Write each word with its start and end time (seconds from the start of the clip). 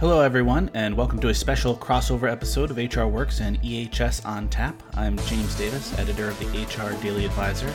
Hello, 0.00 0.22
everyone, 0.22 0.70
and 0.72 0.96
welcome 0.96 1.18
to 1.20 1.28
a 1.28 1.34
special 1.34 1.76
crossover 1.76 2.32
episode 2.32 2.70
of 2.70 2.78
HR 2.78 3.04
Works 3.04 3.40
and 3.40 3.60
EHS 3.60 4.24
on 4.24 4.48
Tap. 4.48 4.82
I'm 4.94 5.18
James 5.26 5.54
Davis, 5.56 5.92
editor 5.98 6.28
of 6.28 6.38
the 6.38 6.46
HR 6.46 6.98
Daily 7.02 7.26
Advisor. 7.26 7.70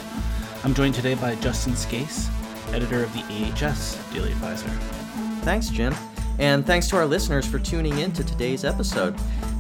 I'm 0.64 0.74
joined 0.74 0.96
today 0.96 1.14
by 1.14 1.36
Justin 1.36 1.76
Scace, 1.76 2.32
editor 2.70 3.04
of 3.04 3.14
the 3.14 3.20
EHS 3.20 4.12
Daily 4.12 4.32
Advisor. 4.32 4.70
Thanks, 5.44 5.70
Jim. 5.70 5.94
And 6.40 6.66
thanks 6.66 6.88
to 6.88 6.96
our 6.96 7.06
listeners 7.06 7.46
for 7.46 7.60
tuning 7.60 8.00
in 8.00 8.12
to 8.14 8.24
today's 8.24 8.66
episode. 8.66 9.16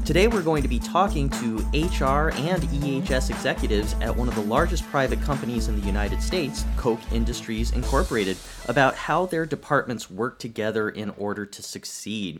Today, 0.06 0.28
we're 0.28 0.44
going 0.44 0.62
to 0.62 0.68
be 0.70 0.78
talking 0.78 1.32
to 1.32 1.56
HR 1.74 2.30
and 2.36 2.62
EHS 2.62 3.32
executives 3.32 3.96
at 4.02 4.16
one 4.16 4.28
of 4.28 4.36
the 4.36 4.42
largest 4.42 4.84
private 4.92 5.20
companies 5.24 5.68
in 5.68 5.82
the 5.82 5.88
United 5.88 6.22
States, 6.22 6.64
Koch 6.78 7.00
Industries 7.12 7.72
Incorporated, 7.72 8.38
about 8.68 8.94
how 8.94 9.26
their 9.26 9.48
departments 9.48 10.12
work 10.12 10.38
together 10.38 10.90
in 10.90 11.10
order 11.18 11.44
to 11.48 11.64
succeed. 11.64 12.40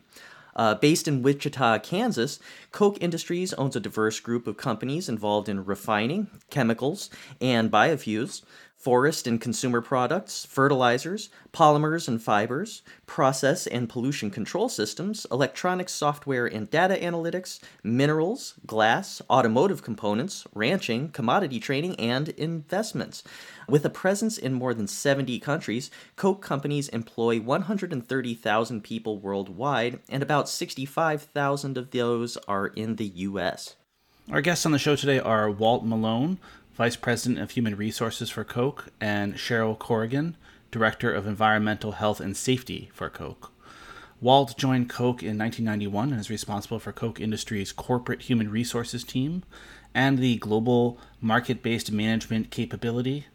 Uh, 0.56 0.76
based 0.76 1.08
in 1.08 1.24
Wichita, 1.24 1.80
Kansas, 1.80 2.40
Koch 2.72 3.00
Industries 3.02 3.52
owns 3.56 3.76
a 3.76 3.80
diverse 3.80 4.20
group 4.20 4.46
of 4.46 4.58
companies 4.58 5.10
involved 5.10 5.50
in 5.50 5.66
refining, 5.66 6.28
chemicals, 6.52 7.10
and 7.42 7.72
biofuels 7.72 8.44
forest 8.78 9.26
and 9.26 9.42
consumer 9.42 9.82
products, 9.82 10.46
fertilizers, 10.46 11.30
polymers 11.52 12.08
and 12.08 12.22
fibers, 12.22 12.84
process 13.08 13.66
and 13.66 13.90
pollution 13.90 14.30
control 14.30 14.70
systems, 14.70 15.26
electronic 15.32 15.90
software 15.90 16.46
and 16.46 16.70
data 16.70 16.96
analytics, 16.96 17.60
minerals, 17.84 18.54
glass, 18.68 19.22
automotive 19.30 19.82
components, 19.82 20.46
ranching, 20.54 21.10
commodity 21.10 21.60
trading, 21.60 21.96
and 21.96 22.30
investments. 22.30 23.24
With 23.68 23.86
a 23.86 23.90
presence 23.90 24.38
in 24.38 24.54
more 24.54 24.74
than 24.74 24.88
70 24.88 25.40
countries, 25.40 25.90
Koch 26.16 26.42
companies 26.42 26.90
employ 26.90 27.40
130,000 27.42 28.84
people 28.84 29.18
worldwide, 29.18 30.00
and 30.10 30.22
about 30.22 30.48
65,000 30.48 31.78
of 31.78 31.90
those 31.90 32.38
are 32.48 32.68
in 32.68 32.98
the 32.98 33.06
U.S. 33.06 33.76
Our 34.32 34.42
guests 34.42 34.66
on 34.66 34.72
the 34.72 34.80
show 34.80 34.96
today 34.96 35.20
are 35.20 35.50
Walt 35.50 35.86
Malone, 35.86 36.40
Vice 36.76 36.98
President 36.98 37.40
of 37.40 37.52
Human 37.52 37.78
Resources 37.78 38.30
for 38.30 38.44
Koch, 38.44 38.90
and 39.00 39.36
Cheryl 39.36 39.80
Corrigan, 39.80 40.36
Director 40.72 41.10
of 41.10 41.26
Environmental 41.26 41.94
Health 41.94 42.20
and 42.20 42.36
Safety 42.36 42.90
for 42.94 43.10
Koch. 43.10 43.50
Walt 44.20 44.58
joined 44.58 44.90
Koch 44.90 45.24
in 45.24 45.38
1991 45.38 46.12
and 46.12 46.20
is 46.20 46.30
responsible 46.30 46.80
for 46.80 46.92
Koch 46.92 47.22
Industries' 47.22 47.72
corporate 47.72 48.24
human 48.24 48.52
resources 48.52 49.06
team 49.06 49.44
and 49.94 50.20
the 50.20 50.36
global 50.36 51.00
market 51.22 51.64
based 51.64 51.94
management 51.94 52.52
capability, 52.52 53.28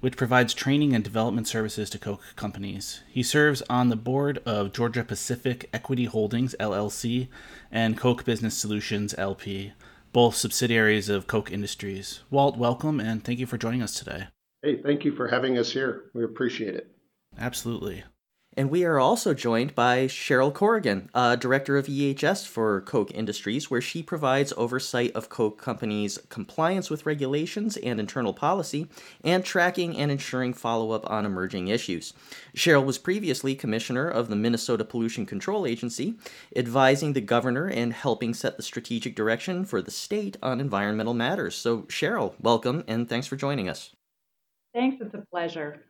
which 0.00 0.16
provides 0.16 0.54
training 0.54 0.94
and 0.94 1.04
development 1.04 1.46
services 1.46 1.90
to 1.90 1.98
Koch 1.98 2.22
companies. 2.34 3.02
He 3.10 3.22
serves 3.22 3.60
on 3.68 3.90
the 3.90 3.96
board 3.96 4.38
of 4.46 4.72
Georgia 4.72 5.04
Pacific 5.04 5.68
Equity 5.74 6.06
Holdings, 6.06 6.54
LLC, 6.58 7.28
and 7.70 7.98
Koch 7.98 8.24
Business 8.24 8.56
Solutions, 8.56 9.14
LP 9.18 9.72
both 10.12 10.34
subsidiaries 10.34 11.08
of 11.08 11.26
Koch 11.26 11.50
Industries. 11.50 12.20
Walt, 12.30 12.56
welcome 12.56 13.00
and 13.00 13.24
thank 13.24 13.38
you 13.38 13.46
for 13.46 13.58
joining 13.58 13.82
us 13.82 13.94
today. 13.94 14.28
Hey, 14.62 14.80
thank 14.82 15.04
you 15.04 15.12
for 15.12 15.28
having 15.28 15.58
us 15.58 15.72
here. 15.72 16.10
We 16.14 16.24
appreciate 16.24 16.74
it. 16.74 16.90
Absolutely. 17.38 18.04
And 18.60 18.68
we 18.68 18.84
are 18.84 19.00
also 19.00 19.32
joined 19.32 19.74
by 19.74 20.04
Cheryl 20.04 20.52
Corrigan, 20.52 21.08
uh, 21.14 21.34
Director 21.36 21.78
of 21.78 21.86
EHS 21.86 22.46
for 22.46 22.82
Koch 22.82 23.10
Industries, 23.14 23.70
where 23.70 23.80
she 23.80 24.02
provides 24.02 24.52
oversight 24.54 25.12
of 25.12 25.30
Koch 25.30 25.56
companies' 25.56 26.18
compliance 26.28 26.90
with 26.90 27.06
regulations 27.06 27.78
and 27.78 27.98
internal 27.98 28.34
policy, 28.34 28.86
and 29.24 29.46
tracking 29.46 29.96
and 29.96 30.10
ensuring 30.10 30.52
follow 30.52 30.90
up 30.90 31.08
on 31.08 31.24
emerging 31.24 31.68
issues. 31.68 32.12
Cheryl 32.54 32.84
was 32.84 32.98
previously 32.98 33.54
Commissioner 33.54 34.06
of 34.06 34.28
the 34.28 34.36
Minnesota 34.36 34.84
Pollution 34.84 35.24
Control 35.24 35.64
Agency, 35.64 36.16
advising 36.54 37.14
the 37.14 37.22
governor 37.22 37.66
and 37.66 37.94
helping 37.94 38.34
set 38.34 38.58
the 38.58 38.62
strategic 38.62 39.16
direction 39.16 39.64
for 39.64 39.80
the 39.80 39.90
state 39.90 40.36
on 40.42 40.60
environmental 40.60 41.14
matters. 41.14 41.54
So, 41.54 41.84
Cheryl, 41.84 42.34
welcome 42.38 42.84
and 42.86 43.08
thanks 43.08 43.26
for 43.26 43.36
joining 43.36 43.70
us. 43.70 43.96
Thanks, 44.74 45.00
it's 45.00 45.14
a 45.14 45.24
pleasure. 45.30 45.80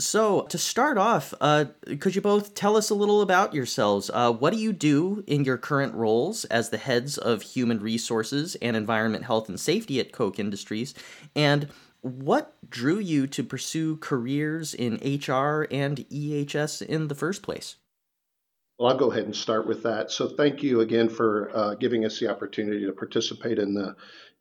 So, 0.00 0.42
to 0.42 0.58
start 0.58 0.96
off, 0.96 1.34
uh, 1.40 1.64
could 1.98 2.14
you 2.14 2.20
both 2.20 2.54
tell 2.54 2.76
us 2.76 2.88
a 2.88 2.94
little 2.94 3.20
about 3.20 3.52
yourselves? 3.52 4.12
Uh, 4.14 4.32
what 4.32 4.52
do 4.52 4.58
you 4.58 4.72
do 4.72 5.24
in 5.26 5.44
your 5.44 5.58
current 5.58 5.92
roles 5.94 6.44
as 6.44 6.70
the 6.70 6.78
heads 6.78 7.18
of 7.18 7.42
human 7.42 7.80
resources 7.80 8.54
and 8.62 8.76
environment, 8.76 9.24
health, 9.24 9.48
and 9.48 9.58
safety 9.58 9.98
at 9.98 10.12
Koch 10.12 10.38
Industries? 10.38 10.94
And 11.34 11.68
what 12.02 12.54
drew 12.70 13.00
you 13.00 13.26
to 13.26 13.42
pursue 13.42 13.96
careers 13.96 14.72
in 14.72 14.94
HR 15.02 15.66
and 15.68 16.08
EHS 16.08 16.80
in 16.80 17.08
the 17.08 17.16
first 17.16 17.42
place? 17.42 17.74
Well, 18.78 18.92
I'll 18.92 18.98
go 18.98 19.10
ahead 19.10 19.24
and 19.24 19.34
start 19.34 19.66
with 19.66 19.82
that. 19.82 20.12
So, 20.12 20.28
thank 20.28 20.62
you 20.62 20.80
again 20.80 21.08
for 21.08 21.50
uh, 21.52 21.74
giving 21.74 22.04
us 22.04 22.20
the 22.20 22.28
opportunity 22.28 22.86
to 22.86 22.92
participate 22.92 23.58
in 23.58 23.74
the 23.74 23.96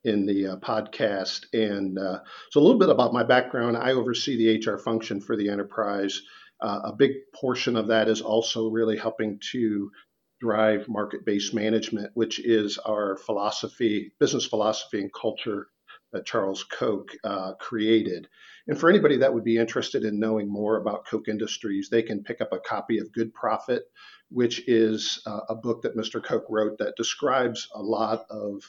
in 0.08 0.26
the 0.26 0.48
uh, 0.48 0.56
podcast. 0.58 1.46
And 1.54 2.00
uh, 2.00 2.20
so, 2.50 2.60
a 2.60 2.64
little 2.64 2.80
bit 2.80 2.90
about 2.90 3.14
my 3.14 3.24
background 3.24 3.78
I 3.78 3.92
oversee 3.92 4.38
the 4.38 4.72
HR 4.72 4.78
function 4.78 5.22
for 5.22 5.36
the 5.36 5.50
enterprise. 5.50 6.22
Uh, 6.60 6.80
a 6.86 6.94
big 6.94 7.12
portion 7.36 7.76
of 7.76 7.88
that 7.88 8.08
is 8.08 8.22
also 8.22 8.70
really 8.70 8.98
helping 8.98 9.40
to 9.52 9.92
drive 10.40 10.88
market 10.88 11.26
based 11.26 11.54
management, 11.54 12.12
which 12.14 12.40
is 12.40 12.78
our 12.80 13.18
philosophy, 13.18 14.12
business 14.20 14.46
philosophy, 14.46 15.02
and 15.02 15.14
culture 15.14 15.68
that 16.14 16.26
Charles 16.26 16.64
Koch 16.64 17.10
uh, 17.24 17.54
created. 17.60 18.28
And 18.68 18.80
for 18.80 18.90
anybody 18.90 19.18
that 19.18 19.34
would 19.34 19.44
be 19.44 19.58
interested 19.58 20.04
in 20.04 20.20
knowing 20.20 20.50
more 20.50 20.78
about 20.78 21.06
Koch 21.06 21.28
Industries, 21.28 21.90
they 21.90 22.02
can 22.02 22.24
pick 22.24 22.42
up 22.42 22.54
a 22.54 22.60
copy 22.60 23.00
of 23.00 23.12
Good 23.12 23.34
Profit, 23.34 23.84
which 24.30 24.68
is 24.68 25.22
uh, 25.26 25.42
a 25.50 25.56
book 25.56 25.82
that 25.82 25.98
Mr. 25.98 26.24
Koch 26.24 26.46
wrote 26.50 26.78
that 26.80 26.96
describes 26.98 27.68
a 27.74 27.82
lot 27.82 28.26
of 28.30 28.64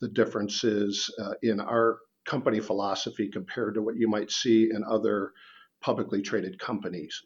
the 0.00 0.08
differences 0.08 1.12
uh, 1.20 1.34
in 1.42 1.60
our 1.60 1.98
company 2.26 2.60
philosophy 2.60 3.28
compared 3.28 3.74
to 3.74 3.82
what 3.82 3.96
you 3.96 4.08
might 4.08 4.30
see 4.30 4.70
in 4.70 4.84
other 4.88 5.32
publicly 5.80 6.22
traded 6.22 6.58
companies. 6.58 7.22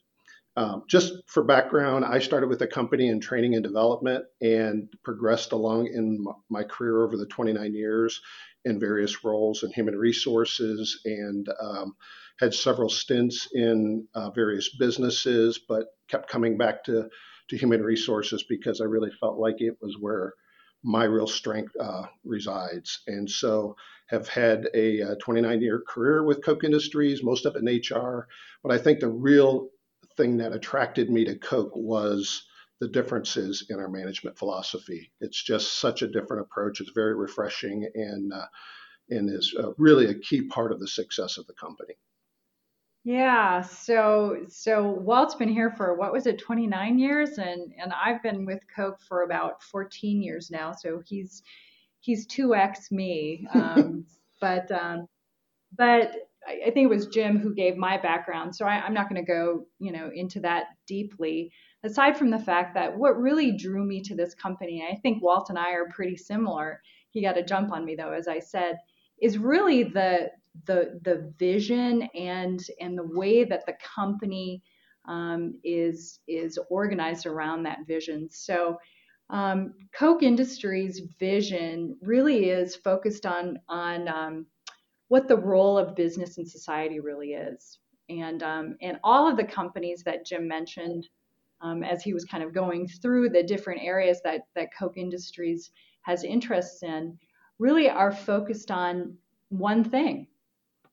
Um, 0.57 0.85
just 0.89 1.13
for 1.27 1.43
background, 1.43 2.05
I 2.05 2.21
started 2.21 2.49
with 2.49 2.63
a 2.63 2.67
company 2.67 3.09
in 3.09 3.21
training 3.21 3.55
and 3.55 3.65
development 3.65 4.25
and 4.41 4.89
progressed 5.03 5.51
along 5.51 5.89
in 5.89 6.25
my 6.49 6.63
career 6.63 7.03
over 7.03 7.17
the 7.17 7.27
29 7.27 7.75
years 7.75 8.21
in 8.65 8.79
various 8.79 9.25
roles 9.25 9.65
in 9.65 9.73
human 9.73 9.97
resources 9.97 11.01
and 11.05 11.49
um, 11.61 11.97
had 12.39 12.55
several 12.55 12.89
stints 12.89 13.49
in 13.53 14.07
uh, 14.15 14.31
various 14.31 14.77
businesses, 14.77 15.61
but 15.69 15.87
kept 16.09 16.31
coming 16.31 16.57
back 16.57 16.85
to, 16.85 17.09
to 17.49 17.57
human 17.57 17.83
resources 17.83 18.45
because 18.49 18.81
I 18.81 18.85
really 18.85 19.11
felt 19.21 19.39
like 19.39 19.57
it 19.59 19.77
was 19.81 19.97
where 19.99 20.35
my 20.85 21.05
real 21.05 21.27
strength 21.27 21.75
uh, 21.81 22.05
resides. 22.25 23.01
And 23.07 23.29
so 23.29 23.77
have 24.07 24.29
had 24.29 24.69
a 24.75 25.17
29 25.17 25.63
year 25.63 25.83
career 25.87 26.23
with 26.23 26.45
Koch 26.45 26.63
Industries, 26.63 27.23
most 27.23 27.47
of 27.47 27.57
it 27.57 27.67
in 27.67 27.81
HR. 27.81 28.29
But 28.63 28.73
I 28.73 28.79
think 28.79 29.01
the 29.01 29.09
real 29.09 29.71
thing 30.17 30.37
that 30.37 30.53
attracted 30.53 31.11
me 31.11 31.25
to 31.25 31.37
Koch 31.37 31.73
was 31.75 32.47
the 32.81 32.89
differences 32.89 33.67
in 33.71 33.79
our 33.81 33.89
management 33.89 34.39
philosophy. 34.39 35.11
It's 35.21 35.43
just 35.43 35.81
such 35.81 36.03
a 36.03 36.09
different 36.09 36.43
approach. 36.43 36.81
It's 36.81 36.91
very 36.91 37.15
refreshing 37.15 37.89
and 37.95 38.33
uh, 38.33 38.47
and 39.11 39.31
is 39.31 39.55
uh, 39.59 39.73
really 39.79 40.07
a 40.07 40.19
key 40.19 40.43
part 40.43 40.73
of 40.73 40.81
the 40.81 40.89
success 40.89 41.39
of 41.39 41.47
the 41.47 41.55
company. 41.55 41.95
Yeah, 43.05 43.61
so 43.61 44.47
so 44.49 44.83
Walt's 44.91 45.35
been 45.35 45.51
here 45.51 45.71
for 45.71 45.95
what 45.95 46.13
was 46.13 46.27
it, 46.27 46.39
29 46.39 46.99
years, 46.99 47.37
and 47.37 47.73
and 47.79 47.93
I've 47.93 48.23
been 48.23 48.47
with 48.47 48.61
Koch 48.75 48.99
for 49.07 49.23
about 49.23 49.63
14 49.63 50.23
years 50.23 50.51
now. 50.51 50.73
So 50.73 51.03
he's 51.05 51.43
he's 52.01 52.27
2x 52.27 52.91
me, 52.91 53.47
um, 53.53 54.07
but 54.41 54.71
um, 54.73 55.07
but 55.77 56.13
I, 56.49 56.63
I 56.69 56.71
think 56.71 56.87
it 56.87 56.95
was 56.95 57.07
Jim 57.09 57.39
who 57.39 57.55
gave 57.55 57.77
my 57.77 57.99
background. 57.99 58.57
So 58.57 58.65
I, 58.65 58.81
I'm 58.81 58.95
not 58.95 59.11
going 59.11 59.23
to 59.23 59.31
go 59.31 59.67
you 59.79 59.93
know 59.93 60.11
into 60.15 60.41
that 60.41 60.69
deeply. 60.87 61.53
Aside 61.85 62.17
from 62.17 62.31
the 62.31 62.39
fact 62.39 62.73
that 62.75 62.97
what 62.97 63.21
really 63.21 63.55
drew 63.55 63.85
me 63.85 64.01
to 64.05 64.15
this 64.15 64.35
company, 64.35 64.87
I 64.91 64.97
think 64.97 65.23
Walt 65.23 65.51
and 65.51 65.59
I 65.59 65.73
are 65.73 65.91
pretty 65.91 66.17
similar. 66.17 66.81
He 67.11 67.21
got 67.21 67.37
a 67.37 67.43
jump 67.43 67.71
on 67.71 67.85
me 67.85 67.97
though, 67.97 68.13
as 68.13 68.29
I 68.29 68.39
said, 68.39 68.79
is 69.21 69.37
really 69.37 69.83
the 69.83 70.31
the 70.67 71.01
the 71.03 71.33
vision 71.39 72.03
and 72.15 72.65
and 72.81 72.97
the 72.97 73.07
way 73.07 73.45
that 73.45 73.67
the 73.67 73.77
company 73.97 74.63
um, 75.07 75.55
is 75.65 76.21
is 76.29 76.59
organized 76.71 77.27
around 77.27 77.63
that 77.63 77.87
vision. 77.87 78.29
So 78.31 78.79
um, 79.31 79.75
Koch 79.95 80.23
Industries' 80.23 81.03
vision 81.19 81.97
really 82.03 82.51
is 82.51 82.77
focused 82.77 83.27
on 83.27 83.59
on 83.69 84.09
um, 84.09 84.47
what 85.09 85.29
the 85.29 85.37
role 85.37 85.79
of 85.79 85.97
business 85.97 86.39
and 86.39 86.49
society 86.49 87.01
really 87.01 87.33
is, 87.33 87.79
and 88.09 88.43
um, 88.43 88.77
and 88.81 88.99
all 89.03 89.29
of 89.29 89.37
the 89.37 89.45
companies 89.45 90.03
that 90.05 90.27
Jim 90.27 90.47
mentioned 90.47 91.09
um, 91.61 91.83
as 91.83 92.03
he 92.03 92.13
was 92.13 92.25
kind 92.25 92.43
of 92.43 92.55
going 92.55 92.87
through 92.87 93.31
the 93.31 93.43
different 93.43 93.83
areas 93.83 94.21
that 94.25 94.43
that 94.55 94.69
Koch 94.79 94.97
Industries 94.97 95.71
has 96.03 96.23
interests 96.23 96.83
in, 96.83 97.19
really 97.59 97.89
are 97.89 98.13
focused 98.13 98.71
on 98.71 99.17
one 99.49 99.85
thing, 99.85 100.27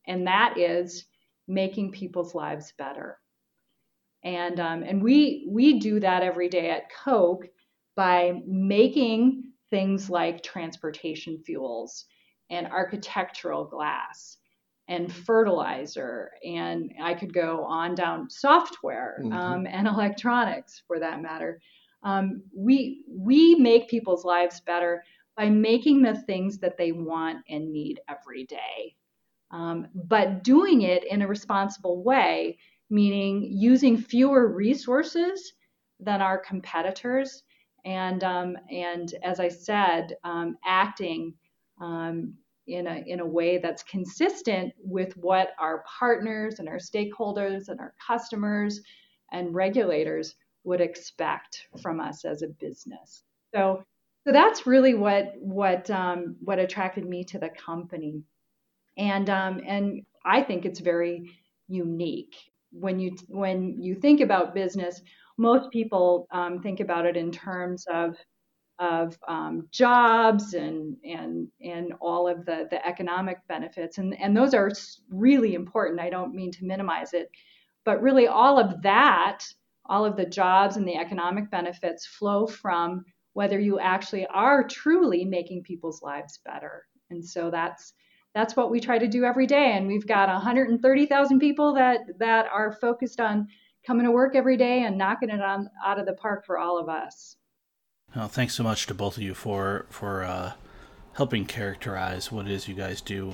and 0.07 0.27
that 0.27 0.57
is 0.57 1.05
making 1.47 1.91
people's 1.91 2.35
lives 2.35 2.73
better. 2.77 3.19
And 4.23 4.59
um, 4.59 4.83
and 4.83 5.01
we 5.01 5.47
we 5.49 5.79
do 5.79 5.99
that 5.99 6.23
every 6.23 6.49
day 6.49 6.69
at 6.69 6.91
Koch 7.03 7.45
by 7.95 8.41
making 8.45 9.43
things 9.69 10.09
like 10.09 10.43
transportation 10.43 11.39
fuels 11.43 12.05
and 12.49 12.67
architectural 12.67 13.65
glass 13.65 14.37
and 14.87 15.11
fertilizer, 15.11 16.31
and 16.45 16.91
I 17.01 17.13
could 17.13 17.33
go 17.33 17.63
on 17.63 17.95
down 17.95 18.29
software 18.29 19.19
mm-hmm. 19.23 19.31
um, 19.31 19.65
and 19.65 19.87
electronics 19.87 20.83
for 20.85 20.99
that 20.99 21.21
matter. 21.21 21.61
Um, 22.03 22.43
we 22.55 23.03
we 23.07 23.55
make 23.55 23.89
people's 23.89 24.25
lives 24.25 24.61
better 24.61 25.03
by 25.37 25.49
making 25.49 26.01
the 26.01 26.15
things 26.15 26.59
that 26.59 26.77
they 26.77 26.91
want 26.91 27.37
and 27.49 27.71
need 27.71 28.01
every 28.09 28.45
day, 28.45 28.95
um, 29.51 29.87
but 29.93 30.43
doing 30.43 30.81
it 30.81 31.03
in 31.03 31.21
a 31.21 31.27
responsible 31.27 32.03
way, 32.03 32.57
meaning 32.89 33.47
using 33.51 33.97
fewer 33.97 34.47
resources 34.47 35.53
than 35.99 36.21
our 36.21 36.37
competitors, 36.37 37.43
and 37.85 38.23
um, 38.23 38.57
and 38.69 39.13
as 39.23 39.39
I 39.39 39.49
said, 39.49 40.15
um, 40.23 40.57
acting 40.65 41.33
um, 41.79 42.33
in 42.67 42.87
a, 42.87 43.03
in 43.05 43.19
a 43.19 43.25
way 43.25 43.57
that's 43.57 43.83
consistent 43.83 44.73
with 44.77 45.15
what 45.17 45.49
our 45.59 45.83
partners 45.99 46.59
and 46.59 46.69
our 46.69 46.77
stakeholders 46.77 47.67
and 47.69 47.79
our 47.79 47.93
customers 48.05 48.81
and 49.31 49.53
regulators 49.53 50.35
would 50.63 50.81
expect 50.81 51.67
from 51.81 51.99
us 51.99 52.23
as 52.23 52.43
a 52.43 52.47
business. 52.47 53.23
So, 53.53 53.83
so 54.25 54.31
that's 54.31 54.67
really 54.67 54.93
what 54.93 55.33
what 55.39 55.89
um, 55.89 56.35
what 56.41 56.59
attracted 56.59 57.05
me 57.05 57.23
to 57.25 57.39
the 57.39 57.49
company, 57.49 58.23
and 58.97 59.29
um, 59.29 59.61
and 59.65 60.01
I 60.25 60.41
think 60.41 60.65
it's 60.65 60.79
very 60.79 61.31
unique. 61.67 62.35
When 62.71 62.99
you 62.99 63.15
when 63.27 63.81
you 63.81 63.95
think 63.95 64.21
about 64.21 64.55
business. 64.55 65.01
Most 65.37 65.71
people 65.71 66.27
um, 66.31 66.61
think 66.61 66.81
about 66.81 67.05
it 67.05 67.17
in 67.17 67.31
terms 67.31 67.85
of 67.91 68.15
of 68.79 69.17
um, 69.27 69.67
jobs 69.71 70.53
and 70.53 70.95
and 71.03 71.47
and 71.63 71.93
all 71.99 72.27
of 72.27 72.45
the 72.45 72.67
the 72.69 72.85
economic 72.85 73.37
benefits. 73.47 73.97
And 73.97 74.19
and 74.19 74.35
those 74.35 74.53
are 74.53 74.69
really 75.09 75.55
important. 75.55 75.99
I 75.99 76.09
don't 76.09 76.35
mean 76.35 76.51
to 76.51 76.65
minimize 76.65 77.13
it. 77.13 77.29
But 77.85 78.01
really 78.01 78.27
all 78.27 78.59
of 78.59 78.81
that 78.83 79.45
all 79.91 80.05
of 80.05 80.15
the 80.15 80.25
jobs 80.25 80.77
and 80.77 80.87
the 80.87 80.95
economic 80.95 81.49
benefits 81.51 82.05
flow 82.05 82.47
from 82.47 83.03
whether 83.33 83.59
you 83.59 83.79
actually 83.79 84.25
are 84.27 84.65
truly 84.67 85.25
making 85.25 85.63
people's 85.63 86.01
lives 86.01 86.39
better. 86.45 86.85
And 87.09 87.25
so 87.25 87.49
that's 87.49 87.93
that's 88.33 88.55
what 88.55 88.71
we 88.71 88.79
try 88.79 88.97
to 88.97 89.07
do 89.07 89.23
every 89.23 89.47
day 89.47 89.73
and 89.73 89.87
we've 89.87 90.07
got 90.07 90.29
130,000 90.29 91.39
people 91.39 91.73
that 91.73 91.99
that 92.19 92.47
are 92.51 92.71
focused 92.71 93.19
on 93.19 93.47
coming 93.85 94.05
to 94.05 94.11
work 94.11 94.35
every 94.35 94.57
day 94.57 94.83
and 94.83 94.97
knocking 94.97 95.29
it 95.29 95.41
on 95.41 95.69
out 95.85 95.99
of 95.99 96.05
the 96.05 96.13
park 96.13 96.45
for 96.45 96.57
all 96.57 96.79
of 96.79 96.87
us 96.89 97.35
well, 98.15 98.27
thanks 98.27 98.55
so 98.55 98.63
much 98.63 98.87
to 98.87 98.93
both 98.93 99.17
of 99.17 99.23
you 99.23 99.33
for 99.33 99.85
for 99.89 100.23
uh, 100.23 100.53
helping 101.13 101.45
characterize 101.45 102.31
what 102.31 102.45
it 102.45 102.51
is 102.51 102.67
you 102.67 102.75
guys 102.75 102.99
do. 102.99 103.33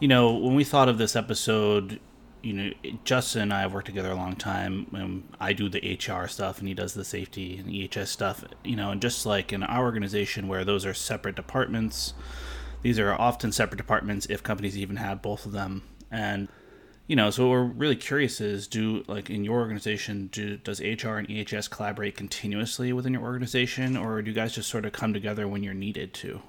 You 0.00 0.08
know, 0.08 0.32
when 0.32 0.54
we 0.54 0.64
thought 0.64 0.88
of 0.88 0.96
this 0.96 1.14
episode, 1.14 2.00
you 2.42 2.52
know, 2.52 2.70
Justin 3.04 3.42
and 3.42 3.52
I 3.52 3.60
have 3.60 3.74
worked 3.74 3.86
together 3.86 4.10
a 4.10 4.16
long 4.16 4.36
time. 4.36 4.86
And 4.92 5.28
I 5.38 5.52
do 5.52 5.68
the 5.68 5.98
HR 5.98 6.26
stuff, 6.28 6.58
and 6.58 6.68
he 6.68 6.72
does 6.72 6.94
the 6.94 7.04
safety 7.04 7.58
and 7.58 7.68
EHS 7.68 8.06
stuff. 8.06 8.44
You 8.64 8.76
know, 8.76 8.90
and 8.90 9.02
just 9.02 9.26
like 9.26 9.52
in 9.52 9.62
our 9.62 9.84
organization, 9.84 10.48
where 10.48 10.64
those 10.64 10.86
are 10.86 10.94
separate 10.94 11.36
departments, 11.36 12.14
these 12.84 12.98
are 12.98 13.14
often 13.14 13.50
separate 13.50 13.78
departments 13.78 14.26
if 14.26 14.42
companies 14.42 14.76
even 14.78 14.96
have 14.96 15.22
both 15.22 15.46
of 15.46 15.52
them. 15.52 15.82
And 16.10 16.48
you 17.06 17.16
know, 17.16 17.30
so 17.30 17.44
what 17.44 17.50
we're 17.50 17.64
really 17.64 17.96
curious 17.96 18.40
is 18.40 18.68
do 18.68 19.04
like 19.08 19.28
in 19.30 19.42
your 19.42 19.58
organization, 19.58 20.28
do 20.28 20.58
does 20.58 20.80
HR 20.80 21.16
and 21.16 21.28
EHS 21.28 21.68
collaborate 21.70 22.16
continuously 22.16 22.92
within 22.92 23.14
your 23.14 23.22
organization, 23.22 23.96
or 23.96 24.22
do 24.22 24.30
you 24.30 24.34
guys 24.34 24.54
just 24.54 24.70
sort 24.70 24.86
of 24.86 24.92
come 24.92 25.12
together 25.12 25.48
when 25.48 25.62
you're 25.62 25.74
needed 25.74 26.14
to? 26.14 26.40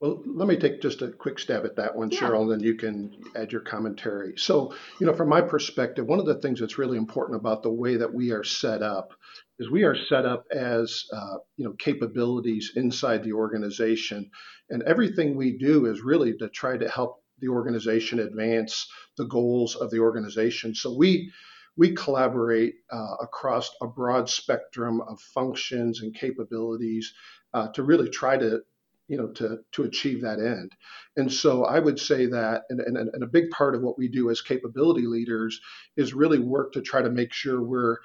Well, 0.00 0.20
let 0.26 0.48
me 0.48 0.56
take 0.56 0.80
just 0.80 1.02
a 1.02 1.08
quick 1.08 1.38
stab 1.38 1.64
at 1.64 1.76
that 1.76 1.94
one, 1.94 2.10
yeah. 2.10 2.18
Cheryl, 2.18 2.42
and 2.42 2.50
then 2.50 2.60
you 2.60 2.74
can 2.74 3.14
add 3.36 3.52
your 3.52 3.60
commentary. 3.60 4.34
So, 4.36 4.74
you 4.98 5.06
know, 5.06 5.12
from 5.12 5.28
my 5.28 5.40
perspective, 5.40 6.06
one 6.06 6.18
of 6.18 6.26
the 6.26 6.34
things 6.40 6.58
that's 6.58 6.76
really 6.76 6.98
important 6.98 7.38
about 7.38 7.62
the 7.62 7.70
way 7.70 7.96
that 7.96 8.12
we 8.12 8.32
are 8.32 8.42
set 8.42 8.82
up 8.82 9.12
is 9.58 9.70
we 9.70 9.84
are 9.84 9.96
set 9.96 10.24
up 10.24 10.44
as, 10.50 11.04
uh, 11.12 11.36
you 11.56 11.64
know, 11.64 11.72
capabilities 11.78 12.72
inside 12.76 13.22
the 13.22 13.32
organization, 13.32 14.30
and 14.70 14.82
everything 14.84 15.36
we 15.36 15.58
do 15.58 15.86
is 15.86 16.02
really 16.02 16.36
to 16.38 16.48
try 16.48 16.76
to 16.76 16.88
help 16.88 17.22
the 17.38 17.48
organization 17.48 18.20
advance 18.20 18.86
the 19.16 19.26
goals 19.26 19.76
of 19.76 19.90
the 19.90 19.98
organization. 19.98 20.74
So 20.74 20.94
we 20.94 21.32
we 21.76 21.94
collaborate 21.94 22.74
uh, 22.90 23.14
across 23.20 23.70
a 23.80 23.86
broad 23.86 24.28
spectrum 24.28 25.00
of 25.00 25.18
functions 25.20 26.02
and 26.02 26.14
capabilities 26.14 27.12
uh, 27.54 27.68
to 27.68 27.82
really 27.82 28.10
try 28.10 28.36
to 28.36 28.60
you 29.08 29.16
know 29.16 29.28
to 29.28 29.58
to 29.72 29.82
achieve 29.82 30.22
that 30.22 30.38
end 30.38 30.72
and 31.16 31.30
so 31.30 31.64
i 31.64 31.78
would 31.78 31.98
say 31.98 32.26
that 32.26 32.62
and, 32.70 32.80
and, 32.80 32.96
and 32.96 33.22
a 33.22 33.26
big 33.26 33.50
part 33.50 33.74
of 33.74 33.82
what 33.82 33.98
we 33.98 34.08
do 34.08 34.30
as 34.30 34.40
capability 34.40 35.06
leaders 35.06 35.60
is 35.96 36.14
really 36.14 36.38
work 36.38 36.72
to 36.72 36.80
try 36.80 37.02
to 37.02 37.10
make 37.10 37.32
sure 37.32 37.60
we're 37.60 37.98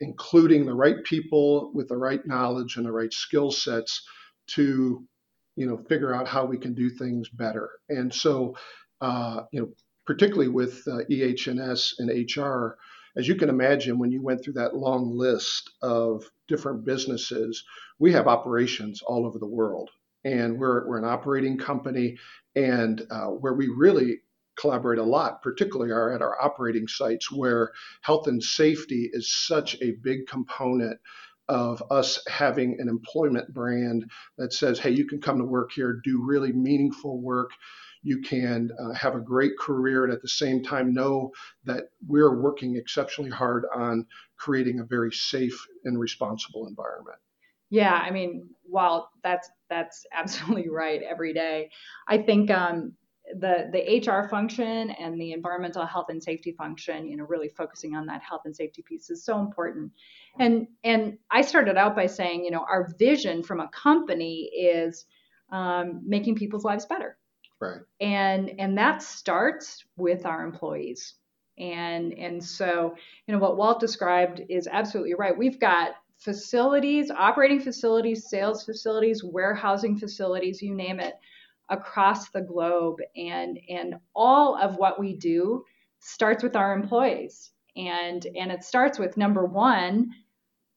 including 0.00 0.64
the 0.64 0.74
right 0.74 1.02
people 1.04 1.70
with 1.74 1.88
the 1.88 1.96
right 1.96 2.26
knowledge 2.26 2.76
and 2.76 2.86
the 2.86 2.92
right 2.92 3.12
skill 3.12 3.50
sets 3.50 4.02
to 4.46 5.04
you 5.56 5.66
know 5.66 5.76
figure 5.88 6.14
out 6.14 6.28
how 6.28 6.44
we 6.44 6.56
can 6.56 6.74
do 6.74 6.88
things 6.90 7.28
better 7.28 7.70
and 7.88 8.12
so 8.12 8.56
uh, 9.00 9.42
you 9.52 9.60
know 9.60 9.68
particularly 10.08 10.48
with 10.48 10.88
uh, 10.88 11.00
EH&S 11.10 11.96
and 11.98 12.08
HR, 12.08 12.78
as 13.18 13.28
you 13.28 13.34
can 13.34 13.50
imagine, 13.50 13.98
when 13.98 14.10
you 14.10 14.22
went 14.22 14.42
through 14.42 14.54
that 14.54 14.74
long 14.74 15.14
list 15.14 15.70
of 15.82 16.24
different 16.48 16.86
businesses, 16.86 17.62
we 17.98 18.10
have 18.12 18.26
operations 18.26 19.02
all 19.02 19.26
over 19.26 19.38
the 19.38 19.46
world. 19.46 19.90
And 20.24 20.58
we're, 20.58 20.88
we're 20.88 20.96
an 20.96 21.04
operating 21.04 21.58
company, 21.58 22.16
and 22.56 23.06
uh, 23.10 23.26
where 23.26 23.52
we 23.52 23.68
really 23.68 24.20
collaborate 24.58 24.98
a 24.98 25.04
lot, 25.04 25.42
particularly 25.42 25.92
are 25.92 26.12
at 26.14 26.22
our 26.22 26.40
operating 26.42 26.88
sites 26.88 27.30
where 27.30 27.72
health 28.02 28.26
and 28.26 28.42
safety 28.42 29.08
is 29.12 29.32
such 29.32 29.80
a 29.80 29.92
big 30.02 30.26
component 30.26 30.98
of 31.48 31.82
us 31.90 32.20
having 32.28 32.78
an 32.78 32.88
employment 32.88 33.52
brand 33.54 34.04
that 34.36 34.52
says, 34.52 34.78
hey, 34.78 34.90
you 34.90 35.06
can 35.06 35.20
come 35.20 35.38
to 35.38 35.44
work 35.44 35.70
here, 35.72 36.00
do 36.04 36.22
really 36.22 36.52
meaningful 36.52 37.20
work 37.20 37.50
you 38.02 38.20
can 38.20 38.70
uh, 38.78 38.92
have 38.92 39.14
a 39.14 39.20
great 39.20 39.58
career 39.58 40.04
and 40.04 40.12
at 40.12 40.22
the 40.22 40.28
same 40.28 40.62
time 40.62 40.94
know 40.94 41.32
that 41.64 41.90
we're 42.06 42.40
working 42.40 42.76
exceptionally 42.76 43.30
hard 43.30 43.64
on 43.74 44.06
creating 44.36 44.80
a 44.80 44.84
very 44.84 45.12
safe 45.12 45.66
and 45.84 45.98
responsible 45.98 46.66
environment. 46.66 47.18
Yeah, 47.70 47.92
I 47.92 48.10
mean, 48.10 48.48
while 48.62 49.10
that's 49.22 49.50
that's 49.68 50.06
absolutely 50.12 50.68
right 50.70 51.02
every 51.02 51.34
day, 51.34 51.70
I 52.06 52.18
think 52.18 52.50
um, 52.50 52.92
the 53.34 53.68
the 53.72 54.10
HR 54.10 54.28
function 54.28 54.90
and 54.90 55.20
the 55.20 55.32
environmental 55.32 55.84
health 55.84 56.06
and 56.08 56.22
safety 56.22 56.52
function, 56.52 57.06
you 57.06 57.16
know, 57.16 57.24
really 57.24 57.48
focusing 57.48 57.94
on 57.94 58.06
that 58.06 58.22
health 58.22 58.42
and 58.44 58.54
safety 58.54 58.82
piece 58.82 59.10
is 59.10 59.24
so 59.24 59.38
important. 59.40 59.92
And 60.38 60.68
and 60.84 61.18
I 61.30 61.42
started 61.42 61.76
out 61.76 61.96
by 61.96 62.06
saying, 62.06 62.44
you 62.44 62.50
know, 62.50 62.64
our 62.68 62.88
vision 62.98 63.42
from 63.42 63.60
a 63.60 63.68
company 63.68 64.50
is 64.54 65.04
um, 65.50 66.02
making 66.04 66.36
people's 66.36 66.64
lives 66.64 66.86
better. 66.86 67.18
Right. 67.60 67.80
And 68.00 68.52
and 68.58 68.78
that 68.78 69.02
starts 69.02 69.84
with 69.96 70.26
our 70.26 70.44
employees. 70.44 71.14
And 71.58 72.12
and 72.14 72.42
so, 72.42 72.94
you 73.26 73.34
know, 73.34 73.40
what 73.40 73.56
Walt 73.56 73.80
described 73.80 74.42
is 74.48 74.68
absolutely 74.70 75.14
right. 75.14 75.36
We've 75.36 75.58
got 75.58 75.92
facilities, 76.18 77.10
operating 77.10 77.60
facilities, 77.60 78.28
sales 78.28 78.64
facilities, 78.64 79.22
warehousing 79.24 79.96
facilities, 79.98 80.60
you 80.60 80.74
name 80.74 81.00
it, 81.00 81.14
across 81.68 82.30
the 82.30 82.42
globe. 82.42 82.96
And 83.16 83.58
and 83.68 83.96
all 84.14 84.56
of 84.56 84.76
what 84.76 84.98
we 84.98 85.14
do 85.14 85.64
starts 86.00 86.42
with 86.42 86.56
our 86.56 86.72
employees. 86.72 87.52
And 87.76 88.26
and 88.36 88.50
it 88.50 88.64
starts 88.64 88.98
with 88.98 89.16
number 89.16 89.44
one, 89.44 90.10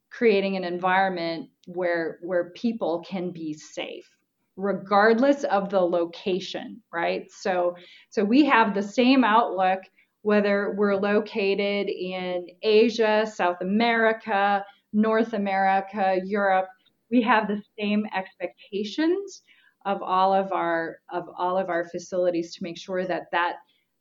creating 0.09 0.55
an 0.57 0.63
environment 0.63 1.49
where 1.67 2.19
where 2.21 2.51
people 2.51 3.03
can 3.07 3.31
be 3.31 3.53
safe 3.53 4.09
regardless 4.57 5.43
of 5.45 5.69
the 5.69 5.79
location, 5.79 6.81
right? 6.93 7.31
So, 7.31 7.75
so 8.09 8.23
we 8.23 8.45
have 8.45 8.75
the 8.75 8.83
same 8.83 9.23
outlook 9.23 9.79
whether 10.21 10.75
we're 10.77 10.95
located 10.95 11.89
in 11.89 12.45
Asia, 12.61 13.25
South 13.25 13.57
America, 13.61 14.63
North 14.93 15.33
America, 15.33 16.19
Europe. 16.23 16.67
We 17.09 17.21
have 17.23 17.47
the 17.47 17.61
same 17.79 18.05
expectations 18.15 19.41
of 19.85 20.01
all 20.01 20.33
of 20.33 20.51
our 20.51 20.97
of 21.11 21.27
all 21.37 21.57
of 21.57 21.69
our 21.69 21.87
facilities 21.89 22.55
to 22.55 22.63
make 22.63 22.77
sure 22.77 23.05
that 23.05 23.23
that 23.31 23.55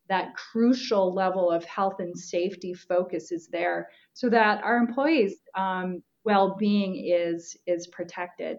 that 0.08 0.34
crucial 0.34 1.14
level 1.14 1.50
of 1.50 1.64
health 1.64 2.00
and 2.00 2.18
safety 2.18 2.75
focus 2.75 3.30
is 3.30 3.49
there 3.49 3.88
so 4.12 4.28
that 4.28 4.62
our 4.64 4.76
employees 4.76 5.37
um, 5.56 6.02
well-being 6.25 6.96
is 6.96 7.56
is 7.66 7.87
protected 7.87 8.58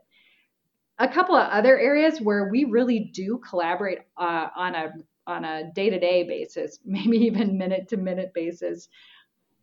a 1.02 1.08
couple 1.08 1.36
of 1.36 1.50
other 1.50 1.80
areas 1.80 2.22
where 2.22 2.50
we 2.50 2.64
really 2.66 3.12
do 3.14 3.42
collaborate 3.50 4.00
uh, 4.18 4.48
on 4.56 4.76
a 4.76 4.94
on 5.28 5.46
a 5.46 5.72
day-to-day 5.74 6.24
basis, 6.24 6.80
maybe 6.86 7.18
even 7.18 7.58
minute-to-minute 7.58 8.34
basis. 8.34 8.88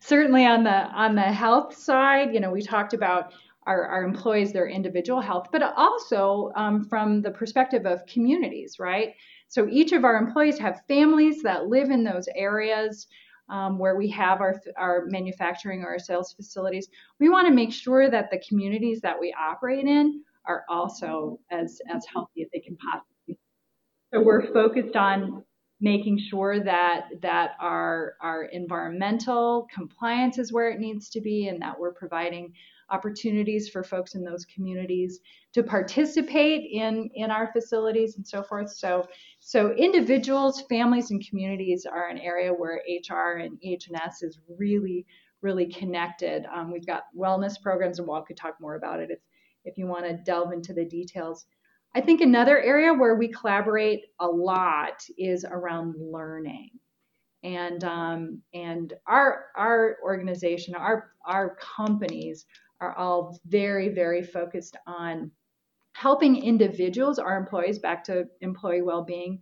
Certainly 0.00 0.46
on 0.46 0.64
the 0.64 0.70
on 0.70 1.14
the 1.14 1.22
health 1.22 1.76
side, 1.76 2.34
you 2.34 2.40
know, 2.40 2.50
we 2.50 2.62
talked 2.62 2.92
about 2.94 3.32
our, 3.68 3.84
our 3.84 4.02
employees 4.02 4.52
their 4.52 4.66
individual 4.66 5.20
health, 5.20 5.48
but 5.52 5.62
also 5.76 6.50
um, 6.56 6.84
from 6.84 7.20
the 7.20 7.30
perspective 7.30 7.84
of 7.84 8.04
communities, 8.06 8.78
right? 8.78 9.14
So 9.48 9.68
each 9.68 9.92
of 9.92 10.04
our 10.04 10.16
employees 10.16 10.58
have 10.58 10.80
families 10.88 11.42
that 11.42 11.66
live 11.66 11.90
in 11.90 12.02
those 12.02 12.28
areas 12.34 13.06
um, 13.50 13.78
where 13.78 13.96
we 13.96 14.08
have 14.08 14.40
our, 14.40 14.60
our 14.76 15.04
manufacturing 15.06 15.82
or 15.82 15.88
our 15.88 15.98
sales 15.98 16.32
facilities. 16.32 16.88
We 17.20 17.28
want 17.28 17.46
to 17.46 17.52
make 17.52 17.72
sure 17.72 18.10
that 18.10 18.30
the 18.30 18.42
communities 18.48 19.00
that 19.02 19.18
we 19.20 19.34
operate 19.38 19.86
in 19.86 20.22
are 20.46 20.64
also 20.70 21.38
as, 21.50 21.80
as 21.94 22.06
healthy 22.06 22.42
as 22.42 22.48
they 22.52 22.60
can 22.60 22.76
possibly. 22.76 23.38
So 24.14 24.22
we're 24.22 24.50
focused 24.52 24.96
on 24.96 25.44
making 25.80 26.18
sure 26.18 26.60
that 26.60 27.08
that 27.22 27.52
our 27.60 28.14
our 28.20 28.44
environmental 28.44 29.68
compliance 29.72 30.38
is 30.38 30.52
where 30.52 30.70
it 30.70 30.80
needs 30.80 31.08
to 31.10 31.20
be 31.20 31.48
and 31.48 31.62
that 31.62 31.78
we're 31.78 31.92
providing 31.92 32.52
opportunities 32.90 33.68
for 33.68 33.84
folks 33.84 34.14
in 34.14 34.24
those 34.24 34.44
communities 34.46 35.20
to 35.52 35.62
participate 35.62 36.68
in 36.72 37.10
in 37.14 37.30
our 37.30 37.52
facilities 37.52 38.16
and 38.16 38.26
so 38.26 38.42
forth. 38.42 38.70
So 38.70 39.06
so 39.38 39.72
individuals 39.72 40.62
families 40.68 41.10
and 41.10 41.24
communities 41.28 41.86
are 41.86 42.08
an 42.08 42.18
area 42.18 42.52
where 42.52 42.82
hr 43.08 43.38
and 43.38 43.58
ehs 43.64 44.22
is 44.22 44.38
really 44.58 45.06
really 45.40 45.66
connected. 45.66 46.44
Um, 46.52 46.72
we've 46.72 46.86
got 46.86 47.04
wellness 47.16 47.60
programs 47.62 48.00
and 48.00 48.08
walt 48.08 48.26
could 48.26 48.36
talk 48.36 48.60
more 48.60 48.74
about 48.74 48.98
it 48.98 49.10
if 49.12 49.20
if 49.64 49.78
you 49.78 49.86
want 49.86 50.06
to 50.06 50.14
delve 50.14 50.52
into 50.52 50.72
the 50.72 50.84
details 50.84 51.46
I 51.94 52.00
think 52.00 52.20
another 52.20 52.60
area 52.60 52.92
where 52.92 53.16
we 53.16 53.28
collaborate 53.28 54.02
a 54.20 54.26
lot 54.26 55.02
is 55.16 55.44
around 55.48 55.94
learning. 55.98 56.70
And 57.42 57.82
um, 57.84 58.42
and 58.52 58.92
our 59.06 59.46
our 59.56 59.96
organization, 60.02 60.74
our 60.74 61.12
our 61.24 61.56
companies 61.56 62.46
are 62.80 62.96
all 62.96 63.38
very 63.46 63.88
very 63.88 64.22
focused 64.22 64.76
on 64.86 65.30
helping 65.92 66.42
individuals, 66.42 67.18
our 67.18 67.36
employees, 67.36 67.78
back 67.78 68.04
to 68.04 68.24
employee 68.40 68.82
well-being, 68.82 69.40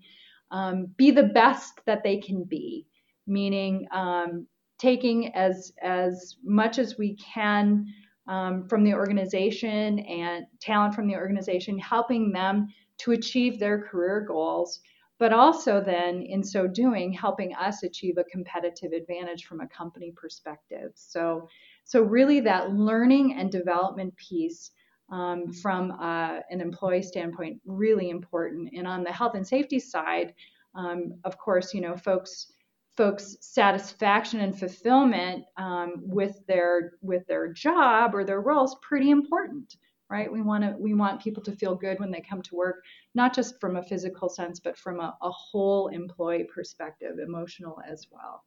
um, 0.51 0.87
be 0.97 1.11
the 1.11 1.23
best 1.23 1.81
that 1.87 2.03
they 2.03 2.19
can 2.19 2.45
be. 2.45 2.87
Meaning 3.27 3.89
um, 3.93 4.47
taking 4.79 5.35
as 5.35 5.73
as 5.83 6.37
much 6.45 6.79
as 6.79 6.99
we 6.99 7.17
can 7.17 7.87
um, 8.29 8.69
from 8.69 8.85
the 8.85 8.95
organization 8.95 10.01
and 10.01 10.47
talent 10.61 10.95
from 10.95 11.07
the 11.07 11.15
organization, 11.15 11.79
helping 11.79 12.33
them 12.33 12.69
to 12.99 13.13
achieve 13.13 13.59
their 13.59 13.83
career 13.83 14.25
goals, 14.27 14.81
but 15.19 15.33
also 15.33 15.81
then 15.81 16.23
in 16.23 16.43
so 16.43 16.67
doing, 16.67 17.13
helping 17.13 17.55
us 17.55 17.83
achieve 17.83 18.19
a 18.19 18.25
competitive 18.25 18.93
advantage 18.93 19.47
from 19.47 19.61
a 19.61 19.69
company 19.69 20.13
perspective. 20.17 20.93
So, 20.95 21.49
so 21.85 22.03
really 22.03 22.41
that 22.41 22.73
learning 22.73 23.35
and 23.35 23.51
development 23.51 24.17
piece 24.17 24.73
um, 25.11 25.53
from 25.53 25.93
uh, 25.93 26.41
an 26.51 26.61
employee 26.61 27.03
standpoint, 27.03 27.61
really 27.65 28.11
important. 28.11 28.71
And 28.77 28.87
on 28.87 29.05
the 29.05 29.13
health 29.13 29.35
and 29.35 29.47
safety 29.47 29.79
side, 29.79 30.35
um, 30.75 31.15
of 31.25 31.39
course, 31.39 31.73
you 31.73 31.81
know, 31.81 31.97
folks 31.97 32.53
folks' 32.97 33.37
satisfaction 33.41 34.41
and 34.41 34.59
fulfillment 34.59 35.45
um, 35.57 35.95
with 35.99 36.41
their 36.47 36.95
with 37.03 37.27
their 37.27 37.53
job 37.53 38.15
or 38.15 38.25
their 38.25 38.41
role 38.41 38.65
is 38.65 38.77
pretty 38.83 39.11
important, 39.11 39.77
right? 40.09 40.33
We 40.33 40.43
want 40.43 40.65
to 40.65 40.75
we 40.79 40.95
want 40.95 41.23
people 41.23 41.43
to 41.45 41.53
feel 41.53 41.75
good 41.75 42.01
when 42.01 42.11
they 42.11 42.21
come 42.21 42.43
to 42.43 42.55
work, 42.55 42.85
not 43.15 43.35
just 43.35 43.61
from 43.61 43.77
a 43.77 43.83
physical 43.83 44.29
sense, 44.29 44.61
but 44.61 44.79
from 44.79 45.01
a, 45.01 45.17
a 45.23 45.31
whole 45.31 45.89
employee 45.89 46.49
perspective, 46.53 47.19
emotional 47.19 47.81
as 47.87 48.07
well. 48.11 48.45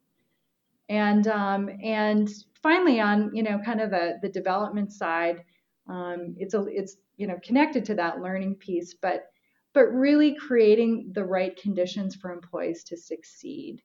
And 0.88 1.28
um, 1.28 1.70
and 1.82 2.28
finally, 2.62 3.00
on 3.00 3.34
you 3.34 3.42
know 3.44 3.60
kind 3.64 3.80
of 3.80 3.90
the 3.90 4.18
the 4.20 4.28
development 4.28 4.92
side, 4.92 5.44
um, 5.88 6.34
it's 6.38 6.54
a 6.54 6.66
it's 6.68 6.96
you 7.16 7.28
know 7.28 7.38
connected 7.44 7.84
to 7.84 7.94
that 7.94 8.20
learning 8.20 8.56
piece, 8.56 8.94
but 8.94 9.26
but 9.72 9.86
really 9.92 10.34
creating 10.34 11.12
the 11.12 11.24
right 11.24 11.56
conditions 11.56 12.16
for 12.16 12.32
employees 12.32 12.82
to 12.84 12.96
succeed. 12.96 13.80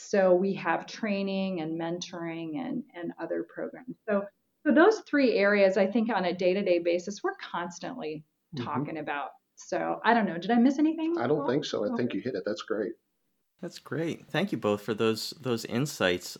So 0.00 0.32
we 0.32 0.54
have 0.54 0.86
training 0.86 1.60
and 1.60 1.78
mentoring 1.78 2.60
and, 2.64 2.84
and 2.94 3.12
other 3.20 3.44
programs. 3.52 3.96
So, 4.08 4.24
so 4.64 4.72
those 4.72 5.00
three 5.00 5.36
areas, 5.36 5.76
I 5.76 5.86
think 5.86 6.08
on 6.14 6.26
a 6.26 6.32
day-to-day 6.32 6.78
basis, 6.78 7.22
we're 7.24 7.34
constantly 7.34 8.22
mm-hmm. 8.54 8.64
talking 8.64 8.98
about. 8.98 9.30
So 9.56 10.00
I 10.04 10.14
don't 10.14 10.24
know. 10.24 10.38
Did 10.38 10.52
I 10.52 10.54
miss 10.54 10.78
anything? 10.78 11.16
I 11.18 11.26
don't 11.26 11.48
think 11.48 11.64
so. 11.64 11.92
I 11.92 11.96
think 11.96 12.14
you 12.14 12.20
hit 12.20 12.36
it. 12.36 12.44
That's 12.46 12.62
great. 12.62 12.92
That's 13.60 13.80
great. 13.80 14.28
Thank 14.28 14.52
you 14.52 14.58
both 14.58 14.82
for 14.82 14.94
those 14.94 15.34
those 15.40 15.64
insights. 15.64 16.38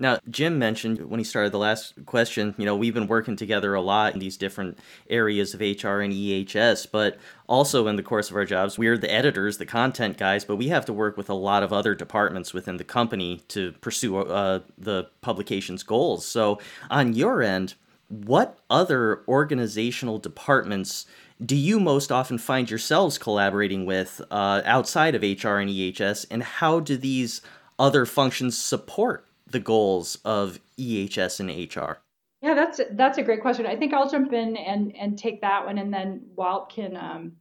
Now, 0.00 0.18
Jim 0.30 0.58
mentioned 0.58 1.10
when 1.10 1.20
he 1.20 1.24
started 1.24 1.52
the 1.52 1.58
last 1.58 1.92
question, 2.06 2.54
you 2.56 2.64
know, 2.64 2.74
we've 2.74 2.94
been 2.94 3.06
working 3.06 3.36
together 3.36 3.74
a 3.74 3.82
lot 3.82 4.14
in 4.14 4.18
these 4.18 4.38
different 4.38 4.78
areas 5.10 5.52
of 5.52 5.60
HR 5.60 6.00
and 6.00 6.10
EHS, 6.10 6.86
but 6.90 7.18
also 7.46 7.86
in 7.86 7.96
the 7.96 8.02
course 8.02 8.30
of 8.30 8.36
our 8.36 8.46
jobs, 8.46 8.78
we're 8.78 8.96
the 8.96 9.12
editors, 9.12 9.58
the 9.58 9.66
content 9.66 10.16
guys, 10.16 10.42
but 10.42 10.56
we 10.56 10.68
have 10.68 10.86
to 10.86 10.94
work 10.94 11.18
with 11.18 11.28
a 11.28 11.34
lot 11.34 11.62
of 11.62 11.70
other 11.70 11.94
departments 11.94 12.54
within 12.54 12.78
the 12.78 12.84
company 12.84 13.42
to 13.48 13.72
pursue 13.82 14.16
uh, 14.16 14.60
the 14.78 15.06
publication's 15.20 15.82
goals. 15.82 16.24
So, 16.24 16.58
on 16.90 17.12
your 17.12 17.42
end, 17.42 17.74
what 18.08 18.58
other 18.70 19.22
organizational 19.28 20.18
departments 20.18 21.04
do 21.44 21.54
you 21.54 21.78
most 21.78 22.10
often 22.10 22.38
find 22.38 22.70
yourselves 22.70 23.18
collaborating 23.18 23.84
with 23.84 24.22
uh, 24.30 24.62
outside 24.64 25.14
of 25.14 25.22
HR 25.22 25.56
and 25.58 25.68
EHS, 25.68 26.24
and 26.30 26.42
how 26.42 26.80
do 26.80 26.96
these 26.96 27.42
other 27.78 28.06
functions 28.06 28.56
support 28.56 29.26
the 29.50 29.60
goals 29.60 30.18
of 30.24 30.60
EHS 30.78 31.40
and 31.40 31.50
HR? 31.50 31.98
Yeah, 32.42 32.54
that's 32.54 32.80
that's 32.92 33.18
a 33.18 33.22
great 33.22 33.42
question. 33.42 33.66
I 33.66 33.76
think 33.76 33.92
I'll 33.92 34.08
jump 34.08 34.32
in 34.32 34.56
and 34.56 34.96
and 34.96 35.18
take 35.18 35.40
that 35.42 35.64
one, 35.64 35.78
and 35.78 35.92
then 35.92 36.22
Walt 36.36 36.72
can 36.72 36.96
um, 36.96 37.32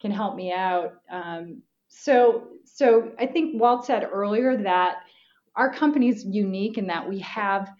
can 0.00 0.10
help 0.10 0.34
me 0.34 0.52
out. 0.52 0.94
Um, 1.10 1.62
so 1.88 2.48
so 2.64 3.12
I 3.18 3.26
think 3.26 3.60
Walt 3.60 3.84
said 3.84 4.08
earlier 4.10 4.56
that 4.62 4.98
our 5.56 5.72
company 5.72 6.08
is 6.08 6.24
unique 6.24 6.78
in 6.78 6.86
that 6.86 7.06
we 7.06 7.18
have 7.20 7.70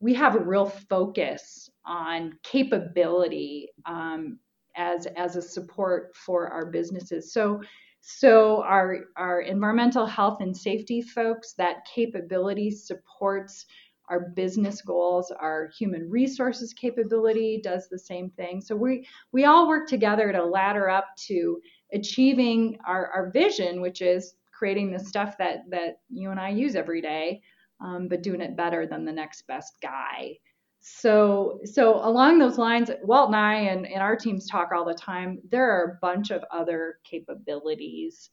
we 0.00 0.14
have 0.14 0.36
a 0.36 0.40
real 0.40 0.66
focus 0.66 1.68
on 1.84 2.38
capability 2.42 3.68
um, 3.86 4.38
as 4.76 5.06
as 5.06 5.36
a 5.36 5.42
support 5.42 6.14
for 6.14 6.48
our 6.48 6.66
businesses. 6.66 7.32
So 7.32 7.60
so 8.00 8.62
our, 8.62 9.00
our 9.16 9.42
environmental 9.42 10.06
health 10.06 10.38
and 10.40 10.56
safety 10.56 11.02
folks, 11.02 11.52
that 11.54 11.84
capability 11.92 12.70
supports 12.70 13.66
our 14.08 14.30
business 14.34 14.82
goals. 14.82 15.30
Our 15.38 15.70
human 15.78 16.10
resources 16.10 16.72
capability 16.72 17.60
does 17.62 17.88
the 17.88 17.98
same 17.98 18.30
thing. 18.30 18.60
So 18.60 18.74
we, 18.74 19.06
we 19.32 19.44
all 19.44 19.68
work 19.68 19.88
together 19.88 20.32
to 20.32 20.44
ladder 20.44 20.90
up 20.90 21.06
to 21.28 21.60
achieving 21.92 22.78
our, 22.86 23.08
our 23.14 23.30
vision, 23.30 23.80
which 23.80 24.02
is 24.02 24.34
creating 24.52 24.90
the 24.90 24.98
stuff 24.98 25.36
that, 25.38 25.60
that 25.70 26.00
you 26.08 26.30
and 26.30 26.40
I 26.40 26.48
use 26.50 26.74
every 26.74 27.00
day, 27.00 27.40
um, 27.80 28.08
but 28.08 28.22
doing 28.22 28.40
it 28.40 28.56
better 28.56 28.86
than 28.86 29.04
the 29.04 29.12
next 29.12 29.46
best 29.46 29.74
guy 29.80 30.36
so 30.80 31.60
so 31.64 31.96
along 32.06 32.38
those 32.38 32.56
lines 32.56 32.90
walt 33.02 33.28
and 33.28 33.36
i 33.36 33.54
and, 33.54 33.86
and 33.86 34.02
our 34.02 34.16
teams 34.16 34.48
talk 34.48 34.70
all 34.74 34.84
the 34.84 34.94
time. 34.94 35.38
There 35.50 35.70
are 35.70 35.92
a 35.92 35.98
bunch 36.00 36.30
of 36.30 36.42
other 36.50 36.98
capabilities 37.08 38.30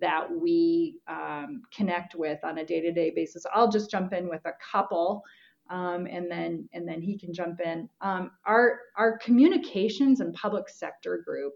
that 0.00 0.26
we 0.30 0.96
um, 1.06 1.62
connect 1.74 2.14
with 2.14 2.38
on 2.44 2.58
a 2.58 2.64
day-to-day 2.64 3.12
basis. 3.14 3.44
I'll 3.52 3.70
just 3.70 3.90
jump 3.90 4.14
in 4.14 4.28
with 4.28 4.40
a 4.46 4.52
couple 4.72 5.22
um, 5.70 6.06
and 6.06 6.30
then 6.30 6.68
and 6.72 6.88
then 6.88 7.02
he 7.02 7.18
can 7.18 7.32
jump 7.32 7.60
in. 7.60 7.88
Um, 8.00 8.30
our 8.46 8.80
our 8.96 9.18
communications 9.18 10.20
and 10.20 10.32
public 10.34 10.68
sector 10.68 11.22
group 11.26 11.52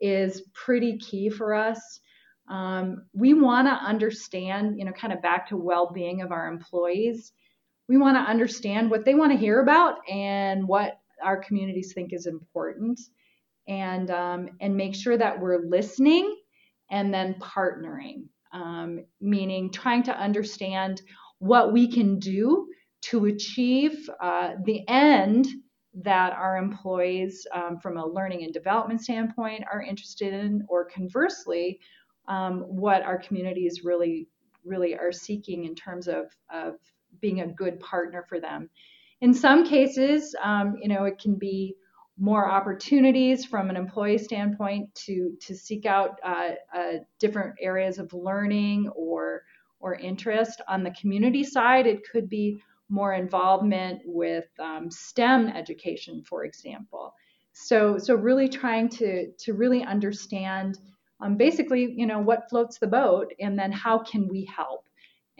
is 0.00 0.42
pretty 0.54 0.98
key 0.98 1.30
for 1.30 1.54
us. 1.54 2.00
Um, 2.48 3.06
we 3.14 3.32
want 3.34 3.66
to 3.68 3.72
understand 3.72 4.78
you 4.78 4.84
know 4.84 4.92
kind 4.92 5.12
of 5.12 5.22
back 5.22 5.48
to 5.48 5.56
well-being 5.56 6.20
of 6.20 6.32
our 6.32 6.48
employees 6.48 7.32
we 7.90 7.98
want 7.98 8.16
to 8.16 8.20
understand 8.20 8.88
what 8.88 9.04
they 9.04 9.14
want 9.14 9.32
to 9.32 9.36
hear 9.36 9.60
about 9.60 9.98
and 10.08 10.66
what 10.66 11.00
our 11.20 11.36
communities 11.36 11.92
think 11.92 12.12
is 12.12 12.26
important. 12.26 13.00
And 13.66 14.10
um, 14.10 14.50
and 14.60 14.76
make 14.76 14.94
sure 14.94 15.18
that 15.18 15.38
we're 15.38 15.66
listening 15.66 16.36
and 16.90 17.12
then 17.12 17.34
partnering 17.40 18.28
um, 18.52 19.04
meaning 19.20 19.70
trying 19.70 20.02
to 20.04 20.16
understand 20.16 21.02
what 21.38 21.72
we 21.72 21.90
can 21.90 22.18
do 22.18 22.68
to 23.02 23.26
achieve 23.26 24.08
uh, 24.20 24.52
the 24.64 24.86
end 24.88 25.46
that 26.02 26.32
our 26.32 26.56
employees 26.56 27.46
um, 27.54 27.78
from 27.78 27.96
a 27.96 28.06
learning 28.06 28.44
and 28.44 28.52
development 28.52 29.00
standpoint 29.00 29.64
are 29.72 29.82
interested 29.82 30.32
in 30.32 30.64
or 30.68 30.84
conversely 30.84 31.80
um, 32.28 32.60
what 32.60 33.02
our 33.02 33.18
communities 33.18 33.82
really 33.84 34.28
really 34.64 34.94
are 34.94 35.12
seeking 35.12 35.64
in 35.64 35.74
terms 35.74 36.06
of, 36.06 36.26
of 36.52 36.74
being 37.20 37.40
a 37.40 37.46
good 37.46 37.80
partner 37.80 38.24
for 38.28 38.40
them. 38.40 38.70
In 39.20 39.34
some 39.34 39.64
cases, 39.64 40.34
um, 40.42 40.76
you 40.80 40.88
know, 40.88 41.04
it 41.04 41.18
can 41.18 41.34
be 41.36 41.76
more 42.18 42.50
opportunities 42.50 43.46
from 43.46 43.70
an 43.70 43.76
employee 43.76 44.18
standpoint 44.18 44.94
to 44.94 45.36
to 45.40 45.54
seek 45.54 45.86
out 45.86 46.20
uh, 46.22 46.50
uh, 46.74 46.92
different 47.18 47.54
areas 47.60 47.98
of 47.98 48.12
learning 48.12 48.88
or 48.94 49.42
or 49.80 49.94
interest. 49.94 50.60
On 50.68 50.82
the 50.82 50.90
community 50.90 51.42
side, 51.42 51.86
it 51.86 52.02
could 52.10 52.28
be 52.28 52.62
more 52.90 53.14
involvement 53.14 54.02
with 54.04 54.46
um, 54.58 54.90
STEM 54.90 55.48
education, 55.48 56.22
for 56.22 56.44
example. 56.44 57.14
So 57.52 57.96
so 57.98 58.14
really 58.14 58.48
trying 58.48 58.88
to 58.90 59.32
to 59.32 59.54
really 59.54 59.82
understand 59.82 60.78
um, 61.20 61.36
basically 61.36 61.94
you 61.96 62.06
know 62.06 62.20
what 62.20 62.48
floats 62.50 62.78
the 62.78 62.86
boat 62.86 63.32
and 63.40 63.58
then 63.58 63.72
how 63.72 63.98
can 63.98 64.28
we 64.28 64.44
help 64.44 64.84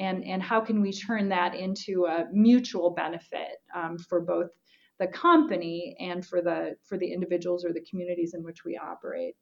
and 0.00 0.24
and 0.24 0.42
how 0.42 0.60
can 0.60 0.80
we 0.80 0.92
turn 0.92 1.28
that 1.28 1.54
into 1.54 2.06
a 2.06 2.26
mutual 2.32 2.90
benefit 2.90 3.62
um, 3.74 3.98
for 3.98 4.20
both 4.20 4.50
the 4.98 5.06
company 5.06 5.96
and 6.00 6.26
for 6.26 6.42
the 6.42 6.76
for 6.84 6.98
the 6.98 7.12
individuals 7.12 7.64
or 7.64 7.72
the 7.72 7.84
communities 7.88 8.34
in 8.34 8.42
which 8.42 8.64
we 8.64 8.76
operate. 8.76 9.34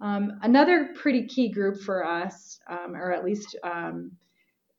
Um, 0.00 0.38
another 0.42 0.90
pretty 0.94 1.26
key 1.26 1.48
group 1.48 1.80
for 1.80 2.04
us, 2.04 2.58
um, 2.68 2.94
or 2.94 3.12
at 3.12 3.24
least 3.24 3.56
um, 3.62 4.12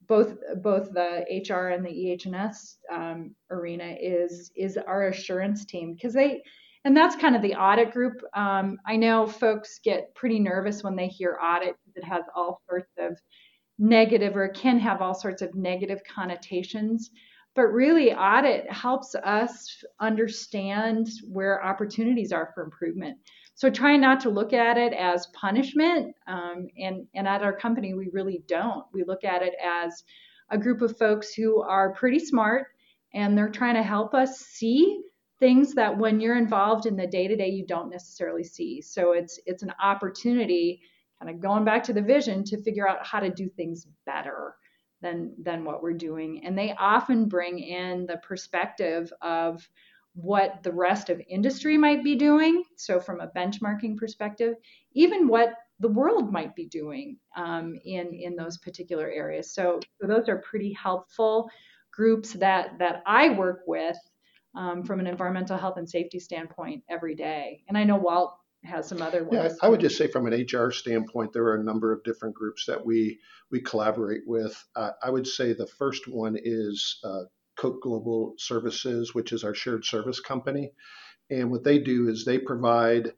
both 0.08 0.36
both 0.62 0.92
the 0.94 1.26
HR 1.50 1.70
and 1.70 1.86
the 1.86 2.14
EH&S 2.14 2.78
um, 2.92 3.36
arena, 3.50 3.96
is 4.00 4.52
is 4.56 4.78
our 4.78 5.08
assurance 5.08 5.66
team 5.66 5.94
because 5.94 6.14
they 6.14 6.42
and 6.86 6.96
that's 6.96 7.16
kind 7.16 7.36
of 7.36 7.42
the 7.42 7.56
audit 7.56 7.92
group. 7.92 8.22
Um, 8.36 8.78
I 8.86 8.96
know 8.96 9.26
folks 9.26 9.80
get 9.84 10.14
pretty 10.14 10.40
nervous 10.40 10.84
when 10.84 10.96
they 10.96 11.08
hear 11.08 11.40
audit 11.42 11.76
because 11.84 11.98
it 11.98 12.04
has 12.04 12.24
all 12.36 12.62
sorts 12.70 12.92
of 13.00 13.18
negative 13.78 14.36
or 14.36 14.48
can 14.50 14.80
have 14.80 15.02
all 15.02 15.14
sorts 15.14 15.42
of 15.42 15.56
negative 15.56 16.02
connotations. 16.04 17.12
But 17.56 17.68
really, 17.68 18.14
audit 18.14 18.70
helps 18.70 19.16
us 19.16 19.82
understand 20.02 21.08
where 21.26 21.64
opportunities 21.64 22.34
are 22.34 22.52
for 22.54 22.64
improvement. 22.64 23.18
So 23.54 23.70
trying 23.70 24.02
not 24.02 24.20
to 24.22 24.30
look 24.30 24.52
at 24.52 24.78
it 24.78 24.92
as 24.92 25.28
punishment, 25.28 26.14
um, 26.28 26.68
and 26.78 27.08
and 27.16 27.26
at 27.28 27.42
our 27.42 27.56
company 27.56 27.94
we 27.94 28.10
really 28.12 28.44
don't. 28.48 28.86
We 28.94 29.06
look 29.06 29.24
at 29.24 29.42
it 29.42 29.54
as 29.64 30.04
a 30.50 30.58
group 30.58 30.82
of 30.82 30.98
folks 30.98 31.34
who 31.34 31.62
are 31.62 31.94
pretty 31.94 32.20
smart, 32.20 32.68
and 33.14 33.38
they're 33.38 33.50
trying 33.50 33.76
to 33.76 33.84
help 33.84 34.14
us 34.14 34.40
see 34.40 35.02
things 35.40 35.74
that 35.76 35.98
when 35.98 36.20
you're 36.20 36.38
involved 36.38 36.86
in 36.86 36.98
the 36.98 37.08
day 37.08 37.28
to 37.28 37.36
day 37.38 37.50
you 37.50 37.66
don't 37.66 37.90
necessarily 37.90 38.44
see. 38.44 38.82
So 38.82 39.14
it's 39.14 39.40
it's 39.46 39.64
an 39.64 39.74
opportunity, 39.82 40.82
kind 41.26 41.36
of 41.36 41.42
going 41.42 41.66
back 41.66 41.84
to 41.84 41.94
the 41.94 42.02
vision, 42.02 42.44
to 42.46 42.62
figure 42.62 42.88
out 42.88 43.06
how 43.06 43.20
to 43.20 43.30
do 43.30 43.50
things 43.50 43.88
better 44.06 44.56
than 45.02 45.34
than 45.42 45.64
what 45.64 45.82
we're 45.82 45.94
doing. 45.94 46.46
And 46.46 46.58
they 46.58 46.76
often 46.78 47.28
bring 47.28 47.60
in 47.60 48.06
the 48.06 48.18
perspective 48.18 49.12
of 49.22 49.68
what 50.14 50.64
the 50.64 50.72
rest 50.72 51.10
of 51.10 51.22
industry 51.28 51.78
might 51.78 52.04
be 52.04 52.16
doing. 52.16 52.64
So, 52.78 53.00
from 53.00 53.20
a 53.22 53.28
benchmarking 53.28 53.98
perspective, 53.98 54.56
even 54.94 55.28
what 55.28 55.54
the 55.80 55.90
world 55.90 56.32
might 56.32 56.56
be 56.56 56.68
doing 56.68 57.18
um, 57.36 57.78
in 57.84 58.14
in 58.14 58.36
those 58.36 58.58
particular 58.58 59.10
areas. 59.10 59.54
So, 59.54 59.80
so, 60.00 60.08
those 60.08 60.30
are 60.30 60.38
pretty 60.38 60.74
helpful 60.74 61.50
groups 61.92 62.34
that 62.34 62.78
that 62.80 63.04
I 63.06 63.30
work 63.30 63.62
with 63.68 63.98
um, 64.56 64.84
from 64.84 65.00
an 65.00 65.08
environmental 65.08 65.58
health 65.58 65.78
and 65.78 65.90
safety 65.90 66.20
standpoint 66.20 66.84
every 66.90 67.16
day. 67.16 67.64
And 67.68 67.78
I 67.78 67.84
know 67.84 67.98
Walt 67.98 68.38
has 68.66 68.88
some 68.88 69.02
other 69.02 69.24
ones. 69.24 69.54
Yeah, 69.54 69.66
I 69.66 69.70
would 69.70 69.80
just 69.80 69.98
say 69.98 70.08
from 70.08 70.28
an 70.28 70.34
HR 70.34 70.72
standpoint, 70.72 71.34
there 71.34 71.46
are 71.46 71.56
a 71.56 71.64
number 71.64 71.94
of 71.94 72.04
different 72.04 72.36
groups 72.36 72.66
that 72.66 72.86
we 72.86 73.20
we 73.52 73.62
collaborate 73.62 74.24
with. 74.26 74.62
Uh, 74.76 74.92
I 75.02 75.10
would 75.10 75.28
say 75.28 75.54
the 75.54 75.68
first 75.68 76.08
one 76.08 76.38
is 76.42 77.00
uh, 77.04 77.24
Koch 77.58 77.82
Global 77.82 78.34
Services, 78.38 79.14
which 79.14 79.32
is 79.32 79.44
our 79.44 79.54
shared 79.54 79.86
service 79.86 80.20
company. 80.20 80.74
And 81.30 81.52
what 81.52 81.64
they 81.64 81.80
do 81.80 82.10
is 82.10 82.24
they 82.24 82.38
provide 82.38 83.14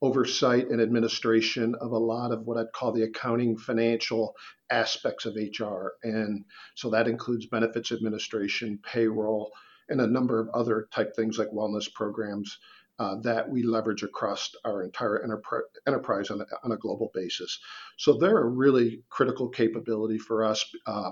oversight 0.00 0.68
and 0.68 0.80
administration 0.80 1.76
of 1.80 1.92
a 1.92 1.98
lot 1.98 2.32
of 2.32 2.44
what 2.44 2.58
I'd 2.58 2.72
call 2.74 2.92
the 2.92 3.04
accounting 3.04 3.56
financial 3.56 4.34
aspects 4.68 5.26
of 5.26 5.36
HR. 5.36 5.92
And 6.02 6.44
so 6.74 6.90
that 6.90 7.06
includes 7.06 7.46
benefits 7.46 7.92
administration, 7.92 8.80
payroll, 8.82 9.52
and 9.88 10.00
a 10.00 10.06
number 10.06 10.40
of 10.40 10.48
other 10.54 10.88
type 10.92 11.14
things 11.14 11.38
like 11.38 11.48
wellness 11.48 11.92
programs 11.92 12.58
uh, 12.98 13.16
that 13.22 13.48
we 13.48 13.62
leverage 13.62 14.02
across 14.02 14.50
our 14.64 14.82
entire 14.82 15.22
enterprise, 15.22 15.62
enterprise 15.86 16.30
on, 16.30 16.40
a, 16.40 16.46
on, 16.62 16.72
a, 16.72 16.76
global 16.76 17.10
basis. 17.14 17.58
So 17.96 18.14
they're 18.14 18.42
a 18.42 18.48
really 18.48 19.02
critical 19.08 19.48
capability 19.48 20.18
for 20.18 20.44
us. 20.44 20.64
Uh, 20.86 21.10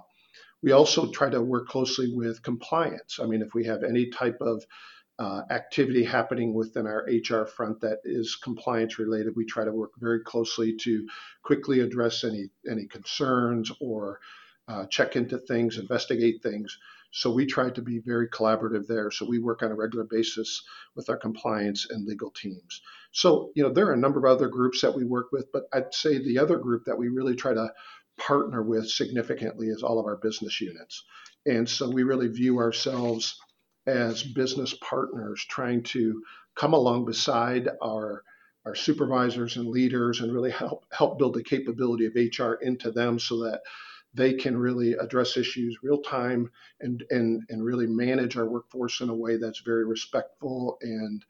we 0.63 0.73
also 0.73 1.11
try 1.11 1.31
to 1.31 1.41
work 1.41 1.69
closely 1.69 2.13
with 2.15 2.43
compliance. 2.43 3.19
I 3.21 3.27
mean, 3.27 3.43
if 3.43 3.55
we 3.55 3.65
have 3.65 3.83
any 3.83 4.11
type 4.11 4.39
of 4.41 4.63
uh, 5.19 5.43
activity 5.51 6.05
happening 6.05 6.55
within 6.55 6.87
our 6.87 7.07
HR 7.07 7.47
front 7.47 7.81
that 7.81 7.99
is 8.05 8.37
compliance 8.37 8.99
related, 8.99 9.35
we 9.37 9.45
try 9.45 9.65
to 9.65 9.73
work 9.73 9.93
very 9.99 10.21
closely 10.21 10.77
to 10.77 11.07
quickly 11.43 11.81
address 11.81 12.25
any 12.25 12.51
any 12.71 12.87
concerns 12.87 13.71
or 13.81 14.19
uh, 14.69 14.87
check 14.87 15.17
into 15.17 15.39
things, 15.39 15.79
investigate 15.79 16.43
things. 16.43 16.79
So 17.11 17.31
we 17.31 17.47
try 17.47 17.71
to 17.71 17.83
be 17.83 17.99
very 17.99 18.29
collaborative 18.29 18.87
there. 18.87 19.11
So 19.11 19.27
we 19.27 19.39
work 19.39 19.63
on 19.63 19.73
a 19.73 19.75
regular 19.75 20.05
basis 20.05 20.63
with 20.95 21.09
our 21.11 21.17
compliance 21.17 21.87
and 21.91 22.07
legal 22.07 22.31
teams. 22.31 22.81
So 23.13 23.51
you 23.55 23.63
know 23.63 23.73
there 23.73 23.89
are 23.89 23.95
a 23.95 23.99
number 23.99 24.25
of 24.25 24.37
other 24.37 24.49
groups 24.49 24.81
that 24.83 24.95
we 24.95 25.05
work 25.05 25.33
with, 25.33 25.51
but 25.53 25.65
I'd 25.73 25.93
say 25.95 26.19
the 26.19 26.39
other 26.39 26.59
group 26.59 26.85
that 26.87 26.99
we 26.99 27.09
really 27.09 27.35
try 27.35 27.55
to 27.55 27.73
partner 28.19 28.63
with 28.63 28.89
significantly 28.89 29.69
is 29.69 29.83
all 29.83 29.99
of 29.99 30.07
our 30.07 30.17
business 30.17 30.61
units. 30.61 31.05
And 31.47 31.69
so 31.69 31.89
we 31.89 32.03
really 32.03 32.29
view 32.29 32.59
ourselves 32.59 33.41
as 33.87 34.23
business 34.23 34.75
partners 34.75 35.45
trying 35.49 35.83
to 35.83 36.23
come 36.55 36.75
along 36.75 37.07
beside 37.07 37.69
our 37.83 38.23
our 38.67 38.75
supervisors 38.75 39.57
and 39.57 39.69
leaders 39.69 40.21
and 40.21 40.33
really 40.33 40.51
help 40.51 40.85
help 40.93 41.19
build 41.19 41.35
the 41.35 41.43
capability 41.43 42.07
of 42.07 42.15
HR 42.15 42.55
into 42.63 42.91
them 42.91 43.19
so 43.19 43.45
that 43.45 43.63
they 44.15 44.35
can 44.35 44.57
really 44.57 44.95
address 44.95 45.37
issues 45.37 45.79
real 45.83 46.01
time 46.03 46.51
and 46.81 47.05
and 47.11 47.43
and 47.49 47.65
really 47.65 47.87
manage 47.87 48.37
our 48.37 48.49
workforce 48.49 49.01
in 49.01 49.09
a 49.09 49.15
way 49.15 49.37
that's 49.37 49.61
very 49.61 49.85
respectful 49.85 50.79
and 50.83 51.25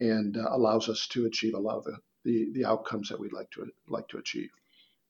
and 0.00 0.36
uh, 0.36 0.48
allows 0.50 0.88
us 0.88 1.06
to 1.08 1.26
achieve 1.26 1.54
a 1.54 1.58
lot 1.58 1.78
of 1.78 1.84
the, 1.84 1.96
the 2.24 2.48
the 2.52 2.64
outcomes 2.64 3.08
that 3.08 3.18
we'd 3.18 3.32
like 3.32 3.50
to 3.50 3.66
like 3.88 4.08
to 4.08 4.18
achieve. 4.18 4.50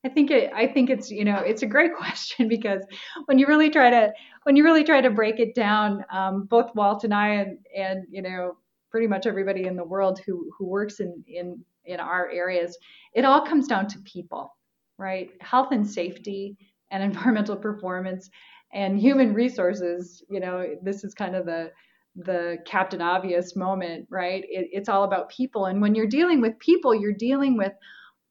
I 0.03 0.09
think 0.09 0.29
it, 0.29 0.51
I 0.53 0.67
think 0.67 0.91
it's 0.91 1.09
you 1.09 1.25
know 1.25 1.37
it's 1.37 1.63
a 1.63 1.67
great 1.67 1.95
question 1.97 2.47
because 2.47 2.83
when 3.25 3.39
you 3.39 3.47
really 3.47 3.69
try 3.69 3.89
to 3.89 4.13
when 4.43 4.55
you 4.55 4.63
really 4.63 4.83
try 4.83 5.01
to 5.01 5.09
break 5.09 5.39
it 5.39 5.55
down, 5.55 6.05
um, 6.11 6.45
both 6.45 6.75
Walt 6.75 7.03
and 7.03 7.13
I 7.13 7.29
and 7.29 7.57
and 7.75 8.05
you 8.09 8.21
know 8.21 8.57
pretty 8.91 9.07
much 9.07 9.25
everybody 9.25 9.65
in 9.65 9.75
the 9.75 9.83
world 9.83 10.19
who 10.25 10.51
who 10.57 10.67
works 10.67 10.99
in 10.99 11.23
in 11.27 11.63
in 11.85 11.99
our 11.99 12.29
areas, 12.29 12.77
it 13.13 13.25
all 13.25 13.41
comes 13.41 13.67
down 13.67 13.87
to 13.87 13.99
people, 13.99 14.55
right? 14.97 15.29
Health 15.39 15.69
and 15.71 15.87
safety 15.87 16.57
and 16.91 17.03
environmental 17.11 17.55
performance 17.55 18.29
and 18.73 18.99
human 18.99 19.33
resources. 19.33 20.23
You 20.29 20.39
know 20.39 20.65
this 20.81 21.03
is 21.03 21.13
kind 21.13 21.35
of 21.35 21.45
the 21.45 21.71
the 22.17 22.57
captain 22.65 23.01
obvious 23.01 23.57
moment, 23.57 24.07
right? 24.09 24.43
It, 24.47 24.69
it's 24.71 24.87
all 24.89 25.03
about 25.03 25.29
people, 25.29 25.65
and 25.65 25.81
when 25.81 25.95
you're 25.95 26.07
dealing 26.07 26.41
with 26.41 26.57
people, 26.59 26.95
you're 26.95 27.13
dealing 27.13 27.57
with 27.57 27.73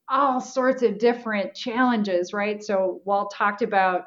all 0.09 0.41
sorts 0.41 0.83
of 0.83 0.99
different 0.99 1.55
challenges, 1.55 2.33
right? 2.33 2.63
So 2.63 3.01
Walt 3.05 3.33
talked 3.35 3.63
about, 3.63 4.03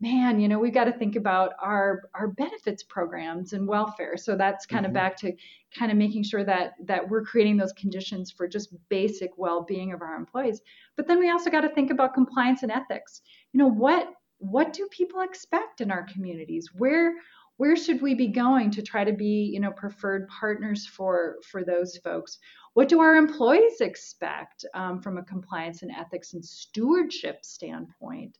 man, 0.00 0.40
you 0.40 0.48
know, 0.48 0.58
we've 0.58 0.74
got 0.74 0.84
to 0.84 0.92
think 0.92 1.16
about 1.16 1.52
our 1.60 2.02
our 2.14 2.28
benefits 2.28 2.82
programs 2.82 3.52
and 3.52 3.68
welfare. 3.68 4.16
So 4.16 4.36
that's 4.36 4.66
kind 4.66 4.84
mm-hmm. 4.84 4.90
of 4.90 4.94
back 4.94 5.16
to 5.18 5.32
kind 5.76 5.92
of 5.92 5.98
making 5.98 6.24
sure 6.24 6.44
that 6.44 6.72
that 6.84 7.08
we're 7.08 7.24
creating 7.24 7.56
those 7.56 7.72
conditions 7.72 8.30
for 8.30 8.48
just 8.48 8.74
basic 8.88 9.30
well-being 9.36 9.92
of 9.92 10.02
our 10.02 10.14
employees. 10.14 10.60
But 10.96 11.06
then 11.06 11.18
we 11.18 11.30
also 11.30 11.50
got 11.50 11.62
to 11.62 11.68
think 11.68 11.90
about 11.90 12.14
compliance 12.14 12.62
and 12.62 12.72
ethics. 12.72 13.22
You 13.52 13.58
know, 13.58 13.68
what 13.70 14.08
what 14.38 14.72
do 14.72 14.88
people 14.90 15.20
expect 15.20 15.80
in 15.80 15.90
our 15.90 16.04
communities? 16.04 16.70
Where 16.76 17.14
where 17.58 17.76
should 17.76 18.00
we 18.00 18.14
be 18.14 18.28
going 18.28 18.70
to 18.70 18.82
try 18.82 19.04
to 19.04 19.12
be 19.12 19.50
you 19.52 19.60
know 19.60 19.70
preferred 19.70 20.28
partners 20.28 20.86
for 20.86 21.36
for 21.50 21.62
those 21.62 21.98
folks 21.98 22.38
what 22.74 22.88
do 22.88 23.00
our 23.00 23.16
employees 23.16 23.80
expect 23.80 24.64
um, 24.74 25.02
from 25.02 25.18
a 25.18 25.24
compliance 25.24 25.82
and 25.82 25.90
ethics 25.90 26.34
and 26.34 26.44
stewardship 26.44 27.44
standpoint? 27.44 28.38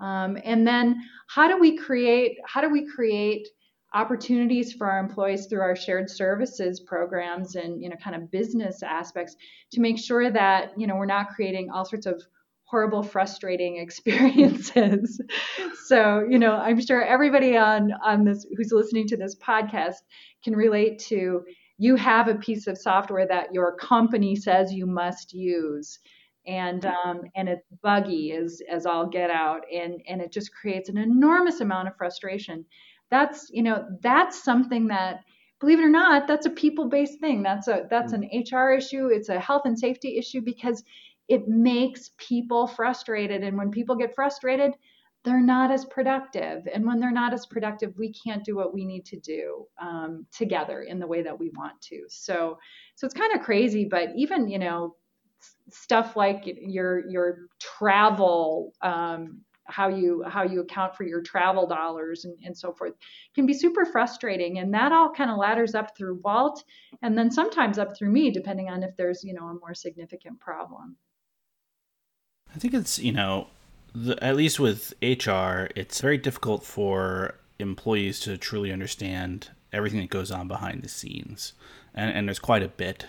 Um, 0.00 0.38
and 0.44 0.66
then 0.66 1.02
how 1.28 1.48
do 1.48 1.58
we 1.58 1.76
create 1.76 2.38
how 2.46 2.60
do 2.60 2.70
we 2.70 2.86
create 2.86 3.48
opportunities 3.94 4.72
for 4.72 4.90
our 4.90 4.98
employees 4.98 5.46
through 5.46 5.60
our 5.60 5.74
shared 5.74 6.10
services 6.10 6.80
programs 6.80 7.54
and 7.54 7.82
you 7.82 7.88
know 7.88 7.96
kind 7.96 8.14
of 8.14 8.30
business 8.30 8.82
aspects 8.82 9.36
to 9.72 9.80
make 9.80 9.98
sure 9.98 10.30
that 10.30 10.72
you 10.76 10.86
know 10.86 10.96
we're 10.96 11.06
not 11.06 11.28
creating 11.30 11.70
all 11.70 11.84
sorts 11.84 12.06
of 12.06 12.22
horrible 12.64 13.02
frustrating 13.02 13.76
experiences? 13.78 15.20
So 15.86 16.26
you 16.28 16.38
know 16.38 16.52
i'm 16.52 16.80
sure 16.84 17.02
everybody 17.02 17.56
on 17.56 17.92
on 18.04 18.24
this 18.24 18.46
who's 18.56 18.72
listening 18.72 19.08
to 19.08 19.16
this 19.16 19.36
podcast 19.36 19.96
can 20.44 20.54
relate 20.54 20.98
to 20.98 21.42
you 21.78 21.94
have 21.96 22.28
a 22.28 22.34
piece 22.34 22.66
of 22.66 22.76
software 22.76 23.26
that 23.26 23.54
your 23.54 23.76
company 23.76 24.36
says 24.36 24.72
you 24.72 24.84
must 24.84 25.32
use 25.32 25.98
and 26.48 26.86
um, 26.86 27.22
and 27.36 27.48
it's 27.48 27.66
buggy 27.82 28.32
as 28.32 28.60
as 28.68 28.86
all 28.86 29.06
get 29.06 29.30
out 29.30 29.60
and 29.72 30.00
and 30.08 30.20
it 30.20 30.32
just 30.32 30.52
creates 30.52 30.88
an 30.88 30.98
enormous 30.98 31.60
amount 31.60 31.86
of 31.86 31.96
frustration 31.96 32.64
that's 33.10 33.48
you 33.52 33.62
know 33.62 33.84
that's 34.02 34.42
something 34.42 34.88
that 34.88 35.20
believe 35.60 35.78
it 35.78 35.84
or 35.84 35.90
not 35.90 36.26
that's 36.26 36.46
a 36.46 36.50
people 36.50 36.88
based 36.88 37.20
thing 37.20 37.42
that's 37.42 37.68
a 37.68 37.86
that's 37.90 38.12
an 38.12 38.28
hr 38.50 38.70
issue 38.70 39.08
it's 39.08 39.28
a 39.28 39.38
health 39.38 39.62
and 39.66 39.78
safety 39.78 40.16
issue 40.18 40.40
because 40.40 40.82
it 41.28 41.46
makes 41.46 42.10
people 42.16 42.66
frustrated 42.66 43.42
and 43.44 43.56
when 43.56 43.70
people 43.70 43.94
get 43.94 44.14
frustrated 44.14 44.72
they're 45.24 45.40
not 45.40 45.70
as 45.70 45.84
productive. 45.84 46.66
And 46.72 46.86
when 46.86 47.00
they're 47.00 47.10
not 47.10 47.34
as 47.34 47.44
productive, 47.44 47.92
we 47.98 48.12
can't 48.12 48.44
do 48.44 48.56
what 48.56 48.72
we 48.72 48.84
need 48.84 49.04
to 49.06 49.18
do 49.18 49.66
um, 49.80 50.26
together 50.32 50.82
in 50.82 50.98
the 50.98 51.06
way 51.06 51.22
that 51.22 51.38
we 51.38 51.50
want 51.50 51.80
to. 51.82 52.04
So, 52.08 52.58
so 52.94 53.04
it's 53.04 53.14
kind 53.14 53.34
of 53.34 53.42
crazy. 53.42 53.84
But 53.84 54.10
even 54.16 54.48
you 54.48 54.58
know, 54.58 54.94
stuff 55.70 56.16
like 56.16 56.42
your 56.44 57.08
your 57.08 57.48
travel. 57.60 58.72
Um, 58.82 59.42
how 59.70 59.88
you 59.88 60.24
how 60.26 60.44
you 60.44 60.62
account 60.62 60.96
for 60.96 61.04
your 61.04 61.20
travel 61.20 61.66
dollars 61.66 62.24
and, 62.24 62.34
and 62.42 62.56
so 62.56 62.72
forth 62.72 62.94
can 63.34 63.44
be 63.44 63.52
super 63.52 63.84
frustrating 63.84 64.60
and 64.60 64.72
that 64.72 64.92
all 64.92 65.12
kind 65.12 65.30
of 65.30 65.36
ladders 65.36 65.74
up 65.74 65.94
through 65.94 66.18
walt 66.24 66.64
and 67.02 67.18
then 67.18 67.30
sometimes 67.30 67.78
up 67.78 67.94
through 67.94 68.10
me 68.10 68.30
depending 68.30 68.70
on 68.70 68.82
if 68.82 68.96
there's 68.96 69.22
you 69.22 69.34
know 69.34 69.44
a 69.48 69.52
more 69.56 69.74
significant 69.74 70.40
problem 70.40 70.96
i 72.56 72.58
think 72.58 72.72
it's 72.72 72.98
you 72.98 73.12
know 73.12 73.46
the, 73.94 74.22
at 74.22 74.36
least 74.36 74.60
with 74.60 74.92
HR, 75.02 75.68
it's 75.74 76.00
very 76.00 76.18
difficult 76.18 76.64
for 76.64 77.34
employees 77.58 78.20
to 78.20 78.36
truly 78.36 78.72
understand 78.72 79.50
everything 79.72 80.00
that 80.00 80.10
goes 80.10 80.30
on 80.30 80.48
behind 80.48 80.82
the 80.82 80.88
scenes, 80.88 81.54
and, 81.94 82.10
and 82.14 82.28
there's 82.28 82.38
quite 82.38 82.62
a 82.62 82.68
bit. 82.68 83.06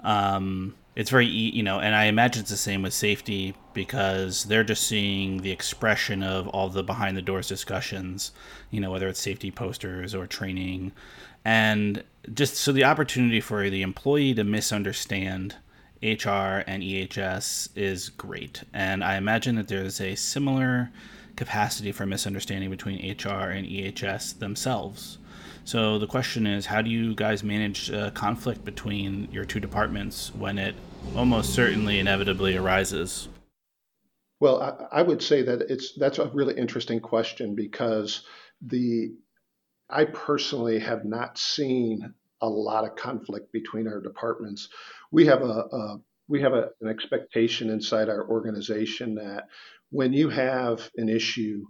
Um, 0.00 0.74
it's 0.94 1.10
very 1.10 1.26
you 1.26 1.62
know, 1.62 1.78
and 1.78 1.94
I 1.94 2.04
imagine 2.04 2.40
it's 2.40 2.50
the 2.50 2.56
same 2.56 2.82
with 2.82 2.94
safety 2.94 3.54
because 3.74 4.44
they're 4.44 4.64
just 4.64 4.86
seeing 4.86 5.42
the 5.42 5.50
expression 5.50 6.22
of 6.22 6.48
all 6.48 6.68
the 6.68 6.82
behind 6.82 7.16
the 7.16 7.22
doors 7.22 7.48
discussions, 7.48 8.32
you 8.70 8.80
know, 8.80 8.90
whether 8.90 9.08
it's 9.08 9.20
safety 9.20 9.50
posters 9.50 10.14
or 10.14 10.26
training, 10.26 10.92
and 11.44 12.02
just 12.32 12.54
so 12.56 12.72
the 12.72 12.84
opportunity 12.84 13.40
for 13.40 13.68
the 13.68 13.82
employee 13.82 14.34
to 14.34 14.44
misunderstand 14.44 15.56
HR 16.02 16.62
and 16.66 16.82
EHS 16.82 17.68
is 17.74 18.08
great. 18.10 18.62
And 18.72 19.02
I 19.02 19.16
imagine 19.16 19.56
that 19.56 19.68
there's 19.68 20.00
a 20.00 20.14
similar 20.14 20.90
capacity 21.36 21.92
for 21.92 22.06
misunderstanding 22.06 22.70
between 22.70 22.98
HR 22.98 23.50
and 23.50 23.66
EHS 23.66 24.38
themselves. 24.38 25.18
So 25.64 25.98
the 25.98 26.06
question 26.06 26.46
is, 26.46 26.66
how 26.66 26.80
do 26.80 26.90
you 26.90 27.14
guys 27.14 27.42
manage 27.42 27.90
uh, 27.90 28.10
conflict 28.12 28.64
between 28.64 29.28
your 29.32 29.44
two 29.44 29.60
departments 29.60 30.32
when 30.34 30.58
it 30.58 30.74
almost 31.16 31.54
certainly 31.54 31.98
inevitably 31.98 32.56
arises? 32.56 33.28
Well, 34.38 34.62
I, 34.62 35.00
I 35.00 35.02
would 35.02 35.22
say 35.22 35.42
that 35.42 35.62
it's 35.62 35.94
that's 35.94 36.18
a 36.18 36.28
really 36.28 36.56
interesting 36.56 37.00
question 37.00 37.54
because 37.54 38.24
the 38.60 39.14
I 39.90 40.04
personally 40.04 40.78
have 40.78 41.04
not 41.04 41.38
seen 41.38 42.14
a 42.40 42.48
lot 42.48 42.84
of 42.84 42.96
conflict 42.96 43.52
between 43.52 43.88
our 43.88 44.00
departments. 44.00 44.68
We 45.10 45.26
have 45.26 45.42
a, 45.42 45.64
a 45.72 46.00
we 46.28 46.42
have 46.42 46.52
a, 46.52 46.70
an 46.80 46.88
expectation 46.88 47.70
inside 47.70 48.08
our 48.08 48.28
organization 48.28 49.14
that 49.16 49.48
when 49.90 50.12
you 50.12 50.28
have 50.28 50.90
an 50.96 51.08
issue, 51.08 51.64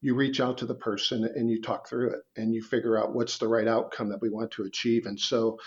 you 0.00 0.14
reach 0.14 0.40
out 0.40 0.58
to 0.58 0.66
the 0.66 0.74
person 0.74 1.24
and 1.24 1.50
you 1.50 1.60
talk 1.60 1.88
through 1.88 2.10
it 2.10 2.20
and 2.36 2.54
you 2.54 2.62
figure 2.62 2.98
out 2.98 3.14
what's 3.14 3.38
the 3.38 3.48
right 3.48 3.68
outcome 3.68 4.08
that 4.10 4.22
we 4.22 4.30
want 4.30 4.50
to 4.52 4.64
achieve. 4.64 5.06
And 5.06 5.18
so 5.18 5.58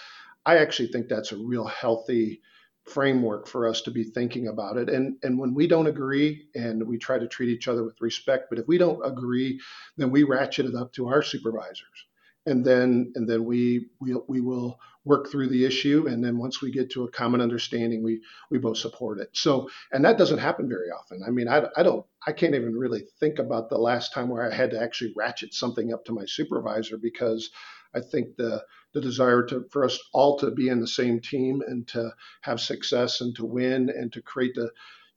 I 0.45 0.57
actually 0.57 0.89
think 0.89 1.07
that's 1.07 1.31
a 1.31 1.37
real 1.37 1.65
healthy 1.65 2.41
framework 2.85 3.47
for 3.47 3.67
us 3.67 3.81
to 3.81 3.91
be 3.91 4.03
thinking 4.03 4.47
about 4.47 4.77
it. 4.77 4.89
And 4.89 5.15
and 5.23 5.39
when 5.39 5.53
we 5.53 5.67
don't 5.67 5.87
agree 5.87 6.47
and 6.53 6.85
we 6.85 6.97
try 6.97 7.17
to 7.17 7.27
treat 7.27 7.49
each 7.49 7.67
other 7.67 7.83
with 7.83 8.01
respect, 8.01 8.47
but 8.49 8.59
if 8.59 8.67
we 8.67 8.77
don't 8.77 9.05
agree, 9.05 9.59
then 9.97 10.11
we 10.11 10.23
ratchet 10.23 10.65
it 10.65 10.75
up 10.75 10.91
to 10.93 11.07
our 11.07 11.21
supervisors 11.21 12.05
and 12.45 12.65
then 12.65 13.11
and 13.15 13.27
then 13.27 13.45
we 13.45 13.87
we 13.99 14.15
we 14.27 14.41
will 14.41 14.79
work 15.05 15.29
through 15.29 15.49
the 15.49 15.65
issue 15.65 16.07
and 16.07 16.23
then 16.23 16.37
once 16.37 16.61
we 16.61 16.71
get 16.71 16.91
to 16.91 17.03
a 17.03 17.11
common 17.11 17.41
understanding 17.41 18.03
we 18.03 18.21
we 18.49 18.57
both 18.57 18.77
support 18.77 19.19
it 19.19 19.29
so 19.33 19.69
and 19.91 20.05
that 20.05 20.17
doesn't 20.17 20.39
happen 20.39 20.69
very 20.69 20.89
often 20.89 21.21
i 21.27 21.29
mean 21.29 21.47
i, 21.47 21.63
I 21.75 21.83
don't 21.83 22.05
i 22.25 22.31
can't 22.31 22.55
even 22.55 22.73
really 22.73 23.03
think 23.19 23.39
about 23.39 23.69
the 23.69 23.77
last 23.77 24.13
time 24.13 24.29
where 24.29 24.49
i 24.49 24.53
had 24.53 24.71
to 24.71 24.81
actually 24.81 25.13
ratchet 25.15 25.53
something 25.53 25.93
up 25.93 26.05
to 26.05 26.13
my 26.13 26.25
supervisor 26.25 26.97
because 26.97 27.49
i 27.93 27.99
think 27.99 28.35
the 28.37 28.63
the 28.93 29.01
desire 29.01 29.43
to 29.47 29.65
for 29.71 29.83
us 29.83 29.99
all 30.13 30.37
to 30.39 30.51
be 30.51 30.69
in 30.69 30.79
the 30.79 30.87
same 30.87 31.19
team 31.19 31.61
and 31.67 31.87
to 31.89 32.11
have 32.41 32.61
success 32.61 33.21
and 33.21 33.35
to 33.35 33.45
win 33.45 33.89
and 33.89 34.13
to 34.13 34.21
create 34.21 34.55
the 34.55 34.69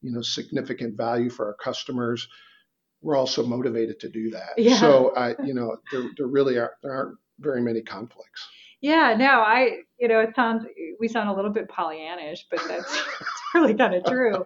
you 0.03 0.13
know 0.13 0.23
significant 0.23 0.97
value 0.97 1.31
for 1.31 1.47
our 1.47 1.55
customers 1.55 2.29
we're 3.03 3.17
also 3.17 3.47
motivated 3.47 4.01
to 4.01 4.09
do 4.09 4.31
that. 4.31 4.55
Yeah. 4.57 4.79
So 4.79 5.15
I, 5.15 5.37
you 5.45 5.55
know, 5.55 5.77
there, 5.93 6.11
there 6.17 6.27
really 6.27 6.57
are 6.57 6.73
there 6.83 6.93
aren't 6.93 7.19
very 7.39 7.61
many 7.61 7.83
conflicts. 7.83 8.49
Yeah, 8.87 9.17
no, 9.19 9.41
I, 9.41 9.79
you 9.99 10.07
know, 10.07 10.21
it 10.21 10.37
sounds 10.37 10.65
we 11.01 11.09
sound 11.09 11.29
a 11.29 11.33
little 11.33 11.51
bit 11.51 11.69
Pollyannish, 11.69 12.45
but 12.49 12.61
that's, 12.69 13.03
really 13.53 13.75
kind 13.75 13.97
of 13.97 14.05
true. 14.05 14.45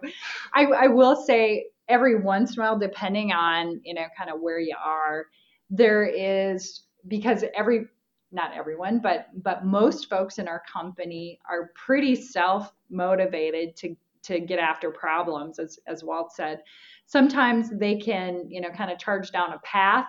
I, 0.55 0.65
I 0.65 0.87
will 0.87 1.15
say 1.15 1.67
every 1.87 2.15
once 2.15 2.55
in 2.55 2.59
a 2.59 2.65
while, 2.65 2.79
depending 2.79 3.33
on 3.33 3.81
you 3.83 3.93
know 3.93 4.05
kind 4.17 4.31
of 4.31 4.41
where 4.41 4.59
you 4.59 4.75
are, 4.83 5.27
there 5.69 6.05
is 6.05 6.85
because 7.07 7.43
every 7.55 7.85
not 8.31 8.51
everyone, 8.55 8.97
but 8.97 9.27
but 9.43 9.63
most 9.63 10.09
folks 10.09 10.39
in 10.39 10.47
our 10.47 10.63
company 10.71 11.39
are 11.47 11.69
pretty 11.75 12.15
self 12.15 12.73
motivated 12.89 13.75
to 13.75 13.95
to 14.23 14.39
get 14.39 14.57
after 14.57 14.89
problems, 14.89 15.59
as 15.59 15.77
as 15.85 16.03
Walt 16.03 16.31
said 16.33 16.63
sometimes 17.05 17.69
they 17.77 17.95
can, 17.95 18.49
you 18.49 18.59
know, 18.59 18.71
kind 18.71 18.89
of 18.89 18.97
charge 18.97 19.31
down 19.31 19.53
a 19.53 19.59
path 19.59 20.07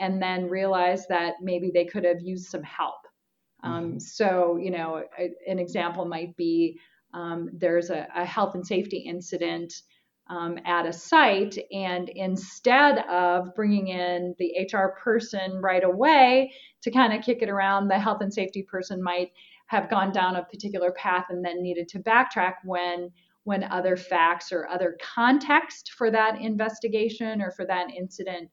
and 0.00 0.20
then 0.20 0.48
realize 0.48 1.06
that 1.06 1.34
maybe 1.40 1.70
they 1.72 1.84
could 1.84 2.04
have 2.04 2.20
used 2.20 2.46
some 2.46 2.64
help. 2.64 3.07
Um. 3.68 4.00
So, 4.00 4.56
you 4.56 4.70
know, 4.70 5.04
an 5.46 5.58
example 5.58 6.04
might 6.04 6.36
be 6.36 6.78
um, 7.14 7.50
there's 7.52 7.90
a, 7.90 8.06
a, 8.14 8.24
health 8.24 8.54
and 8.54 8.66
safety 8.66 8.98
incident 8.98 9.82
um, 10.28 10.58
at 10.66 10.84
a 10.84 10.92
site, 10.92 11.56
and 11.72 12.10
instead 12.10 12.98
of 13.08 13.54
bringing 13.54 13.88
in 13.88 14.34
the 14.38 14.68
HR 14.70 14.94
person 15.02 15.62
right 15.62 15.84
away 15.84 16.52
to 16.82 16.90
kind 16.90 17.14
of 17.14 17.24
kick 17.24 17.40
it 17.40 17.48
around, 17.48 17.88
the 17.88 17.98
health 17.98 18.20
and 18.20 18.32
safety 18.32 18.62
person 18.62 19.02
might 19.02 19.32
have 19.68 19.88
gone 19.88 20.12
down 20.12 20.36
a 20.36 20.44
particular 20.44 20.92
path 20.92 21.26
and 21.30 21.42
then 21.42 21.62
needed 21.62 21.88
to 21.88 21.98
backtrack 21.98 22.54
when 22.64 23.10
when 23.44 23.64
other 23.64 23.96
facts 23.96 24.52
or 24.52 24.68
other 24.68 24.98
context 25.00 25.92
for 25.96 26.10
that 26.10 26.38
investigation 26.38 27.40
or 27.40 27.50
for 27.50 27.64
that 27.64 27.86
incident 27.96 28.50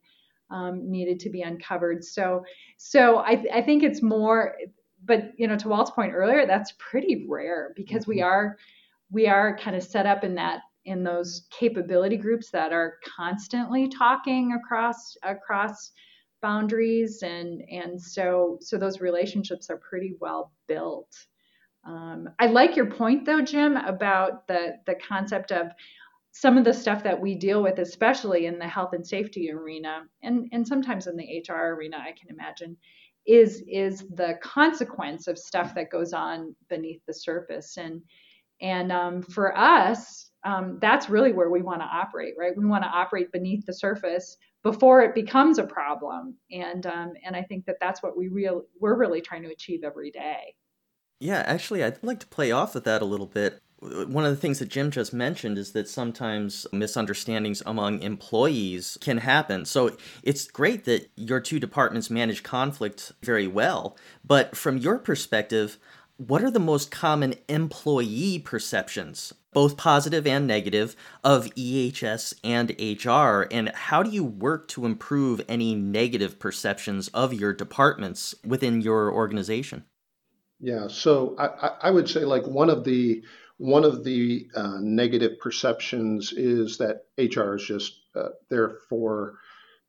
um, 0.49 0.89
needed 0.89 1.19
to 1.19 1.29
be 1.29 1.41
uncovered. 1.41 2.01
So, 2.01 2.45
so 2.77 3.17
I, 3.17 3.43
I 3.53 3.61
think 3.61 3.83
it's 3.83 4.01
more, 4.01 4.55
but 5.05 5.31
you 5.37 5.47
know, 5.47 5.57
to 5.57 5.69
Walt's 5.69 5.91
point 5.91 6.13
earlier, 6.13 6.45
that's 6.45 6.73
pretty 6.77 7.25
rare 7.29 7.73
because 7.75 8.03
mm-hmm. 8.03 8.11
we 8.11 8.21
are 8.21 8.57
we 9.11 9.27
are 9.27 9.57
kind 9.57 9.75
of 9.75 9.83
set 9.83 10.05
up 10.05 10.23
in 10.23 10.35
that 10.35 10.61
in 10.85 11.03
those 11.03 11.47
capability 11.49 12.17
groups 12.17 12.51
that 12.51 12.71
are 12.71 12.97
constantly 13.17 13.87
talking 13.87 14.53
across 14.53 15.15
across 15.23 15.91
boundaries 16.41 17.23
and 17.23 17.61
and 17.71 17.99
so 17.99 18.57
so 18.61 18.77
those 18.77 19.01
relationships 19.01 19.69
are 19.69 19.77
pretty 19.77 20.15
well 20.19 20.51
built 20.67 21.15
um, 21.85 22.29
I 22.39 22.47
like 22.47 22.75
your 22.75 22.87
point 22.87 23.25
though, 23.25 23.41
Jim, 23.41 23.77
about 23.77 24.47
the 24.47 24.77
the 24.87 24.95
concept 24.95 25.51
of 25.51 25.67
some 26.31 26.57
of 26.57 26.65
the 26.65 26.73
stuff 26.73 27.03
that 27.03 27.19
we 27.19 27.35
deal 27.35 27.61
with, 27.63 27.79
especially 27.79 28.47
in 28.47 28.59
the 28.59 28.67
health 28.67 28.93
and 28.93 29.05
safety 29.05 29.51
arena, 29.51 30.03
and 30.23 30.49
and 30.51 30.67
sometimes 30.67 31.07
in 31.07 31.15
the 31.15 31.43
HR 31.47 31.75
arena, 31.75 31.97
I 31.97 32.11
can 32.11 32.29
imagine, 32.29 32.75
is 33.25 33.63
is 33.67 34.05
the 34.13 34.37
consequence 34.41 35.27
of 35.27 35.37
stuff 35.37 35.73
that 35.75 35.91
goes 35.91 36.13
on 36.13 36.55
beneath 36.69 37.01
the 37.07 37.13
surface. 37.13 37.77
And 37.77 38.01
and 38.61 38.91
um, 38.91 39.21
for 39.21 39.57
us, 39.57 40.31
um, 40.45 40.77
that's 40.79 41.09
really 41.09 41.33
where 41.33 41.49
we 41.49 41.61
want 41.61 41.81
to 41.81 41.85
operate, 41.85 42.35
right? 42.37 42.55
We 42.55 42.65
want 42.65 42.83
to 42.83 42.89
operate 42.89 43.31
beneath 43.31 43.65
the 43.65 43.73
surface 43.73 44.37
before 44.63 45.01
it 45.01 45.13
becomes 45.13 45.57
a 45.57 45.63
problem. 45.63 46.35
And 46.51 46.85
um, 46.85 47.13
and 47.25 47.35
I 47.35 47.43
think 47.43 47.65
that 47.65 47.77
that's 47.81 48.01
what 48.01 48.17
we 48.17 48.27
real 48.27 48.63
we're 48.79 48.97
really 48.97 49.21
trying 49.21 49.43
to 49.43 49.51
achieve 49.51 49.83
every 49.83 50.11
day. 50.11 50.55
Yeah, 51.19 51.43
actually, 51.45 51.83
I'd 51.83 52.03
like 52.03 52.19
to 52.19 52.27
play 52.27 52.51
off 52.51 52.75
of 52.75 52.83
that 52.83 53.01
a 53.01 53.05
little 53.05 53.25
bit. 53.25 53.61
One 53.79 54.25
of 54.25 54.31
the 54.31 54.37
things 54.37 54.59
that 54.59 54.69
Jim 54.69 54.89
just 54.89 55.13
mentioned 55.13 55.57
is 55.57 55.73
that 55.73 55.89
sometimes 55.89 56.65
misunderstandings 56.71 57.61
among 57.65 58.01
employees 58.01 58.97
can 59.01 59.17
happen. 59.17 59.65
So 59.65 59.97
it's 60.23 60.47
great 60.47 60.85
that 60.85 61.09
your 61.15 61.39
two 61.39 61.59
departments 61.59 62.09
manage 62.09 62.41
conflict 62.41 63.11
very 63.21 63.47
well. 63.47 63.97
But 64.23 64.55
from 64.55 64.77
your 64.77 64.97
perspective, 64.97 65.77
what 66.17 66.43
are 66.43 66.51
the 66.51 66.59
most 66.59 66.91
common 66.91 67.35
employee 67.49 68.39
perceptions, 68.39 69.33
both 69.51 69.75
positive 69.75 70.25
and 70.25 70.47
negative, 70.47 70.95
of 71.25 71.47
EHS 71.55 72.35
and 72.43 72.71
HR? 72.79 73.53
And 73.53 73.69
how 73.75 74.01
do 74.01 74.09
you 74.09 74.23
work 74.23 74.69
to 74.69 74.85
improve 74.85 75.41
any 75.49 75.75
negative 75.75 76.39
perceptions 76.39 77.09
of 77.09 77.33
your 77.33 77.51
departments 77.51 78.33
within 78.45 78.79
your 78.79 79.11
organization? 79.11 79.83
Yeah, 80.61 80.87
so 80.87 81.35
I, 81.37 81.71
I 81.81 81.91
would 81.91 82.09
say 82.09 82.23
like 82.23 82.47
one 82.47 82.69
of 82.69 82.85
the 82.85 83.21
one 83.57 83.85
of 83.85 84.03
the 84.03 84.47
uh, 84.55 84.77
negative 84.81 85.39
perceptions 85.39 86.33
is 86.33 86.77
that 86.79 87.03
HR 87.17 87.55
is 87.55 87.63
just 87.63 87.93
uh, 88.15 88.29
there 88.49 88.77
for 88.89 89.35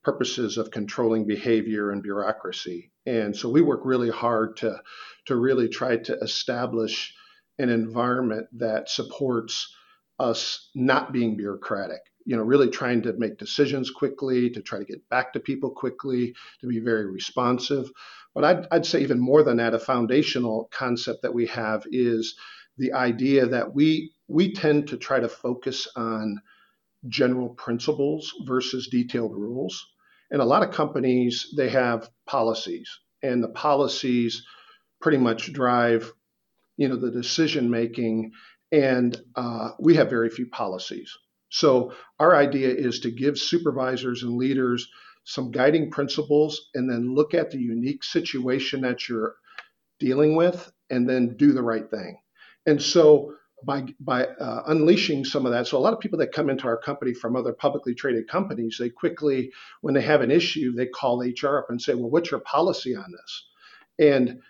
purposes 0.05 0.57
of 0.57 0.71
controlling 0.71 1.27
behavior 1.27 1.91
and 1.91 2.03
bureaucracy, 2.03 2.93
and 3.07 3.37
so 3.37 3.49
we 3.49 3.63
work 3.63 3.81
really 3.85 4.11
hard 4.11 4.57
to 4.59 4.81
to 5.27 5.37
really 5.37 5.69
try 5.69 5.97
to 5.97 6.17
establish 6.21 7.15
an 7.59 7.71
environment 7.71 8.47
that 8.53 8.89
supports 8.89 9.75
us 10.19 10.71
not 10.75 11.13
being 11.13 11.37
bureaucratic. 11.37 12.01
you 12.25 12.37
know, 12.37 12.43
really 12.43 12.69
trying 12.69 13.03
to 13.03 13.13
make 13.15 13.39
decisions 13.39 13.91
quickly, 13.91 14.51
to 14.51 14.61
try 14.61 14.79
to 14.81 14.85
get 14.85 15.09
back 15.09 15.33
to 15.33 15.41
people 15.41 15.71
quickly, 15.71 16.35
to 16.61 16.67
be 16.67 16.81
very 16.81 17.07
responsive. 17.07 17.91
But 18.35 18.45
I'd, 18.45 18.67
I'd 18.73 18.87
say 18.87 19.03
even 19.03 19.21
more 19.21 19.43
than 19.45 19.59
that, 19.59 19.75
a 19.75 19.79
foundational 19.79 20.69
concept 20.73 21.23
that 21.23 21.35
we 21.35 21.47
have 21.47 21.85
is 21.91 22.35
the 22.79 22.93
idea 22.93 23.47
that 23.47 23.75
we 23.75 24.13
we 24.29 24.53
tend 24.53 24.89
to 24.89 24.97
try 24.97 25.21
to 25.21 25.29
focus 25.29 25.87
on 25.97 26.41
general 27.09 27.51
principles 27.51 28.33
versus 28.45 28.89
detailed 28.89 29.35
rules. 29.35 29.87
And 30.31 30.43
a 30.43 30.45
lot 30.45 30.63
of 30.63 30.75
companies 30.75 31.55
they 31.57 31.69
have 31.69 32.11
policies, 32.27 32.91
and 33.23 33.43
the 33.43 33.49
policies 33.49 34.45
pretty 35.01 35.19
much 35.19 35.53
drive, 35.53 36.13
you 36.77 36.89
know, 36.89 36.97
the 36.97 37.11
decision 37.11 37.71
making. 37.71 38.33
And 38.73 39.17
uh, 39.37 39.71
we 39.79 39.95
have 39.95 40.11
very 40.11 40.29
few 40.29 40.47
policies. 40.47 41.17
So 41.49 41.93
our 42.19 42.35
idea 42.35 42.69
is 42.69 43.01
to 43.01 43.11
give 43.11 43.39
supervisors 43.39 44.25
and 44.25 44.37
leaders 44.37 44.89
some 45.25 45.51
guiding 45.51 45.91
principles 45.91 46.71
and 46.75 46.91
then 46.91 47.15
look 47.15 47.35
at 47.35 47.51
the 47.51 47.59
unique 47.59 48.05
situation 48.05 48.81
that 48.83 49.09
you're 49.09 49.37
dealing 49.99 50.37
with 50.37 50.71
and 50.91 51.09
then 51.09 51.37
do 51.37 51.53
the 51.53 51.63
right 51.63 51.89
thing. 51.91 52.19
And 52.67 52.83
so 52.83 53.35
by 53.65 53.87
by 54.01 54.27
uh, 54.27 54.63
unleashing 54.67 55.25
some 55.25 55.47
of 55.47 55.53
that, 55.53 55.67
so 55.67 55.79
a 55.79 55.81
lot 55.81 55.93
of 55.93 56.01
people 56.01 56.19
that 56.19 56.33
come 56.33 56.51
into 56.51 56.67
our 56.67 56.77
company 56.77 57.15
from 57.15 57.37
other 57.37 57.53
publicly 57.53 57.95
traded 57.95 58.29
companies, 58.29 58.77
they 58.79 58.91
quickly, 58.91 59.53
when 59.81 59.95
they 59.95 60.03
have 60.03 60.21
an 60.21 60.31
issue, 60.31 60.73
they 60.73 60.87
call 60.87 61.23
HR 61.23 61.59
up 61.59 61.71
and 61.71 61.81
say, 61.81 61.95
"Well, 61.95 62.11
what's 62.11 62.31
your 62.31 62.41
policy 62.41 62.95
on 62.95 63.11
this?" 63.11 63.47
And 63.99 64.41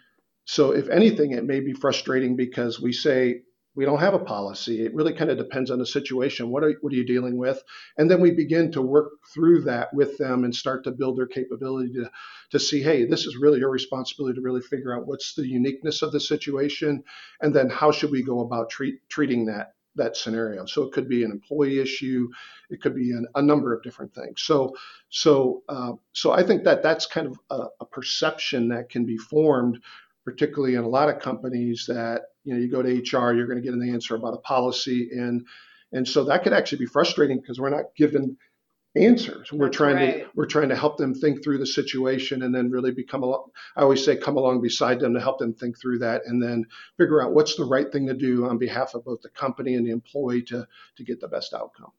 so, 0.45 0.73
if 0.73 0.89
anything, 0.89 1.33
it 1.33 1.45
may 1.45 1.61
be 1.61 1.73
frustrating 1.73 2.37
because 2.37 2.81
we 2.81 2.93
say, 2.93 3.43
we 3.77 3.85
don't 3.85 4.01
have 4.01 4.15
a 4.15 4.19
policy. 4.19 4.85
It 4.85 4.95
really 4.95 5.13
kind 5.13 5.31
of 5.31 5.37
depends 5.37 5.71
on 5.71 5.79
the 5.79 5.87
situation. 5.87 6.51
What 6.51 6.65
are, 6.65 6.73
what 6.81 6.93
are 6.93 6.97
you 6.97 7.05
dealing 7.05 7.37
with? 7.37 7.63
And 7.99 8.11
then 8.11 8.21
we 8.23 8.31
begin 8.31 8.73
to 8.73 8.83
work 8.83 9.13
through 9.33 9.63
that 9.63 9.93
with 9.93 10.17
them 10.17 10.45
and 10.45 10.55
start 10.55 10.83
to 10.85 10.91
build 10.91 11.19
their 11.19 11.27
capability 11.27 11.93
to, 11.93 12.11
to 12.53 12.59
see, 12.59 12.83
hey, 12.83 13.05
this 13.05 13.27
is 13.27 13.37
really 13.37 13.59
your 13.59 13.71
responsibility 13.71 14.35
to 14.37 14.41
really 14.41 14.63
figure 14.63 14.97
out 14.97 15.07
what's 15.07 15.35
the 15.35 15.47
uniqueness 15.47 16.01
of 16.03 16.11
the 16.11 16.21
situation, 16.21 17.05
and 17.43 17.55
then 17.55 17.69
how 17.69 17.93
should 17.93 18.11
we 18.11 18.23
go 18.23 18.41
about 18.41 18.71
treat, 18.71 18.97
treating 19.09 19.47
that 19.47 19.75
that 19.97 20.17
scenario. 20.17 20.67
So 20.67 20.83
it 20.83 20.93
could 20.93 21.09
be 21.09 21.25
an 21.25 21.31
employee 21.31 21.81
issue, 21.81 22.29
it 22.69 22.83
could 22.83 22.95
be 22.95 23.13
an, 23.13 23.27
a 23.35 23.41
number 23.41 23.75
of 23.75 23.83
different 23.83 24.15
things. 24.15 24.43
So 24.43 24.77
so 25.09 25.63
uh, 25.69 25.93
so 26.13 26.33
I 26.33 26.43
think 26.43 26.65
that 26.65 26.83
that's 26.83 27.07
kind 27.07 27.27
of 27.27 27.41
a, 27.51 27.65
a 27.81 27.87
perception 27.87 28.69
that 28.69 28.91
can 28.91 29.07
be 29.07 29.17
formed 29.17 29.81
particularly 30.27 30.75
in 30.75 30.83
a 30.83 30.89
lot 30.89 31.09
of 31.09 31.21
companies 31.21 31.87
that 31.87 32.23
you 32.45 32.53
know 32.53 32.61
you 32.61 32.69
go 32.69 32.83
to 32.83 32.89
HR, 32.91 33.33
you're 33.33 33.47
going 33.47 33.63
to 33.63 33.65
get 33.65 33.73
an 33.73 33.89
answer 33.89 34.17
about 34.17 34.35
a 34.35 34.39
policy, 34.39 35.09
and 35.13 35.47
and 35.93 36.07
so 36.07 36.25
that 36.25 36.43
could 36.43 36.53
actually 36.53 36.79
be 36.79 36.87
frustrating 36.87 37.41
because 37.41 37.59
we're 37.59 37.71
not 37.71 37.95
given 37.97 38.37
answers. 38.97 39.53
We're 39.53 39.67
That's 39.67 39.77
trying 39.77 39.97
right. 39.97 40.25
to 40.25 40.31
we're 40.35 40.47
trying 40.47 40.69
to 40.71 40.77
help 40.77 40.99
them 40.99 41.15
think 41.15 41.45
through 41.45 41.59
the 41.59 41.67
situation 41.67 42.43
and 42.43 42.53
then 42.53 42.71
really 42.71 42.91
become 42.91 43.23
along. 43.23 43.51
I 43.77 43.83
always 43.83 44.05
say 44.05 44.17
come 44.17 44.37
along 44.37 44.63
beside 44.63 44.99
them 44.99 45.15
to 45.15 45.21
help 45.21 45.39
them 45.39 45.55
think 45.55 45.81
through 45.81 46.01
that 46.01 46.23
and 46.27 46.43
then 46.43 46.65
figure 46.99 47.23
out 47.23 47.33
what's 47.33 47.55
the 47.55 47.65
right 47.65 47.91
thing 47.91 48.09
to 48.09 48.15
do 48.15 48.47
on 48.47 48.59
behalf 48.59 48.95
of 48.95 49.05
both 49.05 49.23
the 49.23 49.31
company 49.31 49.75
and 49.75 49.87
the 49.87 49.93
employee 49.93 50.43
to 50.43 50.67
to 50.97 51.05
get 51.05 51.21
the 51.21 51.29
best 51.29 51.55
outcome. 51.55 51.93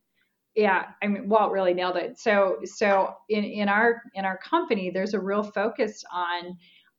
Yeah, 0.53 0.87
I 1.01 1.07
mean 1.07 1.29
Walt 1.29 1.53
really 1.53 1.73
nailed 1.73 1.95
it. 1.95 2.19
So 2.19 2.57
so 2.65 3.15
in 3.29 3.45
in 3.45 3.69
our 3.69 4.01
in 4.15 4.25
our 4.25 4.37
company, 4.37 4.89
there's 4.89 5.13
a 5.13 5.19
real 5.19 5.43
focus 5.43 6.03
on 6.11 6.57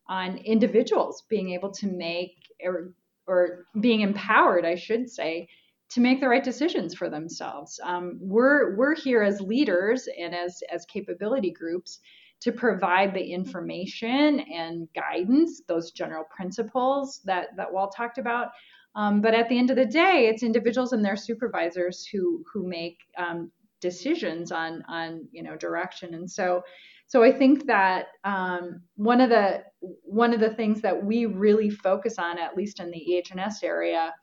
on 0.09 0.39
individuals 0.39 1.25
being 1.29 1.51
able 1.51 1.71
to 1.73 1.87
make 1.87 2.35
or, 2.65 2.93
or 3.27 3.67
being 3.81 4.01
empowered, 4.01 4.65
I 4.65 4.75
should 4.75 5.11
say, 5.11 5.49
to 5.91 6.01
make 6.01 6.21
the 6.21 6.29
right 6.29 6.45
decisions 6.45 6.95
for 6.95 7.09
themselves. 7.09 7.81
Um, 7.83 8.19
we're 8.21 8.77
we're 8.77 8.95
here 8.95 9.23
as 9.23 9.41
leaders 9.41 10.09
and 10.19 10.35
as 10.35 10.63
as 10.71 10.85
capability 10.85 11.51
groups 11.51 12.01
to 12.41 12.53
provide 12.53 13.15
the 13.15 13.33
information 13.33 14.41
and 14.41 14.89
guidance, 14.95 15.63
those 15.67 15.91
general 15.93 16.25
principles 16.25 17.21
that 17.25 17.49
that 17.57 17.73
Walt 17.73 17.95
talked 17.97 18.19
about. 18.19 18.49
Um, 18.95 19.21
but 19.21 19.35
at 19.35 19.49
the 19.49 19.59
end 19.59 19.71
of 19.71 19.77
the 19.77 19.87
day, 19.87 20.29
it's 20.29 20.43
individuals 20.43 20.93
and 20.93 21.05
their 21.05 21.17
supervisors 21.17 22.07
who 22.07 22.45
who 22.53 22.67
make 22.67 22.99
um, 23.17 23.51
decisions 23.81 24.53
on 24.53 24.83
on 24.89 25.27
you 25.33 25.43
know 25.43 25.57
direction. 25.57 26.15
And 26.15 26.31
so 26.31 26.63
so 27.09 27.23
I 27.23 27.33
think 27.33 27.67
that 27.67 28.09
um, 28.25 28.83
one 28.97 29.21
of 29.21 29.31
the 29.31 29.65
one 30.03 30.33
of 30.35 30.41
the 30.41 30.55
things 30.55 30.83
that 30.83 31.05
we 31.05 31.25
really 31.27 31.71
focus 31.71 32.19
on, 32.19 32.39
at 32.39 32.57
least 32.57 32.81
in 32.81 32.91
the 32.91 33.17
EH&S 33.17 33.63
area, 33.63 34.15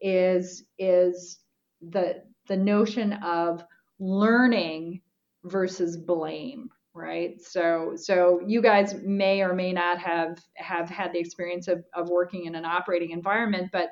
is 0.00 0.64
is 0.78 1.40
the 1.80 2.22
the 2.46 2.56
notion 2.56 3.14
of 3.14 3.64
learning 3.98 5.00
versus 5.44 5.96
blame 5.96 6.68
right? 6.96 7.40
So 7.42 7.92
so 7.94 8.40
you 8.46 8.62
guys 8.62 8.94
may 9.02 9.42
or 9.42 9.54
may 9.54 9.72
not 9.72 9.98
have 9.98 10.38
have 10.56 10.88
had 10.88 11.12
the 11.12 11.18
experience 11.18 11.68
of, 11.68 11.84
of 11.94 12.08
working 12.08 12.46
in 12.46 12.54
an 12.54 12.64
operating 12.64 13.10
environment 13.10 13.68
but 13.70 13.90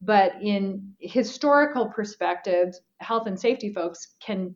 but 0.00 0.34
in 0.40 0.92
historical 1.00 1.86
perspectives 1.88 2.80
health 3.00 3.26
and 3.26 3.38
safety 3.38 3.72
folks 3.72 4.14
can 4.24 4.54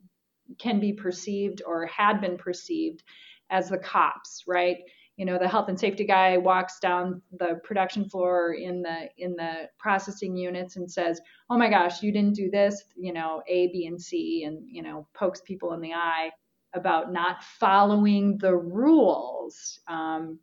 can 0.59 0.79
be 0.79 0.93
perceived 0.93 1.61
or 1.65 1.85
had 1.85 2.21
been 2.21 2.37
perceived 2.37 3.03
as 3.49 3.69
the 3.69 3.77
cops, 3.77 4.43
right? 4.47 4.77
You 5.17 5.25
know, 5.25 5.37
the 5.37 5.47
health 5.49 5.67
and 5.67 5.79
safety 5.79 6.05
guy 6.05 6.37
walks 6.37 6.79
down 6.79 7.21
the 7.37 7.59
production 7.63 8.09
floor 8.09 8.53
in 8.53 8.81
the 8.81 9.09
in 9.17 9.35
the 9.35 9.69
processing 9.77 10.35
units 10.37 10.77
and 10.77 10.89
says, 10.89 11.19
"Oh 11.49 11.57
my 11.57 11.69
gosh, 11.69 12.01
you 12.01 12.11
didn't 12.11 12.35
do 12.35 12.49
this," 12.49 12.83
you 12.95 13.11
know, 13.11 13.41
A, 13.47 13.67
B, 13.67 13.85
and 13.87 14.01
C, 14.01 14.45
and 14.45 14.61
you 14.65 14.81
know, 14.81 15.07
pokes 15.13 15.41
people 15.41 15.73
in 15.73 15.81
the 15.81 15.93
eye 15.93 16.31
about 16.73 17.11
not 17.11 17.43
following 17.43 18.37
the 18.37 18.55
rules. 18.55 19.79
Um, 19.87 20.39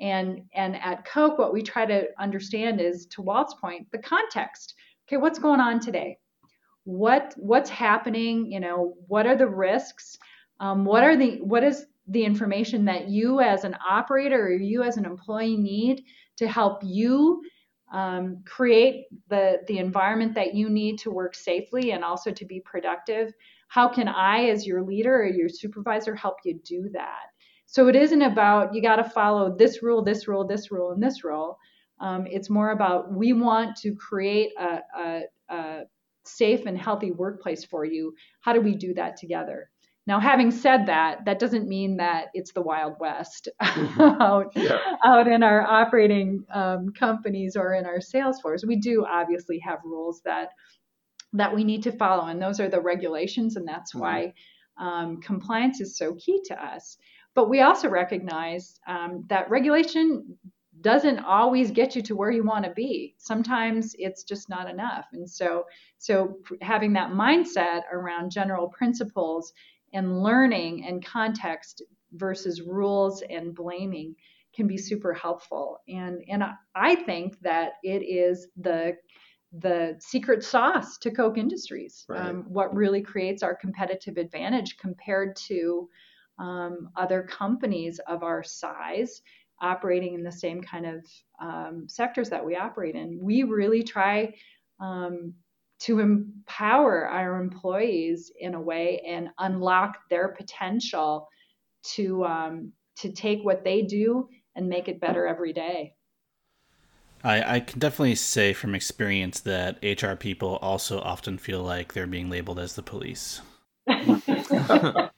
and 0.00 0.42
and 0.54 0.76
at 0.76 1.04
Koch, 1.06 1.38
what 1.38 1.52
we 1.52 1.62
try 1.62 1.86
to 1.86 2.08
understand 2.18 2.80
is, 2.80 3.06
to 3.06 3.22
Walt's 3.22 3.54
point, 3.54 3.90
the 3.90 3.98
context. 3.98 4.74
Okay, 5.08 5.16
what's 5.16 5.38
going 5.38 5.60
on 5.60 5.80
today? 5.80 6.18
What 6.84 7.34
what's 7.36 7.70
happening? 7.70 8.50
You 8.52 8.60
know, 8.60 8.94
what 9.06 9.26
are 9.26 9.36
the 9.36 9.48
risks? 9.48 10.18
Um, 10.60 10.84
what 10.84 11.02
are 11.02 11.16
the 11.16 11.40
what 11.42 11.64
is 11.64 11.86
the 12.08 12.24
information 12.24 12.84
that 12.86 13.08
you 13.08 13.40
as 13.40 13.64
an 13.64 13.76
operator 13.88 14.46
or 14.46 14.52
you 14.52 14.82
as 14.82 14.96
an 14.96 15.04
employee 15.04 15.56
need 15.56 16.02
to 16.36 16.48
help 16.48 16.80
you 16.82 17.42
um, 17.92 18.42
create 18.46 19.06
the 19.28 19.58
the 19.66 19.78
environment 19.78 20.34
that 20.34 20.54
you 20.54 20.68
need 20.68 20.98
to 20.98 21.10
work 21.10 21.34
safely 21.34 21.92
and 21.92 22.04
also 22.04 22.30
to 22.30 22.44
be 22.44 22.60
productive 22.60 23.32
how 23.68 23.86
can 23.86 24.08
i 24.08 24.46
as 24.46 24.66
your 24.66 24.82
leader 24.82 25.14
or 25.14 25.26
your 25.26 25.48
supervisor 25.48 26.14
help 26.14 26.38
you 26.44 26.58
do 26.64 26.88
that? 26.92 27.26
So 27.66 27.86
it 27.88 27.96
isn't 27.96 28.22
about 28.22 28.74
you 28.74 28.82
got 28.82 28.96
to 28.96 29.04
follow 29.04 29.54
this 29.56 29.82
rule 29.82 30.02
this 30.02 30.26
rule 30.26 30.46
this 30.46 30.72
rule 30.72 30.90
and 30.90 31.02
this 31.02 31.22
rule. 31.22 31.58
Um, 32.00 32.26
it's 32.26 32.48
more 32.48 32.70
about 32.70 33.12
we 33.12 33.32
want 33.32 33.76
to 33.78 33.94
create 33.94 34.50
a, 34.58 34.80
a, 34.98 35.22
a 35.50 35.80
safe 36.24 36.64
and 36.66 36.78
healthy 36.78 37.10
workplace 37.10 37.64
for 37.64 37.84
you. 37.84 38.14
How 38.40 38.52
do 38.52 38.60
we 38.60 38.74
do 38.74 38.94
that 38.94 39.16
together 39.16 39.70
now, 40.08 40.20
having 40.20 40.50
said 40.50 40.86
that, 40.86 41.26
that 41.26 41.38
doesn't 41.38 41.68
mean 41.68 41.98
that 41.98 42.28
it's 42.32 42.52
the 42.52 42.62
Wild 42.62 42.94
West 42.98 43.46
mm-hmm. 43.62 44.00
out, 44.00 44.52
yeah. 44.56 44.78
out 45.04 45.28
in 45.28 45.42
our 45.42 45.60
operating 45.60 46.46
um, 46.50 46.94
companies 46.98 47.56
or 47.56 47.74
in 47.74 47.84
our 47.84 48.00
sales 48.00 48.40
force. 48.40 48.64
We 48.66 48.76
do 48.76 49.04
obviously 49.06 49.58
have 49.58 49.80
rules 49.84 50.22
that 50.24 50.48
that 51.34 51.54
we 51.54 51.62
need 51.62 51.82
to 51.82 51.92
follow, 51.92 52.24
and 52.24 52.40
those 52.40 52.58
are 52.58 52.70
the 52.70 52.80
regulations, 52.80 53.56
and 53.56 53.68
that's 53.68 53.92
mm-hmm. 53.92 54.00
why 54.00 54.32
um, 54.80 55.20
compliance 55.20 55.82
is 55.82 55.98
so 55.98 56.14
key 56.14 56.40
to 56.46 56.54
us. 56.54 56.96
But 57.34 57.50
we 57.50 57.60
also 57.60 57.90
recognize 57.90 58.80
um, 58.88 59.26
that 59.28 59.50
regulation 59.50 60.38
doesn't 60.80 61.18
always 61.18 61.70
get 61.70 61.94
you 61.94 62.00
to 62.02 62.16
where 62.16 62.30
you 62.30 62.44
want 62.44 62.64
to 62.64 62.70
be. 62.70 63.14
Sometimes 63.18 63.94
it's 63.98 64.24
just 64.24 64.48
not 64.48 64.70
enough. 64.70 65.04
And 65.12 65.28
so, 65.28 65.64
so 65.98 66.38
having 66.62 66.94
that 66.94 67.10
mindset 67.10 67.82
around 67.92 68.30
general 68.30 68.68
principles 68.68 69.52
and 69.92 70.22
learning 70.22 70.84
and 70.86 71.04
context 71.04 71.82
versus 72.12 72.62
rules 72.62 73.22
and 73.28 73.54
blaming 73.54 74.14
can 74.54 74.66
be 74.66 74.76
super 74.76 75.12
helpful. 75.12 75.78
And 75.88 76.22
and 76.28 76.44
I 76.74 76.94
think 76.94 77.40
that 77.40 77.74
it 77.82 78.02
is 78.02 78.48
the 78.56 78.96
the 79.52 79.96
secret 79.98 80.44
sauce 80.44 80.98
to 80.98 81.10
Koch 81.10 81.38
Industries. 81.38 82.04
Right. 82.08 82.20
Um, 82.20 82.44
what 82.48 82.74
really 82.74 83.00
creates 83.00 83.42
our 83.42 83.54
competitive 83.54 84.18
advantage 84.18 84.76
compared 84.76 85.36
to 85.36 85.88
um, 86.38 86.90
other 86.96 87.22
companies 87.22 87.98
of 88.06 88.22
our 88.22 88.42
size 88.44 89.22
operating 89.60 90.14
in 90.14 90.22
the 90.22 90.32
same 90.32 90.62
kind 90.62 90.86
of 90.86 91.06
um, 91.40 91.84
sectors 91.88 92.30
that 92.30 92.44
we 92.44 92.56
operate 92.56 92.94
in. 92.94 93.18
We 93.20 93.42
really 93.42 93.82
try 93.82 94.34
um, 94.80 95.34
to 95.80 96.00
empower 96.00 97.08
our 97.08 97.40
employees 97.40 98.32
in 98.38 98.54
a 98.54 98.60
way 98.60 99.00
and 99.06 99.28
unlock 99.38 99.98
their 100.10 100.28
potential 100.28 101.28
to 101.82 102.24
um, 102.24 102.72
to 102.96 103.12
take 103.12 103.44
what 103.44 103.64
they 103.64 103.82
do 103.82 104.28
and 104.56 104.68
make 104.68 104.88
it 104.88 105.00
better 105.00 105.26
every 105.26 105.52
day. 105.52 105.94
I, 107.22 107.56
I 107.56 107.60
can 107.60 107.78
definitely 107.78 108.14
say 108.14 108.52
from 108.52 108.74
experience 108.74 109.40
that 109.40 109.78
HR 109.82 110.14
people 110.14 110.56
also 110.62 111.00
often 111.00 111.38
feel 111.38 111.62
like 111.62 111.92
they're 111.92 112.06
being 112.06 112.30
labeled 112.30 112.58
as 112.58 112.74
the 112.74 112.82
police. 112.82 113.40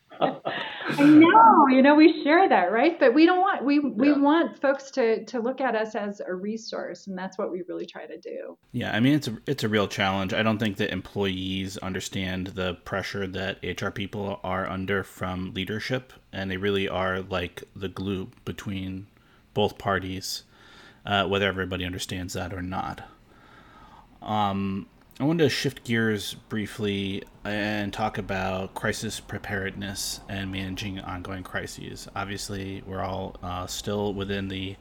I 0.98 1.04
know, 1.04 1.66
you 1.68 1.82
know, 1.82 1.94
we 1.94 2.22
share 2.22 2.48
that, 2.48 2.72
right? 2.72 2.98
But 2.98 3.14
we 3.14 3.26
don't 3.26 3.40
want 3.40 3.64
we 3.64 3.78
we 3.78 4.10
yeah. 4.10 4.18
want 4.18 4.60
folks 4.60 4.90
to 4.92 5.24
to 5.26 5.40
look 5.40 5.60
at 5.60 5.74
us 5.74 5.94
as 5.94 6.20
a 6.20 6.34
resource, 6.34 7.06
and 7.06 7.16
that's 7.16 7.38
what 7.38 7.50
we 7.50 7.62
really 7.68 7.86
try 7.86 8.06
to 8.06 8.18
do. 8.18 8.56
Yeah, 8.72 8.94
I 8.94 9.00
mean, 9.00 9.14
it's 9.14 9.28
a 9.28 9.38
it's 9.46 9.64
a 9.64 9.68
real 9.68 9.88
challenge. 9.88 10.32
I 10.32 10.42
don't 10.42 10.58
think 10.58 10.76
that 10.78 10.92
employees 10.92 11.76
understand 11.78 12.48
the 12.48 12.74
pressure 12.84 13.26
that 13.26 13.58
HR 13.62 13.90
people 13.90 14.40
are 14.42 14.68
under 14.68 15.02
from 15.02 15.54
leadership, 15.54 16.12
and 16.32 16.50
they 16.50 16.56
really 16.56 16.88
are 16.88 17.20
like 17.20 17.62
the 17.74 17.88
glue 17.88 18.30
between 18.44 19.06
both 19.54 19.78
parties, 19.78 20.44
uh, 21.06 21.26
whether 21.26 21.46
everybody 21.46 21.84
understands 21.84 22.34
that 22.34 22.52
or 22.52 22.62
not. 22.62 23.02
Um, 24.22 24.86
I 25.20 25.24
wanted 25.24 25.44
to 25.44 25.50
shift 25.50 25.84
gears 25.84 26.32
briefly 26.32 27.24
and 27.44 27.92
talk 27.92 28.16
about 28.16 28.74
crisis 28.74 29.20
preparedness 29.20 30.20
and 30.30 30.50
managing 30.50 30.98
ongoing 30.98 31.42
crises. 31.42 32.08
Obviously, 32.16 32.82
we're 32.86 33.02
all 33.02 33.36
uh, 33.42 33.66
still 33.66 34.14
within 34.14 34.48
the 34.48 34.76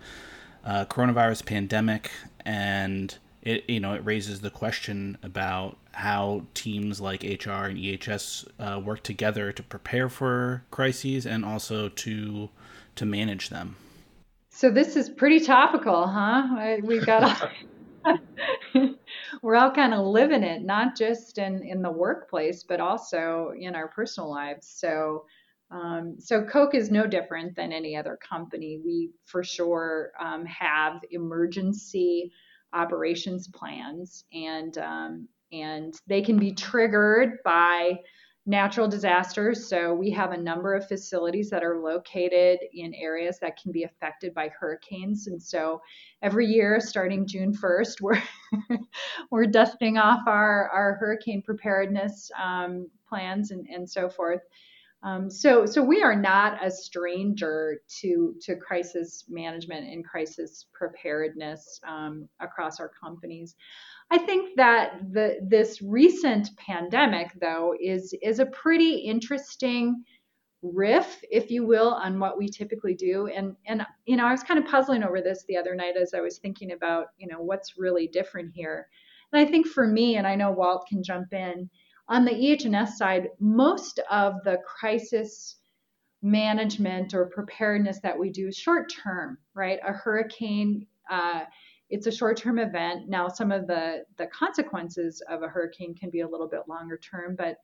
uh, 0.64 0.86
coronavirus 0.86 1.46
pandemic, 1.46 2.10
and 2.46 3.18
it 3.42 3.70
you 3.70 3.82
know 3.82 3.94
it 3.96 4.06
raises 4.06 4.40
the 4.40 4.50
question 4.50 5.18
about 5.24 5.78
how 5.92 6.46
teams 6.54 7.02
like 7.02 7.22
HR 7.22 7.68
and 7.68 7.78
EHS 7.78 8.48
uh, 8.60 8.80
work 8.80 9.04
together 9.04 9.52
to 9.52 9.62
prepare 9.62 10.08
for 10.08 10.64
crises 10.72 11.26
and 11.26 11.44
also 11.44 11.90
to 11.90 12.50
to 12.96 13.06
manage 13.06 13.50
them. 13.50 13.76
So 14.52 14.72
this 14.72 14.96
is 14.96 15.10
pretty 15.10 15.42
topical, 15.42 16.08
huh? 16.08 16.78
We've 16.82 17.06
got. 17.06 17.52
we're 19.42 19.56
all 19.56 19.72
kind 19.72 19.94
of 19.94 20.06
living 20.06 20.44
it, 20.44 20.64
not 20.64 20.96
just 20.96 21.38
in, 21.38 21.64
in 21.64 21.82
the 21.82 21.92
workplace, 21.92 22.64
but 22.64 22.80
also 22.80 23.54
in 23.58 23.76
our 23.76 23.88
personal 23.90 24.30
lives. 24.30 24.68
So, 24.68 25.26
um, 25.72 26.16
so 26.20 26.44
Koch 26.44 26.74
is 26.74 26.92
no 26.92 27.06
different 27.06 27.56
than 27.56 27.72
any 27.72 27.96
other 27.96 28.18
company. 28.18 28.82
We 28.84 29.12
for 29.26 29.44
sure 29.44 30.12
um, 30.20 30.46
have 30.46 31.02
emergency 31.12 32.32
operations 32.74 33.48
plans, 33.48 34.24
and 34.34 34.78
um, 34.80 35.28
and 35.52 35.94
they 36.08 36.22
can 36.22 36.38
be 36.38 36.54
triggered 36.54 37.38
by 37.44 38.00
natural 38.50 38.88
disasters. 38.88 39.70
So 39.70 39.94
we 39.94 40.10
have 40.10 40.32
a 40.32 40.38
number 40.38 40.74
of 40.74 40.88
facilities 40.88 41.52
that 41.52 41.64
are 41.64 41.78
located 41.78 42.58
in 42.74 42.96
areas 42.96 43.38
that 43.42 43.62
can 43.62 43.72
be 43.72 43.84
affected 43.84 44.34
by 44.34 44.50
hurricanes. 44.50 45.28
And 45.28 45.42
so 45.42 45.80
every 46.24 46.48
year, 46.48 46.80
starting 46.80 47.28
June 47.28 47.54
1st, 47.54 48.02
we're 48.02 48.22
we're 49.30 49.46
dusting 49.46 50.00
off 50.00 50.22
our, 50.26 50.68
our 50.70 50.96
hurricane 50.96 51.44
preparedness 51.44 52.32
um, 52.42 52.90
plans 53.08 53.52
and, 53.52 53.68
and 53.68 53.88
so 53.88 54.10
forth. 54.10 54.42
Um, 55.02 55.30
so, 55.30 55.66
so 55.66 55.82
we 55.82 56.02
are 56.04 56.16
not 56.16 56.64
a 56.66 56.70
stranger 56.70 57.80
to 58.02 58.36
to 58.42 58.56
crisis 58.58 59.24
management 59.30 59.88
and 59.88 60.06
crisis 60.06 60.66
preparedness 60.74 61.80
um, 61.88 62.28
across 62.42 62.82
our 62.82 62.92
companies. 63.02 63.56
I 64.12 64.18
think 64.18 64.58
that 64.58 65.00
the 65.12 65.40
this 65.42 65.82
recent 65.82 66.50
pandemic, 66.58 67.32
though, 67.40 67.76
is 67.80 68.14
is 68.22 68.40
a 68.40 68.46
pretty 68.48 68.96
interesting 68.96 70.04
riff, 70.62 71.24
if 71.32 71.50
you 71.50 71.66
will, 71.66 71.94
on 71.94 72.20
what 72.20 72.38
we 72.38 72.50
typically 72.50 72.94
do. 72.94 73.28
And 73.28 73.56
and 73.66 73.86
you 74.06 74.18
know, 74.18 74.26
I 74.26 74.32
was 74.32 74.44
kind 74.44 74.60
of 74.60 74.70
puzzling 74.70 75.04
over 75.04 75.22
this 75.22 75.46
the 75.48 75.56
other 75.56 75.76
night 75.76 75.96
as 75.96 76.14
I 76.14 76.20
was 76.20 76.40
thinking 76.40 76.74
about 76.74 77.08
you 77.18 77.28
know 77.28 77.40
what's 77.40 77.78
really 77.78 78.08
different 78.08 78.52
here. 78.54 78.88
And 79.32 79.48
I 79.48 79.50
think 79.50 79.68
for 79.68 79.88
me, 79.88 80.18
and 80.18 80.28
I 80.28 80.36
know 80.36 80.52
Walt 80.52 80.88
can 80.90 81.04
jump 81.04 81.34
in 81.34 81.70
on 82.10 82.26
the 82.26 82.34
EH&S 82.34 82.98
side, 82.98 83.30
most 83.40 84.00
of 84.10 84.44
the 84.44 84.58
crisis 84.66 85.58
management 86.22 87.14
or 87.14 87.28
preparedness 87.28 88.00
that 88.02 88.18
we 88.18 88.30
do 88.30 88.48
is 88.48 88.58
short 88.58 88.92
term, 88.92 89.38
right? 89.54 89.80
A 89.88 89.94
hurricane. 89.94 90.86
Uh, 91.10 91.42
it's 91.90 92.06
a 92.06 92.12
short-term 92.12 92.60
event. 92.60 93.10
Now, 93.10 93.28
some 93.28 93.52
of 93.52 93.68
the 93.68 94.04
the 94.18 94.28
consequences 94.28 95.22
of 95.30 95.42
a 95.42 95.48
hurricane 95.48 95.96
can 95.96 96.10
be 96.10 96.22
a 96.22 96.28
little 96.28 96.48
bit 96.48 96.68
longer 96.68 96.98
term, 96.98 97.36
but 97.36 97.58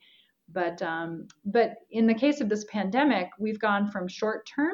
but 0.52 0.82
um, 0.82 1.28
but 1.46 1.76
in 1.92 2.08
the 2.08 2.14
case 2.14 2.42
of 2.42 2.50
this 2.50 2.66
pandemic, 2.66 3.30
we've 3.40 3.60
gone 3.60 3.90
from 3.92 4.08
short-term, 4.08 4.74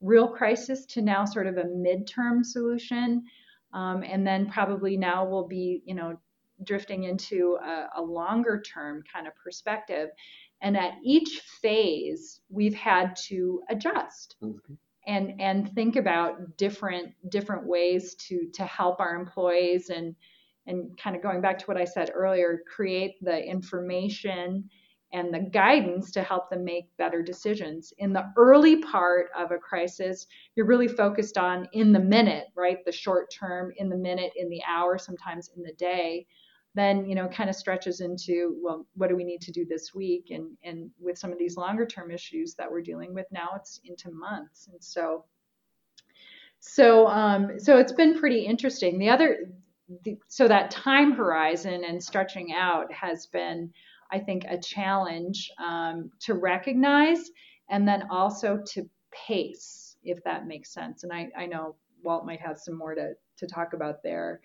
real 0.00 0.28
crisis, 0.28 0.86
to 0.86 1.02
now 1.02 1.24
sort 1.24 1.46
of 1.46 1.56
a 1.56 1.64
mid-term 1.64 2.42
solution, 2.42 3.24
um, 3.72 4.02
and 4.02 4.26
then 4.26 4.50
probably 4.50 4.96
now 4.96 5.24
we'll 5.24 5.46
be 5.46 5.82
you 5.84 5.94
know 5.94 6.18
drifting 6.64 7.04
into 7.04 7.58
a, 7.62 7.86
a 7.96 8.02
longer-term 8.02 9.02
kind 9.12 9.26
of 9.26 9.34
perspective. 9.36 10.10
And 10.62 10.76
at 10.76 10.94
each 11.04 11.40
phase, 11.62 12.40
we've 12.48 12.74
had 12.74 13.16
to 13.28 13.62
adjust. 13.68 14.36
Mm-hmm 14.42 14.74
and 15.06 15.40
and 15.40 15.72
think 15.74 15.96
about 15.96 16.56
different 16.56 17.12
different 17.30 17.66
ways 17.66 18.14
to 18.16 18.46
to 18.52 18.64
help 18.64 19.00
our 19.00 19.14
employees 19.14 19.88
and 19.88 20.14
and 20.66 20.96
kind 20.98 21.16
of 21.16 21.22
going 21.22 21.40
back 21.40 21.58
to 21.58 21.64
what 21.64 21.76
I 21.76 21.84
said 21.84 22.10
earlier, 22.14 22.62
create 22.72 23.14
the 23.22 23.42
information 23.42 24.68
and 25.12 25.34
the 25.34 25.40
guidance 25.40 26.12
to 26.12 26.22
help 26.22 26.50
them 26.50 26.64
make 26.64 26.96
better 26.96 27.22
decisions. 27.22 27.92
In 27.98 28.12
the 28.12 28.30
early 28.36 28.76
part 28.76 29.30
of 29.36 29.50
a 29.50 29.58
crisis, 29.58 30.26
you're 30.54 30.66
really 30.66 30.86
focused 30.86 31.36
on 31.36 31.66
in 31.72 31.92
the 31.92 31.98
minute, 31.98 32.46
right? 32.54 32.78
The 32.84 32.92
short 32.92 33.32
term, 33.36 33.72
in 33.76 33.88
the 33.88 33.96
minute, 33.96 34.32
in 34.36 34.48
the 34.48 34.62
hour, 34.68 34.98
sometimes 34.98 35.50
in 35.56 35.64
the 35.64 35.72
day 35.72 36.26
then 36.74 37.04
you 37.06 37.14
know 37.14 37.28
kind 37.28 37.50
of 37.50 37.56
stretches 37.56 38.00
into 38.00 38.56
well 38.62 38.86
what 38.94 39.08
do 39.08 39.16
we 39.16 39.24
need 39.24 39.40
to 39.42 39.52
do 39.52 39.64
this 39.64 39.94
week? 39.94 40.28
And 40.30 40.56
and 40.62 40.90
with 41.00 41.18
some 41.18 41.32
of 41.32 41.38
these 41.38 41.56
longer 41.56 41.86
term 41.86 42.10
issues 42.10 42.54
that 42.54 42.70
we're 42.70 42.82
dealing 42.82 43.14
with 43.14 43.26
now 43.30 43.50
it's 43.56 43.80
into 43.84 44.10
months. 44.10 44.68
And 44.70 44.82
so 44.82 45.24
so 46.60 47.08
um 47.08 47.58
so 47.58 47.78
it's 47.78 47.92
been 47.92 48.18
pretty 48.18 48.40
interesting. 48.40 48.98
The 48.98 49.08
other 49.08 49.50
the, 50.04 50.18
so 50.28 50.46
that 50.46 50.70
time 50.70 51.12
horizon 51.12 51.82
and 51.84 52.02
stretching 52.02 52.52
out 52.52 52.92
has 52.92 53.26
been 53.26 53.72
i 54.12 54.18
think 54.18 54.44
a 54.48 54.56
challenge 54.56 55.50
um, 55.58 56.10
to 56.20 56.34
recognize 56.34 57.30
and 57.70 57.88
then 57.88 58.04
also 58.10 58.62
to 58.66 58.88
pace 59.10 59.96
if 60.02 60.22
that 60.24 60.46
makes 60.46 60.72
sense. 60.72 61.02
And 61.02 61.12
i 61.12 61.28
i 61.36 61.46
know 61.46 61.74
walt 62.02 62.24
might 62.24 62.40
have 62.40 62.58
some 62.58 62.78
more 62.78 62.94
to 62.94 63.14
to 63.36 63.46
talk 63.46 63.72
about 63.72 64.02
there 64.02 64.40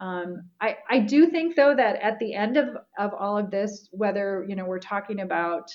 um, 0.00 0.42
I, 0.60 0.78
I 0.88 0.98
do 1.00 1.26
think 1.26 1.56
though 1.56 1.74
that 1.76 1.96
at 1.96 2.18
the 2.18 2.34
end 2.34 2.56
of, 2.56 2.68
of 2.98 3.12
all 3.18 3.36
of 3.36 3.50
this, 3.50 3.88
whether 3.92 4.46
you 4.48 4.56
know 4.56 4.64
we're 4.64 4.78
talking 4.78 5.20
about 5.20 5.70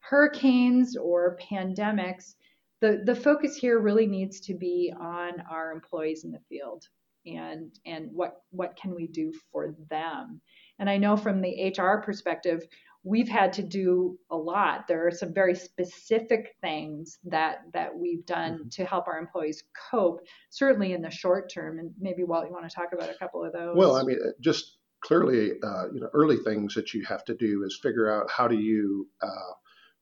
hurricanes 0.00 0.96
or 0.96 1.38
pandemics, 1.50 2.34
the, 2.80 3.02
the 3.04 3.14
focus 3.14 3.56
here 3.56 3.80
really 3.80 4.06
needs 4.06 4.40
to 4.40 4.54
be 4.54 4.92
on 4.98 5.42
our 5.50 5.72
employees 5.72 6.24
in 6.24 6.32
the 6.32 6.40
field 6.48 6.84
and 7.26 7.72
and 7.84 8.08
what 8.12 8.36
what 8.50 8.76
can 8.80 8.94
we 8.94 9.08
do 9.08 9.32
for 9.52 9.74
them. 9.90 10.40
And 10.78 10.88
I 10.88 10.96
know 10.96 11.16
from 11.16 11.40
the 11.40 11.74
HR 11.76 12.00
perspective, 12.02 12.62
we've 13.06 13.28
had 13.28 13.52
to 13.52 13.62
do 13.62 14.18
a 14.30 14.36
lot. 14.36 14.88
There 14.88 15.06
are 15.06 15.12
some 15.12 15.32
very 15.32 15.54
specific 15.54 16.56
things 16.60 17.18
that 17.24 17.58
that 17.72 17.96
we've 17.96 18.26
done 18.26 18.54
mm-hmm. 18.54 18.68
to 18.70 18.84
help 18.84 19.06
our 19.06 19.18
employees 19.18 19.62
cope, 19.90 20.20
certainly 20.50 20.92
in 20.92 21.02
the 21.02 21.10
short 21.10 21.50
term. 21.52 21.78
And 21.78 21.92
maybe 22.00 22.24
Walt, 22.24 22.46
you 22.46 22.52
want 22.52 22.68
to 22.68 22.74
talk 22.74 22.88
about 22.92 23.08
a 23.08 23.14
couple 23.14 23.44
of 23.44 23.52
those? 23.52 23.76
Well, 23.76 23.94
I 23.94 24.02
mean, 24.02 24.18
uh, 24.22 24.30
just 24.40 24.78
clearly, 25.00 25.52
uh, 25.62 25.84
you 25.94 26.00
know, 26.00 26.08
early 26.12 26.38
things 26.38 26.74
that 26.74 26.94
you 26.94 27.04
have 27.04 27.24
to 27.26 27.34
do 27.36 27.62
is 27.64 27.78
figure 27.80 28.12
out 28.12 28.28
how 28.28 28.48
do 28.48 28.58
you 28.58 29.08
uh, 29.22 29.52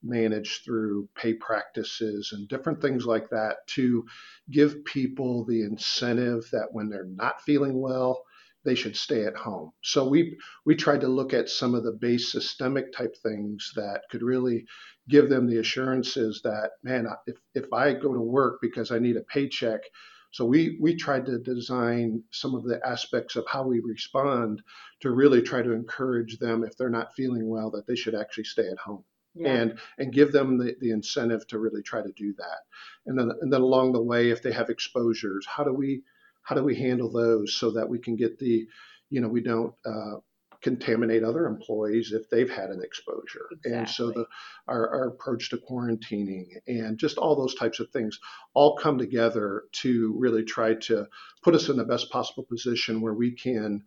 manage 0.02 0.62
through 0.64 1.06
pay 1.14 1.34
practices 1.34 2.30
and 2.32 2.48
different 2.48 2.80
things 2.80 3.04
like 3.04 3.28
that 3.30 3.56
to 3.66 4.06
give 4.50 4.82
people 4.86 5.44
the 5.44 5.62
incentive 5.62 6.48
that 6.52 6.68
when 6.72 6.88
they're 6.88 7.04
not 7.04 7.42
feeling 7.42 7.78
well 7.78 8.22
they 8.64 8.74
should 8.74 8.96
stay 8.96 9.24
at 9.24 9.37
home. 9.37 9.72
So 9.83 10.09
we 10.09 10.38
we 10.64 10.74
tried 10.74 11.03
to 11.03 11.09
look 11.09 11.35
at 11.35 11.48
some 11.48 11.74
of 11.74 11.85
the 11.85 11.92
base 11.92 12.33
systemic 12.33 12.92
type 12.92 13.14
things 13.22 13.72
that 13.77 14.03
could 14.11 14.22
really 14.22 14.66
give 15.09 15.29
them 15.29 15.46
the 15.46 15.59
assurances 15.59 16.40
that 16.44 16.70
man, 16.83 17.07
if 17.27 17.37
if 17.54 17.73
I 17.73 17.92
go 17.92 18.12
to 18.15 18.21
work 18.21 18.58
because 18.60 18.90
I 18.90 18.98
need 18.98 19.17
a 19.17 19.23
paycheck, 19.23 19.83
so 20.31 20.44
we 20.44 20.79
we 20.81 20.96
tried 20.96 21.27
to 21.27 21.38
design 21.38 22.23
some 22.33 22.54
of 22.54 22.65
the 22.65 22.81
aspects 22.87 23.37
of 23.37 23.46
how 23.46 23.65
we 23.65 23.81
respond 23.81 24.62
to 25.00 25.10
really 25.10 25.42
try 25.42 25.62
to 25.62 25.73
encourage 25.73 26.38
them 26.38 26.65
if 26.65 26.77
they're 26.77 26.90
not 26.90 27.15
feeling 27.15 27.48
well 27.48 27.71
that 27.71 27.87
they 27.87 27.96
should 27.96 28.15
actually 28.15 28.44
stay 28.44 28.69
at 28.69 28.79
home. 28.79 29.04
Yeah. 29.37 29.52
and 29.52 29.79
and 29.98 30.12
give 30.12 30.31
them 30.31 30.58
the, 30.58 30.77
the 30.81 30.90
incentive 30.90 31.44
to 31.48 31.58
really 31.58 31.83
try 31.83 32.00
to 32.00 32.12
do 32.12 32.35
that. 32.38 32.60
And 33.06 33.19
then 33.19 33.33
and 33.40 33.52
then 33.52 33.62
along 33.62 33.92
the 33.92 34.02
way, 34.02 34.31
if 34.31 34.42
they 34.42 34.52
have 34.52 34.71
exposures, 34.71 35.44
how 35.44 35.65
do 35.65 35.73
we 35.75 36.02
how 36.44 36.54
do 36.54 36.62
we 36.62 36.76
handle 36.76 37.10
those 37.10 37.54
so 37.54 37.72
that 37.72 37.88
we 37.88 37.98
can 37.98 38.16
get 38.16 38.38
the, 38.38 38.66
you 39.10 39.20
know, 39.20 39.28
we 39.28 39.42
don't 39.42 39.74
uh, 39.84 40.16
contaminate 40.62 41.22
other 41.22 41.46
employees 41.46 42.12
if 42.12 42.28
they've 42.30 42.50
had 42.50 42.70
an 42.70 42.82
exposure. 42.82 43.46
Exactly. 43.52 43.72
And 43.72 43.88
so 43.88 44.10
the 44.10 44.26
our, 44.66 44.88
our 44.88 45.08
approach 45.08 45.50
to 45.50 45.58
quarantining 45.58 46.46
and 46.66 46.98
just 46.98 47.18
all 47.18 47.36
those 47.36 47.54
types 47.54 47.80
of 47.80 47.90
things 47.90 48.18
all 48.54 48.76
come 48.76 48.96
together 48.96 49.64
to 49.82 50.14
really 50.16 50.42
try 50.42 50.74
to 50.74 51.06
put 51.42 51.54
us 51.54 51.68
in 51.68 51.76
the 51.76 51.84
best 51.84 52.10
possible 52.10 52.44
position 52.44 53.02
where 53.02 53.14
we 53.14 53.32
can 53.32 53.82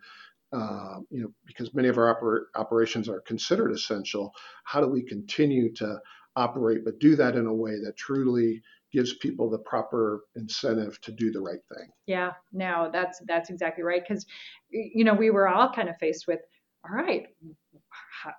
uh, 0.53 0.99
you 1.09 1.21
know, 1.21 1.29
because 1.45 1.73
many 1.73 1.89
of 1.89 1.97
our 1.97 2.15
oper- 2.15 2.45
operations 2.55 3.09
are 3.09 3.19
considered 3.21 3.71
essential, 3.71 4.31
how 4.63 4.79
do 4.79 4.87
we 4.87 5.03
continue 5.03 5.73
to 5.73 5.99
operate, 6.37 6.85
but 6.85 6.99
do 6.99 7.15
that 7.17 7.35
in 7.35 7.47
a 7.47 7.53
way 7.53 7.73
that 7.83 7.97
truly 7.97 8.61
gives 8.91 9.15
people 9.17 9.49
the 9.49 9.59
proper 9.59 10.21
incentive 10.35 10.99
to 11.01 11.11
do 11.11 11.31
the 11.31 11.41
right 11.41 11.59
thing. 11.75 11.87
Yeah, 12.05 12.31
no, 12.53 12.89
that's 12.91 13.21
that's 13.27 13.49
exactly 13.49 13.83
right. 13.83 14.01
Because 14.07 14.25
you 14.69 15.03
know 15.03 15.13
we 15.13 15.29
were 15.29 15.47
all 15.47 15.71
kind 15.71 15.89
of 15.89 15.97
faced 15.97 16.27
with, 16.27 16.39
all 16.83 16.95
right, 16.95 17.27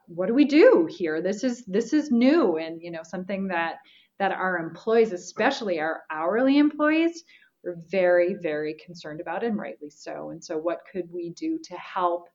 what 0.07 0.27
do 0.27 0.35
we 0.35 0.45
do 0.45 0.89
here? 0.91 1.21
This 1.21 1.45
is 1.45 1.65
this 1.67 1.93
is 1.93 2.11
new, 2.11 2.57
and 2.57 2.81
you 2.83 2.91
know 2.91 3.03
something 3.03 3.49
that 3.49 3.77
that 4.19 4.33
our 4.33 4.59
employees, 4.59 5.13
especially 5.13 5.81
our 5.81 6.03
hourly 6.11 6.59
employees, 6.59 7.25
were 7.65 7.77
very 7.91 8.35
very 8.35 8.77
concerned 8.85 9.21
about, 9.21 9.45
and 9.45 9.59
rightly 9.59 9.91
so. 9.91 10.31
And 10.31 10.43
so, 10.43 10.57
what 10.57 10.81
could 10.91 11.13
we 11.13 11.31
do 11.31 11.59
to 11.63 11.75
help? 11.77 12.29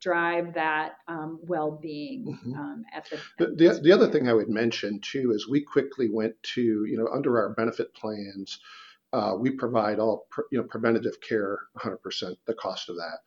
Drive 0.00 0.54
that 0.54 0.96
um, 1.08 1.40
well-being 1.42 2.26
mm-hmm. 2.26 2.54
um, 2.54 2.84
at 2.92 3.08
the, 3.10 3.16
at 3.44 3.56
the, 3.58 3.80
the 3.82 3.92
other 3.92 4.08
thing 4.08 4.28
I 4.28 4.32
would 4.32 4.48
mention 4.48 5.00
too 5.00 5.32
is 5.32 5.48
we 5.48 5.60
quickly 5.62 6.08
went 6.08 6.34
to 6.54 6.84
you 6.84 6.96
know 6.96 7.08
under 7.12 7.38
our 7.38 7.54
benefit 7.54 7.92
plans 7.94 8.58
uh, 9.12 9.34
we 9.38 9.50
provide 9.50 9.98
all 9.98 10.26
pre, 10.30 10.44
you 10.52 10.58
know 10.58 10.64
preventative 10.64 11.20
care 11.20 11.58
100% 11.78 12.36
the 12.46 12.54
cost 12.54 12.88
of 12.88 12.96
that 12.96 13.18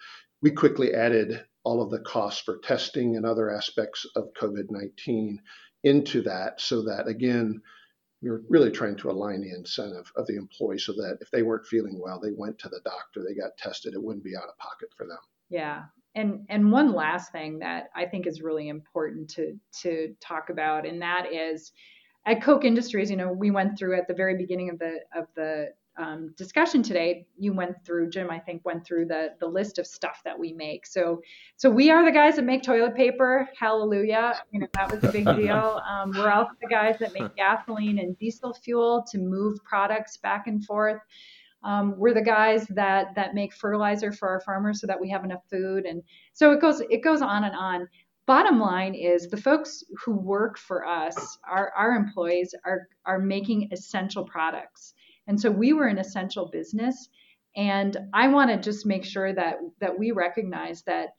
we 0.41 0.51
quickly 0.51 0.93
added 0.93 1.43
all 1.63 1.81
of 1.81 1.91
the 1.91 1.99
costs 1.99 2.41
for 2.41 2.57
testing 2.59 3.15
and 3.15 3.25
other 3.25 3.51
aspects 3.51 4.05
of 4.15 4.33
COVID-19 4.39 5.37
into 5.83 6.21
that 6.21 6.61
so 6.61 6.83
that 6.83 7.07
again 7.07 7.61
are 8.27 8.43
really 8.49 8.71
trying 8.71 8.95
to 8.95 9.09
align 9.09 9.41
the 9.41 9.53
incentive 9.53 10.11
of 10.15 10.27
the 10.27 10.35
employee 10.35 10.77
so 10.77 10.93
that 10.93 11.17
if 11.21 11.31
they 11.31 11.41
weren't 11.41 11.65
feeling 11.65 11.99
well, 11.99 12.19
they 12.19 12.31
went 12.31 12.59
to 12.59 12.69
the 12.69 12.79
doctor, 12.85 13.23
they 13.23 13.33
got 13.33 13.57
tested, 13.57 13.93
it 13.93 14.03
wouldn't 14.03 14.23
be 14.23 14.35
out 14.35 14.47
of 14.47 14.57
pocket 14.57 14.89
for 14.95 15.07
them. 15.07 15.17
Yeah, 15.49 15.85
and 16.15 16.45
and 16.49 16.71
one 16.71 16.93
last 16.93 17.31
thing 17.31 17.59
that 17.59 17.89
I 17.95 18.05
think 18.05 18.27
is 18.27 18.41
really 18.41 18.67
important 18.67 19.29
to 19.31 19.57
to 19.81 20.15
talk 20.19 20.49
about, 20.49 20.85
and 20.85 21.01
that 21.01 21.31
is 21.31 21.71
at 22.25 22.41
Koch 22.41 22.63
Industries. 22.65 23.09
You 23.09 23.17
know, 23.17 23.31
we 23.31 23.51
went 23.51 23.77
through 23.77 23.97
at 23.97 24.07
the 24.07 24.13
very 24.13 24.37
beginning 24.37 24.69
of 24.69 24.79
the 24.79 24.99
of 25.15 25.27
the 25.35 25.69
um, 25.97 26.33
discussion 26.37 26.81
today. 26.83 27.25
You 27.37 27.53
went 27.53 27.75
through 27.85 28.09
Jim, 28.09 28.29
I 28.29 28.39
think, 28.39 28.63
went 28.65 28.85
through 28.85 29.05
the 29.05 29.29
the 29.39 29.47
list 29.47 29.79
of 29.79 29.87
stuff 29.87 30.21
that 30.25 30.37
we 30.37 30.53
make. 30.53 30.85
So 30.85 31.21
so 31.57 31.69
we 31.69 31.89
are 31.89 32.03
the 32.03 32.11
guys 32.11 32.35
that 32.35 32.43
make 32.43 32.63
toilet 32.63 32.95
paper. 32.95 33.49
Hallelujah! 33.57 34.33
You 34.51 34.61
know 34.61 34.67
that 34.73 34.91
was 34.91 35.03
a 35.03 35.11
big 35.11 35.25
deal. 35.37 35.81
Um, 35.89 36.11
we're 36.11 36.31
also 36.31 36.51
the 36.61 36.67
guys 36.67 36.97
that 36.99 37.13
make 37.13 37.35
gasoline 37.35 37.99
and 37.99 38.17
diesel 38.17 38.53
fuel 38.53 39.05
to 39.11 39.17
move 39.17 39.63
products 39.63 40.17
back 40.17 40.47
and 40.47 40.63
forth. 40.65 41.01
Um, 41.63 41.95
we're 41.97 42.13
the 42.13 42.21
guys 42.21 42.65
that 42.67 43.13
that 43.15 43.35
make 43.35 43.53
fertilizer 43.53 44.11
for 44.11 44.29
our 44.29 44.39
farmers 44.41 44.81
so 44.81 44.87
that 44.87 44.99
we 44.99 45.09
have 45.09 45.23
enough 45.23 45.43
food, 45.49 45.85
and 45.85 46.01
so 46.33 46.51
it 46.51 46.61
goes 46.61 46.81
it 46.89 47.03
goes 47.03 47.21
on 47.21 47.43
and 47.43 47.55
on. 47.55 47.87
Bottom 48.25 48.59
line 48.59 48.93
is 48.93 49.27
the 49.27 49.37
folks 49.37 49.83
who 50.05 50.13
work 50.13 50.57
for 50.57 50.85
us, 50.85 51.37
our, 51.47 51.71
our 51.75 51.91
employees, 51.91 52.55
are 52.65 52.87
are 53.05 53.19
making 53.19 53.69
essential 53.71 54.23
products, 54.23 54.93
and 55.27 55.39
so 55.39 55.51
we 55.51 55.73
were 55.73 55.87
an 55.87 55.97
essential 55.99 56.49
business. 56.49 57.09
And 57.55 57.97
I 58.13 58.29
want 58.29 58.49
to 58.49 58.57
just 58.57 58.85
make 58.85 59.03
sure 59.03 59.33
that 59.33 59.57
that 59.79 59.97
we 59.97 60.11
recognize 60.11 60.83
that 60.83 61.09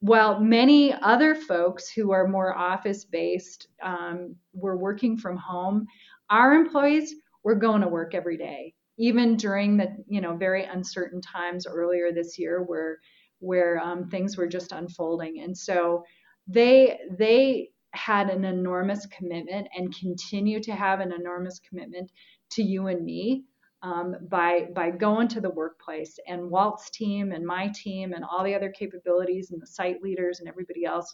while 0.00 0.40
many 0.40 0.92
other 0.92 1.34
folks 1.34 1.88
who 1.88 2.10
are 2.12 2.26
more 2.26 2.56
office 2.56 3.04
based 3.04 3.68
um, 3.82 4.34
were 4.52 4.76
working 4.76 5.16
from 5.16 5.36
home, 5.36 5.86
our 6.28 6.54
employees 6.54 7.14
were 7.44 7.54
going 7.54 7.80
to 7.82 7.88
work 7.88 8.14
every 8.14 8.36
day 8.36 8.74
even 8.98 9.36
during 9.36 9.76
the 9.76 9.88
you 10.06 10.20
know 10.20 10.36
very 10.36 10.64
uncertain 10.64 11.20
times 11.20 11.66
earlier 11.66 12.12
this 12.12 12.38
year 12.38 12.62
where 12.62 12.98
where 13.42 13.80
um, 13.80 14.08
things 14.08 14.36
were 14.36 14.46
just 14.46 14.72
unfolding. 14.72 15.40
And 15.40 15.56
so 15.56 16.04
they 16.46 16.98
they 17.18 17.70
had 17.92 18.30
an 18.30 18.44
enormous 18.44 19.04
commitment 19.06 19.68
and 19.76 19.94
continue 19.94 20.62
to 20.62 20.72
have 20.72 21.00
an 21.00 21.12
enormous 21.12 21.60
commitment 21.68 22.10
to 22.52 22.62
you 22.62 22.86
and 22.86 23.04
me 23.04 23.44
um, 23.82 24.14
by 24.30 24.68
by 24.74 24.90
going 24.90 25.28
to 25.28 25.40
the 25.40 25.50
workplace 25.50 26.18
and 26.26 26.50
Walt's 26.50 26.88
team 26.90 27.32
and 27.32 27.44
my 27.44 27.68
team 27.74 28.12
and 28.12 28.24
all 28.24 28.44
the 28.44 28.54
other 28.54 28.70
capabilities 28.70 29.50
and 29.50 29.60
the 29.60 29.66
site 29.66 30.00
leaders 30.02 30.40
and 30.40 30.48
everybody 30.48 30.84
else 30.84 31.12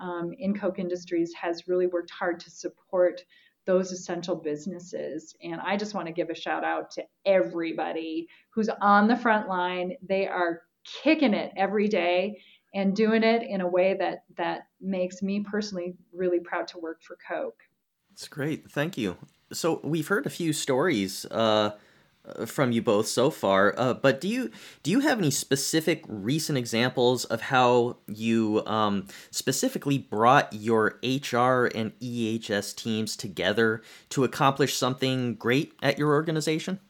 um, 0.00 0.32
in 0.38 0.58
Koch 0.58 0.78
Industries 0.78 1.32
has 1.40 1.68
really 1.68 1.86
worked 1.86 2.10
hard 2.10 2.40
to 2.40 2.50
support 2.50 3.20
those 3.66 3.92
essential 3.92 4.36
businesses. 4.36 5.34
And 5.42 5.60
I 5.60 5.76
just 5.76 5.94
want 5.94 6.06
to 6.06 6.12
give 6.12 6.30
a 6.30 6.34
shout 6.34 6.64
out 6.64 6.90
to 6.92 7.04
everybody 7.24 8.28
who's 8.50 8.70
on 8.80 9.08
the 9.08 9.16
front 9.16 9.48
line. 9.48 9.94
They 10.02 10.26
are 10.26 10.62
kicking 11.02 11.34
it 11.34 11.52
every 11.56 11.88
day 11.88 12.40
and 12.74 12.94
doing 12.94 13.22
it 13.22 13.42
in 13.42 13.60
a 13.60 13.68
way 13.68 13.96
that 13.98 14.24
that 14.36 14.68
makes 14.80 15.22
me 15.22 15.40
personally 15.40 15.94
really 16.12 16.40
proud 16.40 16.68
to 16.68 16.78
work 16.78 17.02
for 17.02 17.16
Koch. 17.28 17.54
That's 18.10 18.28
great. 18.28 18.70
Thank 18.70 18.96
you. 18.96 19.16
So 19.52 19.80
we've 19.82 20.08
heard 20.08 20.26
a 20.26 20.30
few 20.30 20.52
stories 20.52 21.26
uh, 21.26 21.72
from 22.46 22.72
you 22.72 22.82
both 22.82 23.06
so 23.06 23.30
far. 23.30 23.74
Uh, 23.76 23.94
but 23.94 24.20
do 24.20 24.28
you 24.28 24.50
do 24.82 24.90
you 24.90 25.00
have 25.00 25.18
any 25.18 25.30
specific 25.30 26.04
recent 26.08 26.58
examples 26.58 27.24
of 27.26 27.40
how 27.40 27.96
you 28.06 28.62
um, 28.66 29.06
specifically 29.30 29.98
brought 29.98 30.52
your 30.52 30.98
HR 31.02 31.66
and 31.74 31.92
EHS 32.00 32.74
teams 32.74 33.16
together 33.16 33.82
to 34.10 34.24
accomplish 34.24 34.76
something 34.76 35.34
great 35.34 35.72
at 35.82 35.98
your 35.98 36.12
organization? 36.12 36.80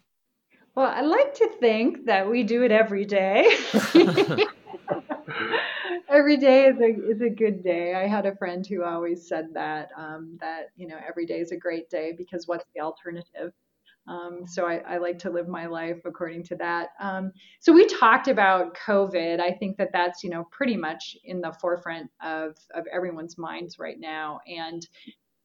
Well, 0.75 0.93
I 0.95 1.01
like 1.01 1.35
to 1.35 1.49
think 1.59 2.05
that 2.05 2.29
we 2.29 2.43
do 2.43 2.63
it 2.63 2.71
every 2.71 3.07
day. 3.07 3.57
every 6.09 6.37
day 6.37 6.67
is 6.67 6.79
a 6.81 7.11
is 7.11 7.21
a 7.21 7.31
good 7.31 7.63
day. 7.63 7.95
I 7.95 8.07
had 8.07 8.27
a 8.27 8.37
friend 8.37 8.67
who 8.67 8.83
always 8.85 9.27
said 9.27 9.55
that 9.55 9.89
um, 9.97 10.37
that 10.41 10.71
you 10.77 10.87
know 10.87 10.99
every 11.07 11.27
day 11.27 11.41
is 11.41 11.51
a 11.51 11.57
great 11.57 11.89
day 11.89 12.13
because 12.17 12.47
what's 12.47 12.65
the 12.75 12.83
alternative? 12.83 13.53
Um, 14.09 14.47
so 14.47 14.67
I, 14.67 14.83
I, 14.87 14.99
like 14.99 15.19
to 15.21 15.31
live 15.31 15.49
my 15.49 15.67
life 15.67 15.99
according 16.05 16.45
to 16.45 16.57
that. 16.57 16.91
Um, 17.01 17.33
so 17.61 17.73
we 17.73 17.87
talked 17.87 18.29
about 18.29 18.77
COVID. 18.87 19.41
I 19.41 19.53
think 19.53 19.79
that 19.79 19.91
that's 19.93 20.23
you 20.23 20.31
know 20.31 20.47
pretty 20.51 20.77
much 20.77 21.17
in 21.25 21.41
the 21.41 21.53
forefront 21.61 22.11
of 22.23 22.57
of 22.75 22.85
everyone's 22.93 23.37
minds 23.37 23.79
right 23.79 23.99
now. 23.99 24.41
And 24.47 24.87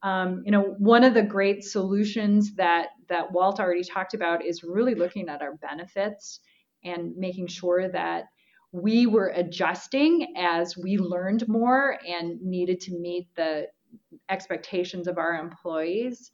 um, 0.02 0.42
you 0.44 0.52
know 0.52 0.74
one 0.78 1.02
of 1.02 1.14
the 1.14 1.22
great 1.22 1.64
solutions 1.64 2.54
that 2.54 2.90
that 3.08 3.32
Walt 3.32 3.58
already 3.58 3.84
talked 3.84 4.14
about 4.14 4.44
is 4.44 4.62
really 4.62 4.94
looking 4.94 5.28
at 5.28 5.42
our 5.42 5.56
benefits 5.56 6.40
and 6.84 7.16
making 7.16 7.48
sure 7.48 7.88
that 7.88 8.24
we 8.72 9.06
were 9.06 9.28
adjusting 9.28 10.34
as 10.36 10.76
we 10.76 10.96
learned 10.96 11.46
more 11.46 11.98
and 12.08 12.40
needed 12.40 12.80
to 12.80 12.98
meet 12.98 13.28
the 13.36 13.66
expectations 14.30 15.06
of 15.06 15.18
our 15.18 15.34
employees. 15.34 16.30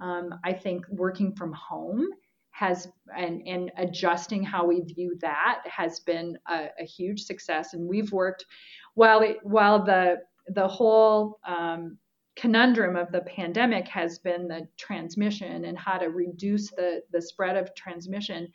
Um, 0.00 0.34
I 0.44 0.52
think 0.52 0.88
working 0.88 1.34
from 1.34 1.52
home 1.52 2.06
has 2.52 2.88
and, 3.16 3.42
and 3.46 3.70
adjusting 3.78 4.42
how 4.42 4.66
we 4.66 4.80
view 4.80 5.16
that 5.20 5.62
has 5.64 6.00
been 6.00 6.36
a, 6.48 6.68
a 6.78 6.84
huge 6.84 7.22
success. 7.22 7.74
And 7.74 7.88
we've 7.88 8.12
worked 8.12 8.44
while 8.94 9.20
it, 9.22 9.38
while 9.42 9.84
the 9.84 10.18
the 10.48 10.66
whole 10.66 11.38
um, 11.46 11.96
conundrum 12.36 12.96
of 12.96 13.12
the 13.12 13.20
pandemic 13.22 13.86
has 13.88 14.18
been 14.18 14.48
the 14.48 14.66
transmission 14.78 15.64
and 15.64 15.78
how 15.78 15.98
to 15.98 16.06
reduce 16.06 16.70
the 16.70 17.02
the 17.12 17.22
spread 17.22 17.56
of 17.56 17.74
transmission. 17.74 18.48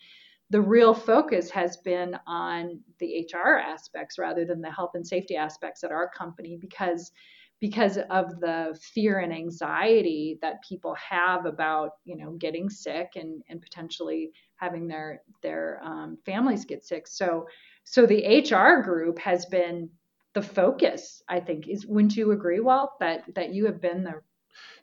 The 0.51 0.61
real 0.61 0.93
focus 0.93 1.49
has 1.49 1.77
been 1.77 2.15
on 2.27 2.79
the 2.99 3.27
HR 3.33 3.57
aspects 3.57 4.19
rather 4.19 4.45
than 4.45 4.61
the 4.61 4.71
health 4.71 4.91
and 4.93 5.05
safety 5.05 5.35
aspects 5.35 5.83
at 5.83 5.91
our 5.91 6.09
company 6.09 6.57
because 6.61 7.11
because 7.59 7.97
of 8.09 8.39
the 8.39 8.77
fear 8.93 9.19
and 9.19 9.33
anxiety 9.33 10.37
that 10.41 10.63
people 10.67 10.95
have 10.95 11.45
about 11.45 11.91
you 12.03 12.17
know 12.17 12.31
getting 12.33 12.69
sick 12.69 13.11
and 13.15 13.41
and 13.49 13.61
potentially 13.61 14.31
having 14.57 14.87
their 14.87 15.21
their 15.41 15.81
um, 15.83 16.17
families 16.25 16.65
get 16.65 16.83
sick. 16.83 17.07
So 17.07 17.47
so 17.83 18.05
the 18.05 18.43
hr 18.51 18.81
group 18.81 19.19
has 19.19 19.45
been 19.45 19.89
the 20.33 20.41
focus 20.41 21.21
i 21.29 21.39
think. 21.39 21.67
Is 21.67 21.85
wouldn't 21.85 22.15
you 22.15 22.31
agree 22.31 22.59
walt 22.59 22.99
that 22.99 23.23
that 23.35 23.53
you 23.53 23.65
have 23.65 23.81
been 23.81 24.03
the 24.03 24.21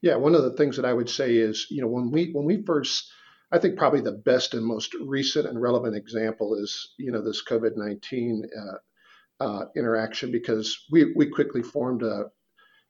yeah 0.01 0.17
one 0.17 0.35
of 0.35 0.43
the 0.43 0.57
things 0.57 0.77
that 0.77 0.85
i 0.85 0.93
would 0.93 1.11
say 1.11 1.37
is 1.37 1.67
you 1.71 1.83
know 1.83 1.89
when 1.89 2.11
we 2.11 2.31
when 2.33 2.45
we 2.45 2.63
first 2.63 3.11
I 3.53 3.59
think 3.59 3.77
probably 3.77 4.01
the 4.01 4.13
best 4.13 4.55
and 4.55 4.65
most 4.65 4.95
recent 4.95 5.47
and 5.47 5.61
relevant 5.61 5.95
example 5.95 6.55
is, 6.55 6.95
you 6.97 7.13
know, 7.13 7.23
this 7.23 7.45
COVID-19 7.45 8.45
uh, 8.45 9.45
uh, 9.45 9.65
interaction 9.77 10.33
because 10.33 10.87
we, 10.91 11.13
we 11.15 11.27
quickly 11.27 11.63
formed 11.63 12.03
a, 12.03 12.31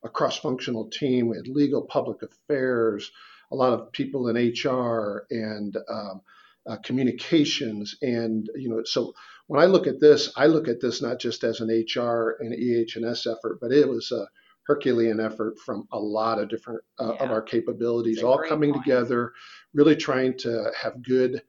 a 0.05 0.09
cross-functional 0.09 0.91
team. 0.91 1.29
We 1.29 1.37
had 1.37 1.49
legal, 1.49 1.83
public 1.83 2.23
affairs, 2.23 3.11
a 3.51 3.57
lot 3.57 3.73
of 3.73 3.93
people 3.93 4.29
in 4.29 4.37
HR 4.37 5.27
and 5.31 5.77
um, 5.89 6.21
uh, 6.67 6.77
communications, 6.85 7.97
and 8.03 8.49
you 8.55 8.69
know, 8.69 8.83
so 8.85 9.15
when 9.47 9.61
I 9.61 9.67
look 9.67 9.87
at 9.87 10.01
this, 10.01 10.33
I 10.37 10.47
look 10.47 10.69
at 10.69 10.81
this 10.81 11.03
not 11.03 11.19
just 11.19 11.45
as 11.45 11.61
an 11.61 11.69
HR 11.69 12.37
and 12.41 12.55
EH&S 12.55 13.27
effort, 13.27 13.59
but 13.61 13.73
it 13.73 13.89
was 13.89 14.13
a 14.13 14.27
Herculean 14.65 15.19
effort 15.19 15.59
from 15.59 15.89
a 15.93 15.99
lot 15.99 16.39
of 16.39 16.49
different 16.49 16.83
uh, 17.01 17.15
yeah. 17.15 17.25
of 17.25 17.31
our 17.31 17.43
capabilities, 17.43 18.23
all 18.23 18.39
coming 18.39 18.73
point. 18.73 18.85
together, 18.85 19.33
really 19.75 19.97
trying 19.97 20.39
to 20.39 20.71
have 20.81 21.03
good. 21.03 21.43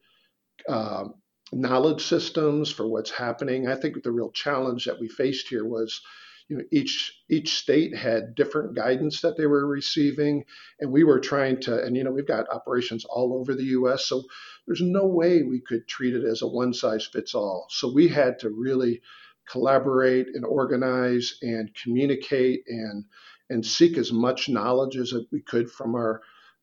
Um, 0.68 1.16
knowledge 1.54 2.04
systems 2.04 2.72
for 2.72 2.88
what's 2.88 3.12
happening. 3.12 3.68
I 3.68 3.76
think 3.76 4.02
the 4.02 4.12
real 4.12 4.32
challenge 4.32 4.86
that 4.86 5.00
we 5.00 5.08
faced 5.08 5.48
here 5.48 5.66
was 5.66 6.02
you 6.54 6.60
know 6.60 6.66
each 6.72 7.24
each 7.30 7.56
state 7.58 7.96
had 7.96 8.36
different 8.36 8.76
guidance 8.76 9.22
that 9.22 9.38
they 9.38 9.48
were 9.48 9.66
receiving 9.66 10.46
and 10.80 10.92
we 10.92 11.04
were 11.04 11.20
trying 11.20 11.60
to 11.60 11.84
and 11.84 11.98
you 11.98 12.04
know 12.04 12.12
we've 12.12 12.28
got 12.28 12.46
operations 12.54 13.06
all 13.06 13.34
over 13.34 13.56
the 13.56 13.74
US 13.80 14.06
so 14.06 14.22
there's 14.68 14.82
no 14.82 15.08
way 15.08 15.42
we 15.42 15.60
could 15.60 15.88
treat 15.88 16.14
it 16.14 16.24
as 16.24 16.44
a 16.44 16.48
one 16.48 16.72
size 16.72 17.10
fits 17.12 17.34
all 17.34 17.66
so 17.70 17.92
we 17.92 18.08
had 18.08 18.38
to 18.40 18.52
really 18.52 19.02
collaborate 19.50 20.28
and 20.36 20.46
organize 20.46 21.38
and 21.42 21.74
communicate 21.74 22.62
and 22.68 23.06
and 23.50 23.66
seek 23.66 23.98
as 23.98 24.12
much 24.14 24.48
knowledge 24.48 24.96
as 24.96 25.14
we 25.32 25.42
could 25.42 25.72
from 25.72 25.96
our 25.96 26.22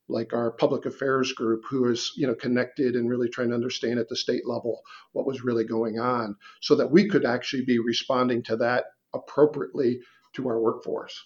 like 0.09 0.33
our 0.33 0.53
public 0.53 0.87
affairs 0.87 1.33
group 1.33 1.65
who 1.69 1.91
is 1.91 2.13
you 2.17 2.29
know 2.29 2.35
connected 2.35 2.95
and 2.95 3.11
really 3.11 3.29
trying 3.29 3.49
to 3.49 3.57
understand 3.57 3.99
at 3.99 4.09
the 4.09 4.17
state 4.17 4.47
level 4.47 4.83
what 5.13 5.27
was 5.27 5.43
really 5.43 5.65
going 5.65 5.99
on 5.99 6.37
so 6.61 6.77
that 6.77 6.93
we 6.93 7.09
could 7.09 7.25
actually 7.25 7.65
be 7.65 7.81
responding 7.81 8.41
to 8.41 8.57
that 8.57 8.85
appropriately 9.15 10.01
to 10.35 10.49
our 10.49 10.61
workforce. 10.61 11.21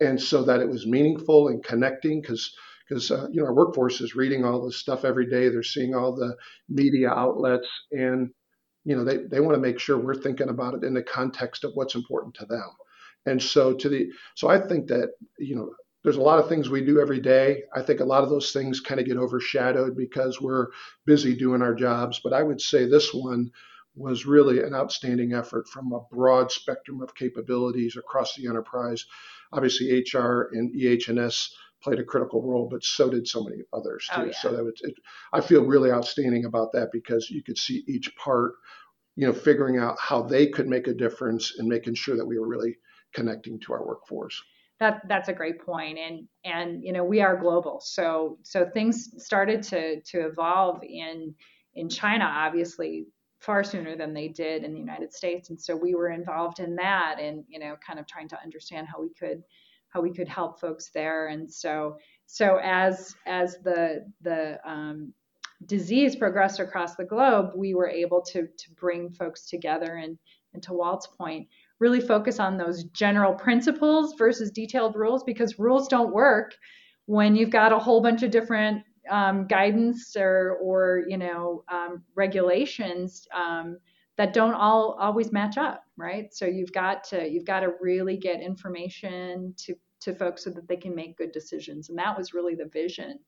And 0.00 0.20
so 0.20 0.42
that 0.44 0.60
it 0.60 0.68
was 0.68 0.86
meaningful 0.86 1.48
and 1.48 1.62
connecting 1.62 2.20
because 2.20 2.54
because 2.88 3.10
uh, 3.10 3.28
you 3.30 3.40
know 3.40 3.46
our 3.46 3.54
workforce 3.54 4.00
is 4.00 4.16
reading 4.16 4.44
all 4.44 4.64
this 4.64 4.76
stuff 4.78 5.04
every 5.04 5.26
day. 5.28 5.48
They're 5.48 5.62
seeing 5.62 5.94
all 5.94 6.14
the 6.14 6.36
media 6.68 7.10
outlets 7.10 7.68
and 7.92 8.30
you 8.84 8.96
know 8.96 9.04
they, 9.04 9.18
they 9.30 9.40
want 9.40 9.54
to 9.54 9.60
make 9.60 9.78
sure 9.78 9.98
we're 9.98 10.14
thinking 10.14 10.48
about 10.48 10.74
it 10.74 10.84
in 10.84 10.94
the 10.94 11.02
context 11.02 11.64
of 11.64 11.72
what's 11.74 11.94
important 11.94 12.34
to 12.36 12.46
them. 12.46 12.68
And 13.26 13.42
so 13.42 13.74
to 13.74 13.88
the 13.88 14.08
so 14.34 14.48
i 14.48 14.58
think 14.58 14.88
that 14.88 15.10
you 15.38 15.54
know 15.54 15.70
there's 16.02 16.16
a 16.16 16.22
lot 16.22 16.38
of 16.38 16.48
things 16.48 16.70
we 16.70 16.82
do 16.82 16.98
every 16.98 17.20
day. 17.20 17.62
I 17.76 17.82
think 17.82 18.00
a 18.00 18.04
lot 18.06 18.24
of 18.24 18.30
those 18.30 18.52
things 18.52 18.80
kind 18.80 18.98
of 18.98 19.06
get 19.06 19.18
overshadowed 19.18 19.94
because 19.98 20.40
we're 20.40 20.68
busy 21.04 21.36
doing 21.36 21.60
our 21.60 21.74
jobs. 21.74 22.20
But 22.24 22.32
i 22.32 22.42
would 22.42 22.60
say 22.60 22.86
this 22.86 23.12
one 23.12 23.50
was 23.96 24.26
really 24.26 24.62
an 24.62 24.74
outstanding 24.74 25.34
effort 25.34 25.68
from 25.68 25.92
a 25.92 26.00
broad 26.14 26.50
spectrum 26.50 27.02
of 27.02 27.14
capabilities 27.14 27.96
across 27.96 28.34
the 28.36 28.46
enterprise 28.46 29.04
obviously 29.52 30.04
hr 30.12 30.50
and 30.52 30.74
ehs 30.74 31.50
played 31.82 31.98
a 31.98 32.04
critical 32.04 32.42
role, 32.42 32.68
but 32.70 32.84
so 32.84 33.08
did 33.08 33.26
so 33.26 33.42
many 33.42 33.62
others 33.72 34.06
oh, 34.12 34.16
too. 34.16 34.22
Oh, 34.22 34.24
yeah. 34.26 34.32
So 34.40 34.52
that 34.54 34.64
was, 34.64 34.74
it, 34.82 34.94
I 35.32 35.40
feel 35.40 35.64
really 35.64 35.90
outstanding 35.90 36.44
about 36.44 36.72
that 36.72 36.90
because 36.92 37.30
you 37.30 37.42
could 37.42 37.56
see 37.56 37.84
each 37.88 38.14
part, 38.16 38.52
you 39.16 39.26
know, 39.26 39.32
figuring 39.32 39.78
out 39.78 39.98
how 39.98 40.22
they 40.22 40.46
could 40.48 40.68
make 40.68 40.88
a 40.88 40.94
difference 40.94 41.54
and 41.58 41.66
making 41.68 41.94
sure 41.94 42.16
that 42.16 42.26
we 42.26 42.38
were 42.38 42.46
really 42.46 42.76
connecting 43.14 43.58
to 43.60 43.72
our 43.72 43.86
workforce. 43.86 44.40
That 44.78 45.02
that's 45.08 45.28
a 45.28 45.34
great 45.34 45.60
point, 45.60 45.98
and 45.98 46.26
and 46.42 46.82
you 46.82 46.94
know 46.94 47.04
we 47.04 47.20
are 47.20 47.36
global, 47.36 47.82
so 47.84 48.38
so 48.42 48.66
things 48.72 49.10
started 49.22 49.62
to 49.64 50.00
to 50.00 50.20
evolve 50.20 50.82
in 50.82 51.34
in 51.74 51.90
China, 51.90 52.24
obviously 52.24 53.04
far 53.40 53.64
sooner 53.64 53.96
than 53.96 54.14
they 54.14 54.28
did 54.28 54.64
in 54.64 54.72
the 54.72 54.78
United 54.78 55.12
States, 55.12 55.50
and 55.50 55.60
so 55.60 55.74
we 55.74 55.94
were 55.94 56.10
involved 56.10 56.60
in 56.60 56.76
that, 56.76 57.16
and 57.20 57.44
you 57.48 57.58
know, 57.58 57.76
kind 57.84 57.98
of 57.98 58.06
trying 58.06 58.28
to 58.28 58.42
understand 58.42 58.86
how 58.86 59.00
we 59.00 59.10
could 59.18 59.42
how 59.88 60.00
we 60.00 60.12
could 60.12 60.28
help 60.28 60.60
folks 60.60 60.90
there. 60.94 61.28
And 61.28 61.52
so, 61.52 61.96
so 62.26 62.58
as 62.62 63.14
as 63.26 63.58
the 63.64 64.06
the 64.22 64.58
um, 64.68 65.12
disease 65.66 66.16
progressed 66.16 66.60
across 66.60 66.96
the 66.96 67.04
globe, 67.04 67.50
we 67.56 67.74
were 67.74 67.88
able 67.88 68.22
to 68.32 68.42
to 68.46 68.70
bring 68.78 69.10
folks 69.10 69.48
together 69.48 69.96
and 69.96 70.18
and 70.52 70.62
to 70.64 70.72
Walt's 70.72 71.06
point, 71.06 71.46
really 71.78 72.00
focus 72.00 72.40
on 72.40 72.56
those 72.56 72.84
general 72.84 73.34
principles 73.34 74.14
versus 74.18 74.50
detailed 74.50 74.96
rules 74.96 75.22
because 75.22 75.58
rules 75.58 75.86
don't 75.86 76.12
work 76.12 76.54
when 77.06 77.36
you've 77.36 77.50
got 77.50 77.72
a 77.72 77.78
whole 77.78 78.00
bunch 78.00 78.22
of 78.22 78.30
different 78.30 78.82
um, 79.10 79.46
guidance 79.46 80.16
or 80.16 80.58
or 80.62 81.04
you 81.08 81.18
know 81.18 81.64
um, 81.68 82.02
regulations 82.14 83.26
um, 83.34 83.78
that 84.16 84.32
don't 84.32 84.54
all 84.54 84.96
always 85.00 85.32
match 85.32 85.58
up, 85.58 85.84
right? 85.96 86.32
So 86.32 86.46
you've 86.46 86.72
got 86.72 87.04
to 87.04 87.28
you've 87.28 87.44
got 87.46 87.60
to 87.60 87.72
really 87.80 88.16
get 88.16 88.40
information 88.40 89.54
to 89.58 89.74
to 90.00 90.14
folks 90.14 90.44
so 90.44 90.50
that 90.50 90.66
they 90.68 90.76
can 90.76 90.94
make 90.94 91.18
good 91.18 91.32
decisions. 91.32 91.88
And 91.88 91.98
that 91.98 92.16
was 92.16 92.34
really 92.34 92.54
the 92.54 92.70
vision 92.72 93.18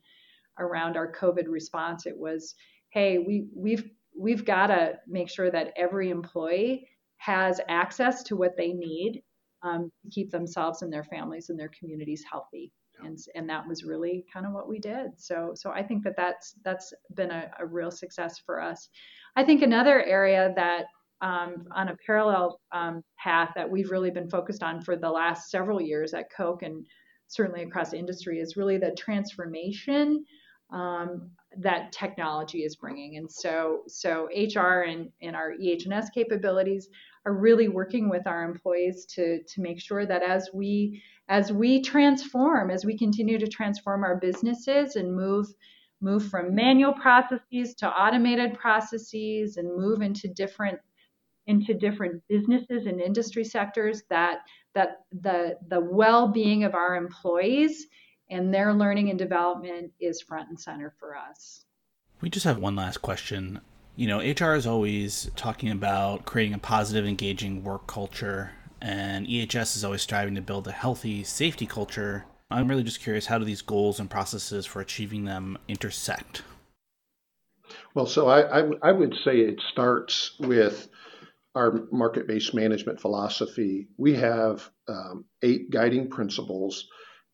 around 0.59 0.97
our 0.97 1.13
COVID 1.13 1.45
response. 1.49 2.07
It 2.07 2.17
was, 2.17 2.55
hey, 2.91 3.19
we 3.19 3.47
we've 3.55 3.89
we've 4.17 4.45
got 4.45 4.69
to 4.69 4.99
make 5.07 5.31
sure 5.31 5.51
that 5.51 5.73
every 5.77 6.11
employee 6.11 6.89
has 7.17 7.61
access 7.69 8.23
to 8.25 8.37
what 8.37 8.57
they 8.57 8.73
need 8.73 9.23
um, 9.63 9.91
to 10.03 10.11
keep 10.11 10.31
themselves 10.31 10.83
and 10.83 10.93
their 10.93 11.05
families 11.05 11.51
and 11.51 11.59
their 11.59 11.71
communities 11.79 12.25
healthy. 12.31 12.73
And, 13.05 13.19
and 13.35 13.49
that 13.49 13.67
was 13.67 13.85
really 13.85 14.25
kind 14.33 14.47
of 14.47 14.53
what 14.53 14.69
we 14.69 14.79
did. 14.79 15.11
So 15.19 15.53
so 15.55 15.71
I 15.71 15.83
think 15.83 16.05
that 16.05 16.17
that's 16.17 16.55
that's 16.65 16.93
been 17.15 17.31
a, 17.31 17.51
a 17.59 17.67
real 17.67 17.91
success 17.91 18.39
for 18.45 18.61
us. 18.61 18.89
I 19.37 19.45
think 19.45 19.63
another 19.63 20.03
area 20.05 20.53
that 20.57 20.87
um, 21.23 21.67
on 21.75 21.89
a 21.89 21.97
parallel 22.05 22.61
um, 22.73 23.03
path 23.17 23.51
that 23.55 23.71
we've 23.71 23.91
really 23.91 24.11
been 24.11 24.29
focused 24.29 24.63
on 24.63 24.83
for 24.83 24.97
the 24.97 25.09
last 25.09 25.51
several 25.51 25.81
years 25.81 26.15
at 26.15 26.27
Koch 26.37 26.63
and 26.63 26.85
certainly 27.29 27.63
across 27.63 27.93
industry 27.93 28.41
is 28.41 28.57
really 28.57 28.77
the 28.77 28.95
transformation 28.99 30.25
um, 30.73 31.31
that 31.59 31.93
technology 31.93 32.65
is 32.65 32.77
bringing. 32.77 33.17
And 33.19 33.31
so, 33.31 33.83
so 33.87 34.29
HR 34.35 34.83
and, 34.83 35.11
and 35.21 35.37
our 35.37 35.53
EH&S 35.53 36.11
capabilities 36.11 36.89
are 37.25 37.35
really 37.35 37.69
working 37.69 38.09
with 38.09 38.27
our 38.27 38.43
employees 38.43 39.07
to, 39.15 39.43
to 39.43 39.61
make 39.61 39.81
sure 39.81 40.07
that 40.07 40.23
as 40.23 40.51
we 40.53 41.03
as 41.33 41.51
we 41.51 41.81
transform, 41.81 42.71
as 42.71 42.85
we 42.85 42.97
continue 42.97 43.39
to 43.39 43.47
transform 43.47 44.05
our 44.05 44.17
businesses 44.17 44.97
and 44.97 45.17
move 45.17 45.47
move 46.03 46.29
from 46.29 46.55
manual 46.55 46.93
processes 46.93 47.75
to 47.75 47.89
automated 47.89 48.53
processes 48.53 49.57
and 49.57 49.75
move 49.75 50.03
into 50.03 50.29
different 50.29 50.79
into 51.47 51.73
different 51.73 52.23
businesses 52.29 52.85
and 52.85 53.01
industry 53.01 53.45
sectors 53.45 54.03
that 54.11 54.41
that 54.75 55.05
the 55.23 55.57
the 55.69 55.81
well-being 55.81 56.65
of 56.65 56.75
our 56.75 56.97
employees 56.97 57.87
and 58.29 58.53
their 58.53 58.75
learning 58.75 59.09
and 59.09 59.19
development 59.19 59.91
is 60.01 60.21
front 60.21 60.51
and 60.51 60.61
center 60.61 60.93
for 61.01 61.17
us. 61.17 61.65
We 62.21 62.29
just 62.29 62.45
have 62.45 62.59
one 62.59 62.77
last 62.77 62.99
question. 62.99 63.63
You 63.97 64.07
know, 64.07 64.19
HR 64.19 64.55
is 64.55 64.67
always 64.67 65.31
talking 65.35 65.71
about 65.71 66.27
creating 66.27 66.53
a 66.55 66.59
positive, 66.59 67.07
engaging 67.07 67.65
work 67.65 67.87
culture, 67.87 68.53
and 68.83 69.27
EHS 69.27 69.77
is 69.77 69.85
always 69.85 70.03
striving 70.03 70.35
to 70.35 70.43
build 70.43 70.69
a 70.69 70.73
healthy 70.73 71.25
safety 71.25 71.67
culture 71.67 72.27
I'm 72.53 72.69
really 72.69 72.83
just 72.83 73.01
curious 73.01 73.27
how 73.27 73.39
do 73.39 73.45
these 73.45 73.63
goals 73.63 73.99
and 73.99 74.11
processes 74.11 74.67
for 74.67 74.81
achieving 74.81 75.25
them 75.25 75.59
intersect? 75.69 76.43
Well, 77.95 78.07
so 78.07 78.29
I, 78.29 78.59
I, 78.59 78.61
w- 78.61 78.79
I 78.83 78.93
would 78.93 79.15
say 79.25 79.39
it 79.39 79.61
starts 79.71 80.33
with 80.39 80.89
our 81.55 81.87
market 81.91 82.27
based 82.27 82.55
management 82.55 83.01
philosophy. 83.01 83.89
We 83.97 84.15
have 84.15 84.69
um, 84.89 85.25
eight 85.43 85.71
guiding 85.71 86.09
principles, 86.09 86.87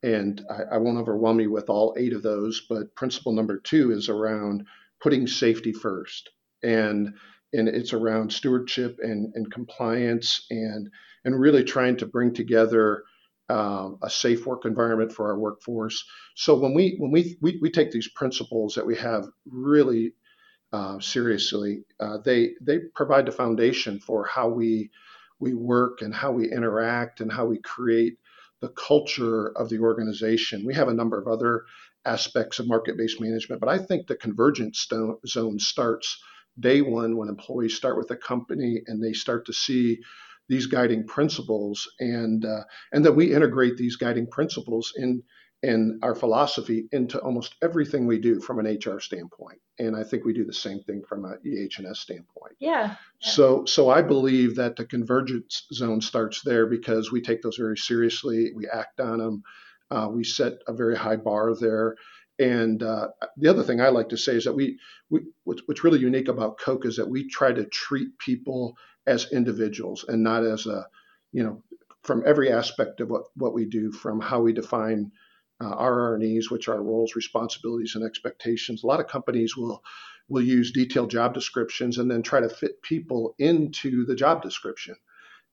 and 0.02 0.44
I, 0.50 0.74
I 0.74 0.78
won't 0.78 0.98
overwhelm 0.98 1.40
you 1.40 1.50
with 1.50 1.68
all 1.68 1.94
eight 1.98 2.12
of 2.12 2.22
those, 2.22 2.62
but 2.68 2.94
principle 2.94 3.32
number 3.32 3.58
two 3.58 3.92
is 3.92 4.08
around 4.08 4.66
putting 5.00 5.26
safety 5.26 5.72
first. 5.72 6.30
And 6.62 7.14
and 7.52 7.68
it's 7.68 7.92
around 7.92 8.32
stewardship 8.32 8.98
and, 9.02 9.32
and 9.34 9.52
compliance 9.52 10.46
and 10.50 10.88
and 11.24 11.40
really 11.40 11.64
trying 11.64 11.96
to 11.96 12.06
bring 12.06 12.32
together 12.32 13.02
um, 13.48 13.98
a 14.02 14.10
safe 14.10 14.46
work 14.46 14.64
environment 14.64 15.12
for 15.12 15.28
our 15.28 15.38
workforce. 15.38 16.04
So 16.34 16.54
when 16.54 16.74
we 16.74 16.96
when 16.98 17.10
we 17.10 17.38
we, 17.40 17.58
we 17.62 17.70
take 17.70 17.90
these 17.90 18.08
principles 18.08 18.74
that 18.74 18.86
we 18.86 18.96
have 18.96 19.26
really 19.46 20.12
uh, 20.72 21.00
seriously, 21.00 21.84
uh, 21.98 22.18
they 22.24 22.50
they 22.60 22.78
provide 22.94 23.26
the 23.26 23.32
foundation 23.32 24.00
for 24.00 24.26
how 24.26 24.48
we 24.48 24.90
we 25.40 25.54
work 25.54 26.02
and 26.02 26.14
how 26.14 26.32
we 26.32 26.50
interact 26.50 27.20
and 27.20 27.32
how 27.32 27.46
we 27.46 27.58
create 27.58 28.18
the 28.60 28.68
culture 28.70 29.56
of 29.56 29.68
the 29.68 29.78
organization. 29.78 30.66
We 30.66 30.74
have 30.74 30.88
a 30.88 30.94
number 30.94 31.18
of 31.18 31.28
other 31.28 31.64
aspects 32.04 32.58
of 32.58 32.66
market-based 32.66 33.20
management, 33.20 33.60
but 33.60 33.68
I 33.68 33.78
think 33.78 34.06
the 34.06 34.16
convergence 34.16 34.88
zone 35.26 35.58
starts 35.58 36.20
day 36.60 36.80
one 36.80 37.16
when 37.16 37.28
employees 37.28 37.76
start 37.76 37.96
with 37.96 38.10
a 38.10 38.16
company 38.16 38.82
and 38.86 39.02
they 39.02 39.12
start 39.12 39.46
to 39.46 39.52
see 39.52 39.98
these 40.48 40.66
guiding 40.66 41.06
principles, 41.06 41.90
and 42.00 42.44
uh, 42.44 42.64
and 42.92 43.04
that 43.04 43.12
we 43.12 43.34
integrate 43.34 43.76
these 43.76 43.96
guiding 43.96 44.26
principles 44.26 44.92
in 44.96 45.22
in 45.62 45.98
our 46.02 46.14
philosophy 46.14 46.88
into 46.92 47.18
almost 47.18 47.56
everything 47.62 48.06
we 48.06 48.18
do 48.18 48.40
from 48.40 48.60
an 48.60 48.66
HR 48.66 49.00
standpoint. 49.00 49.58
And 49.80 49.96
I 49.96 50.04
think 50.04 50.24
we 50.24 50.32
do 50.32 50.44
the 50.44 50.52
same 50.52 50.80
thing 50.84 51.02
from 51.08 51.24
an 51.24 51.38
EH&S 51.44 51.98
standpoint. 51.98 52.54
Yeah. 52.60 52.70
yeah. 52.70 52.96
So 53.20 53.64
so 53.64 53.90
I 53.90 54.02
believe 54.02 54.56
that 54.56 54.76
the 54.76 54.86
convergence 54.86 55.66
zone 55.72 56.00
starts 56.00 56.42
there 56.42 56.66
because 56.66 57.10
we 57.12 57.20
take 57.20 57.42
those 57.42 57.56
very 57.56 57.76
seriously. 57.76 58.52
We 58.54 58.68
act 58.68 59.00
on 59.00 59.18
them. 59.18 59.42
Uh, 59.90 60.08
we 60.10 60.22
set 60.22 60.58
a 60.66 60.72
very 60.72 60.96
high 60.96 61.16
bar 61.16 61.54
there. 61.54 61.96
And 62.38 62.82
uh, 62.82 63.08
the 63.36 63.48
other 63.48 63.62
thing 63.62 63.80
I 63.80 63.88
like 63.88 64.10
to 64.10 64.16
say 64.16 64.36
is 64.36 64.44
that 64.44 64.54
we, 64.54 64.78
we 65.10 65.20
what's, 65.44 65.62
what's 65.66 65.84
really 65.84 65.98
unique 65.98 66.28
about 66.28 66.58
Koch 66.58 66.84
is 66.84 66.96
that 66.96 67.08
we 67.08 67.28
try 67.28 67.52
to 67.52 67.64
treat 67.64 68.18
people 68.18 68.76
as 69.06 69.32
individuals 69.32 70.04
and 70.06 70.22
not 70.22 70.44
as 70.44 70.66
a, 70.66 70.86
you 71.32 71.42
know, 71.42 71.62
from 72.04 72.22
every 72.24 72.52
aspect 72.52 73.00
of 73.00 73.10
what, 73.10 73.24
what 73.34 73.54
we 73.54 73.64
do, 73.64 73.90
from 73.90 74.20
how 74.20 74.40
we 74.40 74.52
define 74.52 75.10
uh, 75.60 75.68
our 75.68 76.12
R&Es, 76.12 76.50
which 76.50 76.68
are 76.68 76.80
roles, 76.80 77.16
responsibilities, 77.16 77.96
and 77.96 78.04
expectations. 78.04 78.84
A 78.84 78.86
lot 78.86 79.00
of 79.00 79.08
companies 79.08 79.56
will 79.56 79.82
we'll 80.28 80.44
use 80.44 80.72
detailed 80.72 81.10
job 81.10 81.34
descriptions 81.34 81.98
and 81.98 82.10
then 82.10 82.22
try 82.22 82.40
to 82.40 82.48
fit 82.48 82.82
people 82.82 83.34
into 83.38 84.04
the 84.04 84.14
job 84.14 84.42
description. 84.42 84.94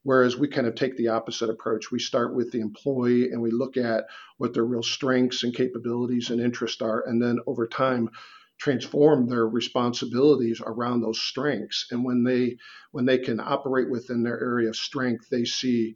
Whereas 0.06 0.36
we 0.36 0.46
kind 0.46 0.68
of 0.68 0.76
take 0.76 0.96
the 0.96 1.08
opposite 1.08 1.50
approach. 1.50 1.90
We 1.90 1.98
start 1.98 2.32
with 2.32 2.52
the 2.52 2.60
employee 2.60 3.32
and 3.32 3.42
we 3.42 3.50
look 3.50 3.76
at 3.76 4.04
what 4.38 4.54
their 4.54 4.64
real 4.64 4.84
strengths 4.84 5.42
and 5.42 5.52
capabilities 5.52 6.30
and 6.30 6.40
interests 6.40 6.80
are. 6.80 7.02
And 7.08 7.20
then 7.20 7.40
over 7.48 7.66
time, 7.66 8.10
transform 8.58 9.28
their 9.28 9.48
responsibilities 9.48 10.62
around 10.64 11.00
those 11.00 11.20
strengths 11.20 11.88
and 11.90 12.04
when 12.04 12.22
they 12.22 12.56
when 12.92 13.04
they 13.04 13.18
can 13.18 13.40
operate 13.40 13.90
within 13.90 14.22
their 14.22 14.40
area 14.40 14.68
of 14.68 14.76
strength 14.76 15.28
they 15.28 15.44
see 15.44 15.94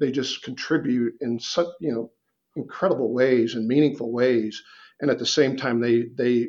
they 0.00 0.10
just 0.10 0.42
contribute 0.42 1.14
in 1.20 1.38
such 1.38 1.68
you 1.78 1.92
know 1.92 2.10
incredible 2.56 3.12
ways 3.12 3.54
and 3.54 3.68
meaningful 3.68 4.10
ways 4.10 4.62
and 5.00 5.10
at 5.10 5.18
the 5.18 5.26
same 5.26 5.56
time 5.56 5.78
they 5.78 6.06
they 6.16 6.48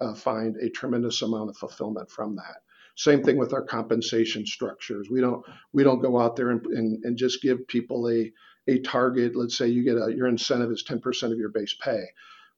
uh, 0.00 0.14
find 0.14 0.56
a 0.56 0.70
tremendous 0.70 1.22
amount 1.22 1.50
of 1.50 1.56
fulfillment 1.56 2.10
from 2.10 2.34
that 2.34 2.56
same 2.98 3.22
thing 3.22 3.36
with 3.36 3.52
our 3.52 3.62
compensation 3.62 4.44
structures 4.44 5.08
we 5.10 5.20
don't 5.20 5.44
we 5.72 5.84
don't 5.84 6.02
go 6.02 6.20
out 6.20 6.36
there 6.36 6.50
and, 6.50 6.66
and, 6.66 7.04
and 7.04 7.16
just 7.16 7.42
give 7.42 7.66
people 7.68 8.08
a 8.10 8.30
a 8.66 8.80
target 8.80 9.36
let's 9.36 9.56
say 9.56 9.68
you 9.68 9.84
get 9.84 9.96
a 9.96 10.14
your 10.14 10.26
incentive 10.26 10.70
is 10.70 10.84
10% 10.84 11.32
of 11.32 11.38
your 11.38 11.50
base 11.50 11.74
pay 11.80 12.04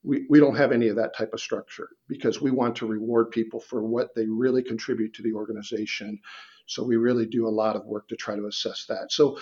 we, 0.02 0.26
we 0.28 0.40
don't 0.40 0.56
have 0.56 0.72
any 0.72 0.88
of 0.88 0.96
that 0.96 1.14
type 1.14 1.32
of 1.32 1.40
structure 1.40 1.90
because 2.08 2.40
we 2.40 2.50
want 2.50 2.76
to 2.76 2.86
reward 2.86 3.30
people 3.30 3.60
for 3.60 3.82
what 3.82 4.14
they 4.14 4.26
really 4.26 4.62
contribute 4.62 5.12
to 5.14 5.22
the 5.22 5.32
organization. 5.32 6.18
So 6.66 6.82
we 6.82 6.96
really 6.96 7.26
do 7.26 7.46
a 7.46 7.50
lot 7.50 7.76
of 7.76 7.84
work 7.84 8.08
to 8.08 8.16
try 8.16 8.36
to 8.36 8.46
assess 8.46 8.86
that. 8.88 9.12
So 9.12 9.38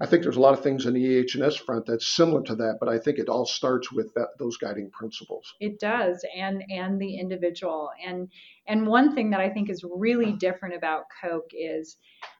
I 0.00 0.06
think 0.06 0.22
there's 0.22 0.36
a 0.36 0.40
lot 0.40 0.54
of 0.54 0.62
things 0.62 0.86
in 0.86 0.94
the 0.94 1.18
EH&S 1.18 1.56
front 1.56 1.86
that's 1.86 2.06
similar 2.06 2.42
to 2.42 2.54
that, 2.56 2.76
but 2.78 2.88
I 2.88 2.98
think 2.98 3.18
it 3.18 3.28
all 3.28 3.44
starts 3.44 3.90
with 3.90 4.14
that, 4.14 4.28
those 4.38 4.56
guiding 4.56 4.90
principles. 4.90 5.54
It 5.58 5.80
does, 5.80 6.24
and 6.36 6.62
and 6.70 7.00
the 7.00 7.18
individual, 7.18 7.90
and 8.04 8.28
and 8.68 8.86
one 8.86 9.14
thing 9.14 9.30
that 9.30 9.40
I 9.40 9.50
think 9.50 9.70
is 9.70 9.84
really 9.84 10.32
different 10.32 10.76
about 10.76 11.04
Koch 11.20 11.50
is 11.52 11.96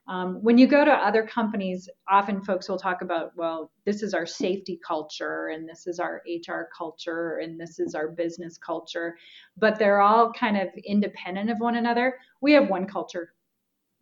um, 0.07 0.41
when 0.41 0.57
you 0.57 0.67
go 0.67 0.85
to 0.85 0.91
other 0.91 1.27
companies, 1.27 1.89
often 2.07 2.43
folks 2.43 2.69
will 2.69 2.79
talk 2.79 3.01
about, 3.01 3.31
well, 3.35 3.71
this 3.85 4.03
is 4.03 4.13
our 4.13 4.25
safety 4.25 4.79
culture, 4.85 5.49
and 5.49 5.67
this 5.67 5.85
is 5.85 5.99
our 5.99 6.21
HR 6.25 6.69
culture, 6.75 7.39
and 7.43 7.59
this 7.59 7.77
is 7.77 7.93
our 7.93 8.07
business 8.07 8.57
culture, 8.57 9.17
but 9.57 9.77
they're 9.77 10.01
all 10.01 10.31
kind 10.31 10.57
of 10.57 10.69
independent 10.85 11.49
of 11.49 11.57
one 11.59 11.75
another. 11.75 12.17
We 12.39 12.53
have 12.53 12.69
one 12.69 12.87
culture 12.87 13.33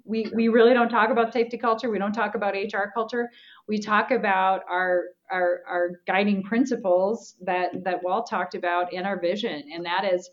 we, 0.08 0.32
we 0.34 0.47
really 0.47 0.74
don't 0.74 0.89
talk 0.89 1.10
about 1.10 1.34
safety 1.34 1.58
culture. 1.58 1.89
We 1.89 1.99
don't 1.99 2.14
talk 2.14 2.36
about 2.36 2.53
HR 2.53 2.89
culture. 2.93 3.30
We 3.68 3.80
talk 3.80 4.12
about 4.12 4.62
our, 4.70 5.03
our, 5.30 5.62
our 5.68 5.89
guiding 6.08 6.43
principles 6.43 7.36
that, 7.41 7.84
that 7.84 8.03
Walt 8.03 8.30
talked 8.30 8.55
about 8.55 8.93
in 8.93 9.05
our 9.05 9.20
vision. 9.20 9.64
And 9.74 9.86
that 9.86 10.05
is, 10.05 10.30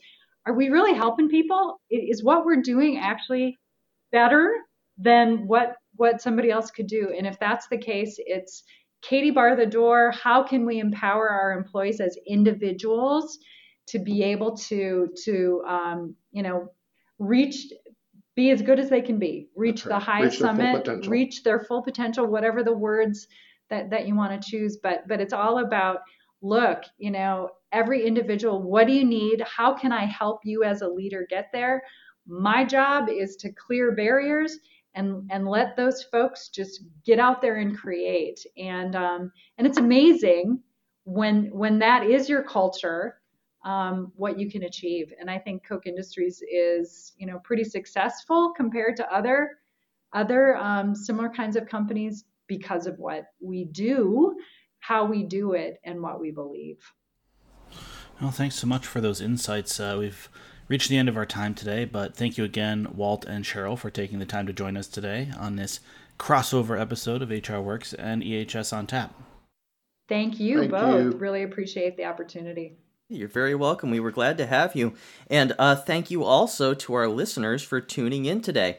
are 0.46 0.54
we 0.54 0.68
really 0.68 0.94
helping 0.94 1.28
people? 1.28 1.80
Is 1.90 2.22
what 2.22 2.44
we're 2.44 2.62
doing 2.62 2.98
actually 2.98 3.58
better 4.12 4.54
than 4.96 5.46
what, 5.48 5.76
what 5.96 6.22
somebody 6.22 6.50
else 6.50 6.70
could 6.70 6.86
do? 6.86 7.12
And 7.16 7.26
if 7.26 7.38
that's 7.40 7.66
the 7.68 7.78
case, 7.78 8.16
it's 8.18 8.62
Katie 9.02 9.30
bar 9.30 9.56
the 9.56 9.66
door. 9.66 10.12
How 10.12 10.42
can 10.42 10.64
we 10.64 10.78
empower 10.78 11.28
our 11.28 11.52
employees 11.52 12.00
as 12.00 12.16
individuals 12.26 13.38
to 13.88 13.98
be 13.98 14.22
able 14.22 14.56
to, 14.56 15.08
to, 15.24 15.62
um, 15.66 16.14
you 16.32 16.42
know, 16.42 16.68
reach 17.18 17.66
be 18.36 18.50
as 18.50 18.62
good 18.62 18.78
as 18.80 18.90
they 18.90 19.00
can 19.00 19.18
be, 19.18 19.48
reach 19.54 19.84
right. 19.84 19.94
the 19.94 20.04
highest 20.04 20.40
reach 20.40 20.40
summit, 20.40 21.06
reach 21.06 21.42
their 21.42 21.60
full 21.60 21.82
potential, 21.82 22.26
whatever 22.26 22.62
the 22.62 22.72
words 22.72 23.28
that, 23.70 23.90
that 23.90 24.06
you 24.06 24.16
want 24.16 24.40
to 24.40 24.50
choose. 24.50 24.78
But 24.82 25.06
but 25.06 25.20
it's 25.20 25.32
all 25.32 25.58
about 25.64 26.00
look, 26.42 26.82
you 26.98 27.10
know, 27.10 27.48
every 27.72 28.06
individual, 28.06 28.62
what 28.62 28.86
do 28.86 28.92
you 28.92 29.04
need? 29.04 29.42
How 29.42 29.74
can 29.74 29.92
I 29.92 30.04
help 30.04 30.40
you 30.44 30.62
as 30.62 30.82
a 30.82 30.88
leader 30.88 31.26
get 31.28 31.48
there? 31.52 31.82
My 32.26 32.64
job 32.64 33.08
is 33.08 33.36
to 33.36 33.52
clear 33.52 33.92
barriers 33.92 34.58
and 34.94 35.28
and 35.30 35.48
let 35.48 35.76
those 35.76 36.02
folks 36.04 36.48
just 36.48 36.84
get 37.04 37.18
out 37.18 37.42
there 37.42 37.56
and 37.56 37.76
create. 37.76 38.40
And 38.56 38.94
um, 38.96 39.32
and 39.58 39.66
it's 39.66 39.78
amazing 39.78 40.60
when 41.04 41.46
when 41.52 41.78
that 41.80 42.04
is 42.04 42.28
your 42.28 42.42
culture 42.42 43.20
um, 43.64 44.12
what 44.16 44.38
you 44.38 44.50
can 44.50 44.64
achieve. 44.64 45.12
And 45.18 45.30
I 45.30 45.38
think 45.38 45.66
Koch 45.66 45.86
Industries 45.86 46.42
is, 46.50 47.12
you 47.18 47.26
know, 47.26 47.38
pretty 47.38 47.64
successful 47.64 48.52
compared 48.56 48.96
to 48.96 49.12
other 49.12 49.58
other 50.12 50.56
um, 50.58 50.94
similar 50.94 51.28
kinds 51.28 51.56
of 51.56 51.66
companies 51.66 52.24
because 52.46 52.86
of 52.86 52.98
what 52.98 53.24
we 53.40 53.64
do, 53.64 54.36
how 54.78 55.04
we 55.04 55.24
do 55.24 55.54
it, 55.54 55.80
and 55.84 56.00
what 56.00 56.20
we 56.20 56.30
believe. 56.30 56.78
Well, 58.20 58.30
thanks 58.30 58.54
so 58.54 58.68
much 58.68 58.86
for 58.86 59.00
those 59.00 59.20
insights. 59.20 59.80
Uh, 59.80 59.96
we've 59.98 60.28
reached 60.68 60.88
the 60.88 60.98
end 60.98 61.08
of 61.08 61.16
our 61.16 61.26
time 61.26 61.52
today, 61.52 61.84
but 61.84 62.14
thank 62.14 62.38
you 62.38 62.44
again, 62.44 62.86
Walt 62.94 63.24
and 63.24 63.44
Cheryl, 63.44 63.76
for 63.76 63.90
taking 63.90 64.20
the 64.20 64.24
time 64.24 64.46
to 64.46 64.52
join 64.52 64.76
us 64.76 64.86
today 64.86 65.32
on 65.36 65.56
this 65.56 65.80
crossover 66.16 66.80
episode 66.80 67.22
of 67.22 67.30
HR 67.30 67.58
Works 67.58 67.92
and 67.92 68.22
EHS 68.22 68.72
on 68.72 68.86
Tap. 68.86 69.20
Thank 70.08 70.38
you 70.38 70.60
thank 70.60 70.70
both. 70.70 71.02
You. 71.02 71.18
Really 71.18 71.42
appreciate 71.42 71.96
the 71.96 72.04
opportunity. 72.04 72.78
You're 73.08 73.28
very 73.28 73.54
welcome. 73.54 73.90
We 73.90 74.00
were 74.00 74.10
glad 74.10 74.38
to 74.38 74.46
have 74.46 74.74
you. 74.74 74.94
And 75.28 75.54
uh, 75.58 75.76
thank 75.76 76.10
you 76.10 76.24
also 76.24 76.72
to 76.74 76.94
our 76.94 77.08
listeners 77.08 77.62
for 77.62 77.80
tuning 77.80 78.24
in 78.24 78.40
today. 78.40 78.78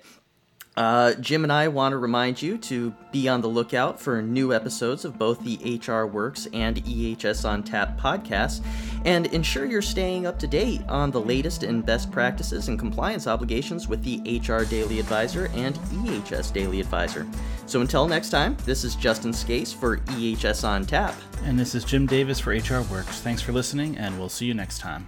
Uh, 0.78 1.14
Jim 1.16 1.44
and 1.44 1.54
I 1.54 1.70
want 1.70 1.94
to 1.94 1.98
remind 1.98 2.42
you 2.42 2.58
to 2.58 2.94
be 3.12 3.30
on 3.30 3.40
the 3.40 3.48
lookout 3.48 4.00
for 4.00 4.22
new 4.22 4.54
episodes 4.54 5.06
of 5.06 5.18
both 5.18 5.42
the 5.42 5.80
HR 5.80 6.06
Works 6.06 6.48
and 6.54 6.84
EHS 6.84 7.48
on 7.48 7.64
Tap 7.64 7.98
podcasts, 7.98 8.62
and 9.06 9.28
ensure 9.28 9.66
you're 9.66 9.82
staying 9.82 10.26
up 10.26 10.38
to 10.40 10.48
date 10.48 10.82
on 10.90 11.12
the 11.12 11.22
latest 11.22 11.64
and 11.64 11.86
best 11.86 12.12
practices 12.12 12.68
and 12.68 12.78
compliance 12.78 13.26
obligations 13.26 13.88
with 13.88 14.04
the 14.04 14.40
HR 14.40 14.66
Daily 14.66 15.00
Advisor 15.00 15.50
and 15.54 15.76
EHS 15.76 16.52
Daily 16.52 16.82
Advisor. 16.82 17.26
So 17.68 17.80
until 17.80 18.08
next 18.08 18.30
time, 18.30 18.58
this 18.66 18.84
is 18.84 18.96
Justin 18.96 19.32
Scace 19.32 19.72
for 19.72 19.98
EHS 19.98 20.68
on 20.68 20.86
Tap. 20.86 21.16
And 21.44 21.58
this 21.58 21.74
is 21.74 21.86
Jim 21.86 22.06
Davis 22.06 22.40
for 22.40 22.52
HR 22.52 22.82
Works. 22.92 23.22
Thanks 23.22 23.42
for 23.42 23.54
listening, 23.54 23.98
and 23.98 24.18
we'll 24.20 24.30
see 24.30 24.46
you 24.46 24.54
next 24.54 24.80
time. 24.80 25.08